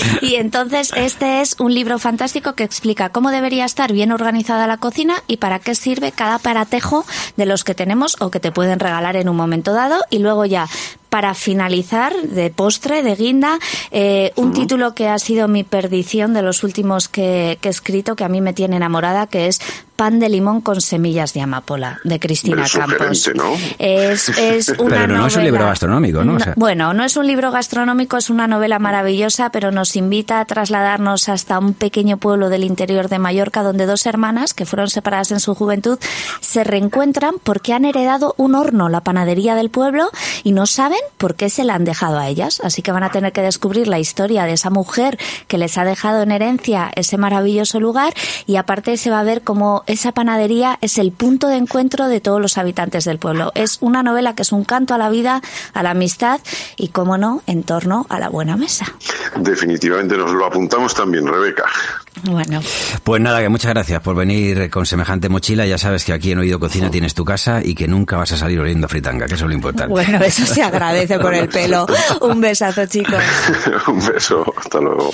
y 0.21 0.35
entonces 0.35 0.91
este 0.95 1.41
es 1.41 1.55
un 1.59 1.73
libro 1.73 1.99
fantástico 1.99 2.53
que 2.53 2.63
explica 2.63 3.09
cómo 3.09 3.31
debería 3.31 3.65
estar 3.65 3.91
bien 3.93 4.11
organizada 4.11 4.67
la 4.67 4.77
cocina 4.77 5.15
y 5.27 5.37
para 5.37 5.59
qué 5.59 5.75
sirve 5.75 6.11
cada 6.11 6.39
paratejo 6.39 7.05
de 7.37 7.45
los 7.45 7.63
que 7.63 7.75
tenemos 7.75 8.15
o 8.19 8.31
que 8.31 8.39
te 8.39 8.51
pueden 8.51 8.79
regalar 8.79 9.15
en 9.15 9.29
un 9.29 9.35
momento 9.35 9.73
dado. 9.73 10.01
Y 10.09 10.19
luego 10.19 10.45
ya 10.45 10.67
para 11.11 11.33
finalizar, 11.33 12.15
de 12.15 12.49
postre, 12.51 13.03
de 13.03 13.15
guinda, 13.15 13.59
eh, 13.91 14.31
un 14.37 14.47
uh 14.47 14.51
-huh. 14.51 14.55
título 14.55 14.95
que 14.95 15.09
ha 15.09 15.19
sido 15.19 15.49
mi 15.49 15.65
perdición 15.65 16.33
de 16.33 16.41
los 16.41 16.63
últimos 16.63 17.09
que, 17.09 17.57
que, 17.59 17.67
he 17.67 17.71
escrito, 17.71 18.15
que 18.15 18.23
a 18.23 18.29
mí 18.29 18.39
me 18.39 18.53
tiene 18.53 18.77
enamorada, 18.77 19.27
que 19.27 19.47
es 19.47 19.59
Pan 20.01 20.19
de 20.19 20.29
limón 20.29 20.61
con 20.61 20.81
semillas 20.81 21.33
de 21.35 21.41
amapola, 21.41 21.99
de 22.03 22.19
Cristina 22.19 22.63
es 22.63 22.73
Campos. 22.73 23.29
¿no? 23.35 23.53
Es, 23.77 24.29
es 24.37 24.69
una 24.79 24.95
pero 24.95 25.07
no 25.07 25.13
novela... 25.13 25.27
es 25.27 25.35
un 25.35 25.43
libro 25.43 25.65
gastronómico, 25.65 26.23
¿no? 26.23 26.31
no 26.31 26.37
o 26.37 26.39
sea... 26.39 26.53
Bueno, 26.55 26.93
no 26.95 27.03
es 27.03 27.17
un 27.17 27.27
libro 27.27 27.51
gastronómico, 27.51 28.17
es 28.17 28.31
una 28.31 28.47
novela 28.47 28.79
maravillosa, 28.79 29.51
pero 29.51 29.69
nos 29.69 29.95
invita 29.95 30.39
a 30.39 30.45
trasladarnos 30.45 31.29
hasta 31.29 31.59
un 31.59 31.75
pequeño 31.75 32.17
pueblo 32.17 32.49
del 32.49 32.63
interior 32.63 33.09
de 33.09 33.19
Mallorca, 33.19 33.61
donde 33.61 33.85
dos 33.85 34.07
hermanas, 34.07 34.55
que 34.55 34.65
fueron 34.65 34.89
separadas 34.89 35.33
en 35.33 35.39
su 35.39 35.53
juventud, 35.53 35.99
se 36.39 36.63
reencuentran 36.63 37.35
porque 37.43 37.73
han 37.73 37.85
heredado 37.85 38.33
un 38.37 38.55
horno, 38.55 38.89
la 38.89 39.01
panadería 39.01 39.53
del 39.53 39.69
pueblo, 39.69 40.09
y 40.43 40.53
no 40.53 40.65
saben 40.65 41.00
por 41.17 41.35
qué 41.35 41.49
se 41.49 41.63
la 41.63 41.75
han 41.75 41.85
dejado 41.85 42.17
a 42.17 42.27
ellas. 42.27 42.61
Así 42.63 42.81
que 42.81 42.91
van 42.91 43.03
a 43.03 43.11
tener 43.11 43.31
que 43.31 43.41
descubrir 43.41 43.87
la 43.87 43.99
historia 43.99 44.43
de 44.45 44.53
esa 44.53 44.69
mujer 44.69 45.17
que 45.47 45.57
les 45.57 45.77
ha 45.77 45.85
dejado 45.85 46.21
en 46.23 46.31
herencia 46.31 46.91
ese 46.95 47.17
maravilloso 47.17 47.79
lugar 47.79 48.13
y 48.45 48.55
aparte 48.55 48.97
se 48.97 49.09
va 49.09 49.19
a 49.19 49.23
ver 49.23 49.41
cómo 49.41 49.83
esa 49.87 50.11
panadería 50.11 50.77
es 50.81 50.97
el 50.97 51.11
punto 51.11 51.47
de 51.47 51.57
encuentro 51.57 52.07
de 52.07 52.21
todos 52.21 52.41
los 52.41 52.57
habitantes 52.57 53.05
del 53.05 53.19
pueblo. 53.19 53.51
Es 53.55 53.77
una 53.81 54.03
novela 54.03 54.35
que 54.35 54.41
es 54.41 54.51
un 54.51 54.63
canto 54.63 54.93
a 54.93 54.97
la 54.97 55.09
vida, 55.09 55.41
a 55.73 55.83
la 55.83 55.91
amistad 55.91 56.39
y, 56.77 56.89
como 56.89 57.17
no, 57.17 57.41
en 57.47 57.63
torno 57.63 58.05
a 58.09 58.19
la 58.19 58.29
buena 58.29 58.57
mesa. 58.57 58.85
Definitivamente 59.35 60.17
nos 60.17 60.31
lo 60.31 60.45
apuntamos 60.45 60.93
también, 60.93 61.27
Rebeca. 61.27 61.65
Bueno. 62.23 62.61
Pues 63.03 63.21
nada, 63.21 63.41
que 63.41 63.49
muchas 63.49 63.73
gracias 63.73 64.01
por 64.01 64.15
venir 64.15 64.69
con 64.69 64.85
semejante 64.85 65.29
mochila. 65.29 65.65
Ya 65.65 65.77
sabes 65.77 66.05
que 66.05 66.13
aquí 66.13 66.31
en 66.31 66.39
Oído 66.39 66.59
Cocina 66.59 66.91
tienes 66.91 67.13
tu 67.13 67.25
casa 67.25 67.61
y 67.63 67.73
que 67.73 67.87
nunca 67.87 68.17
vas 68.17 68.31
a 68.33 68.37
salir 68.37 68.59
oliendo 68.59 68.87
fritanga, 68.87 69.25
que 69.25 69.35
eso 69.35 69.45
es 69.45 69.49
lo 69.49 69.55
importante. 69.55 69.91
Bueno, 69.91 70.19
eso 70.23 70.45
se 70.45 70.61
agradece 70.61 71.17
por 71.19 71.33
el 71.33 71.47
pelo. 71.49 71.85
Un 72.21 72.41
besazo, 72.41 72.85
chicos. 72.85 73.21
Un 73.87 74.05
beso. 74.05 74.53
Hasta 74.57 74.79
luego. 74.79 75.09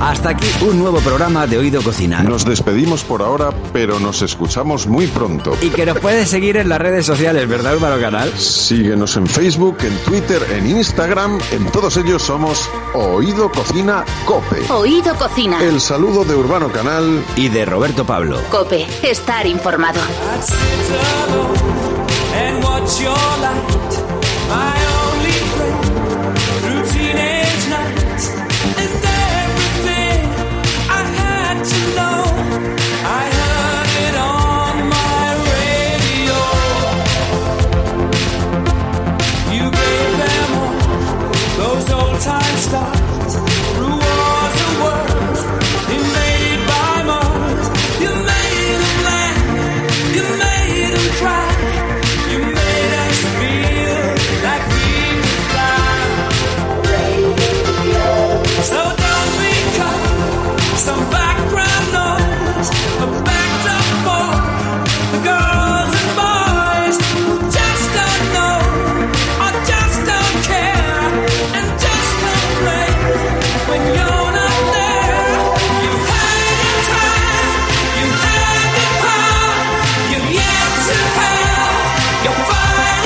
Hasta 0.00 0.30
aquí 0.30 0.46
un 0.62 0.78
nuevo 0.78 1.00
programa 1.00 1.46
de 1.48 1.58
Oído 1.58 1.82
Cocina. 1.82 2.22
Nos 2.22 2.44
despedimos 2.44 3.02
por 3.02 3.20
ahora, 3.20 3.50
pero 3.72 3.98
nos 3.98 4.22
escuchamos 4.22 4.86
muy 4.86 5.08
pronto. 5.08 5.56
Y 5.60 5.70
que 5.70 5.84
nos 5.84 5.98
puedes 5.98 6.28
seguir 6.28 6.56
en 6.56 6.68
las 6.68 6.78
redes 6.78 7.04
sociales, 7.04 7.48
¿verdad, 7.48 7.72
Álvaro 7.72 8.00
Canal? 8.00 8.32
Síguenos 8.38 9.16
en 9.16 9.26
Facebook, 9.26 9.78
en 9.82 9.96
Twitter, 10.04 10.40
en 10.52 10.68
Instagram. 10.68 11.40
En 11.50 11.66
todos 11.72 11.96
ellos 11.96 12.22
somos 12.22 12.70
Oído 12.94 13.50
Cocina 13.50 14.04
Cope. 14.24 14.72
Oído 14.72 15.14
Cocina. 15.16 15.60
El 15.62 15.80
saludo 15.80 16.24
de 16.24 16.36
Urbano 16.36 16.70
Canal 16.70 17.24
y 17.34 17.48
de 17.48 17.64
Roberto 17.64 18.06
Pablo. 18.06 18.40
Cope, 18.50 18.86
estar 19.02 19.46
informado. 19.48 20.00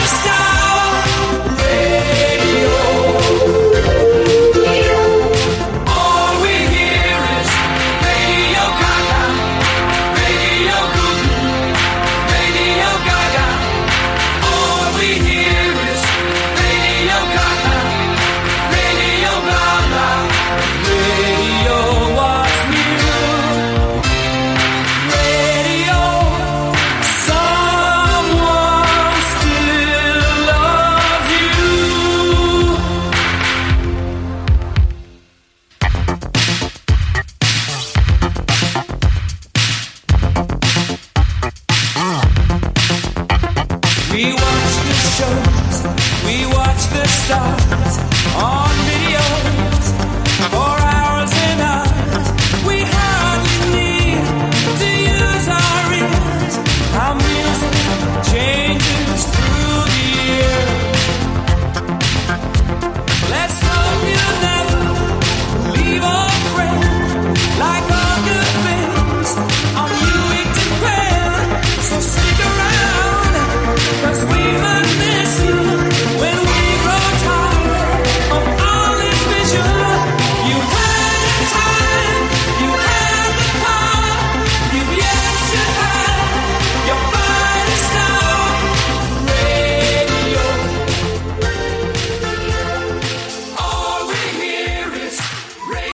star. 0.07 0.62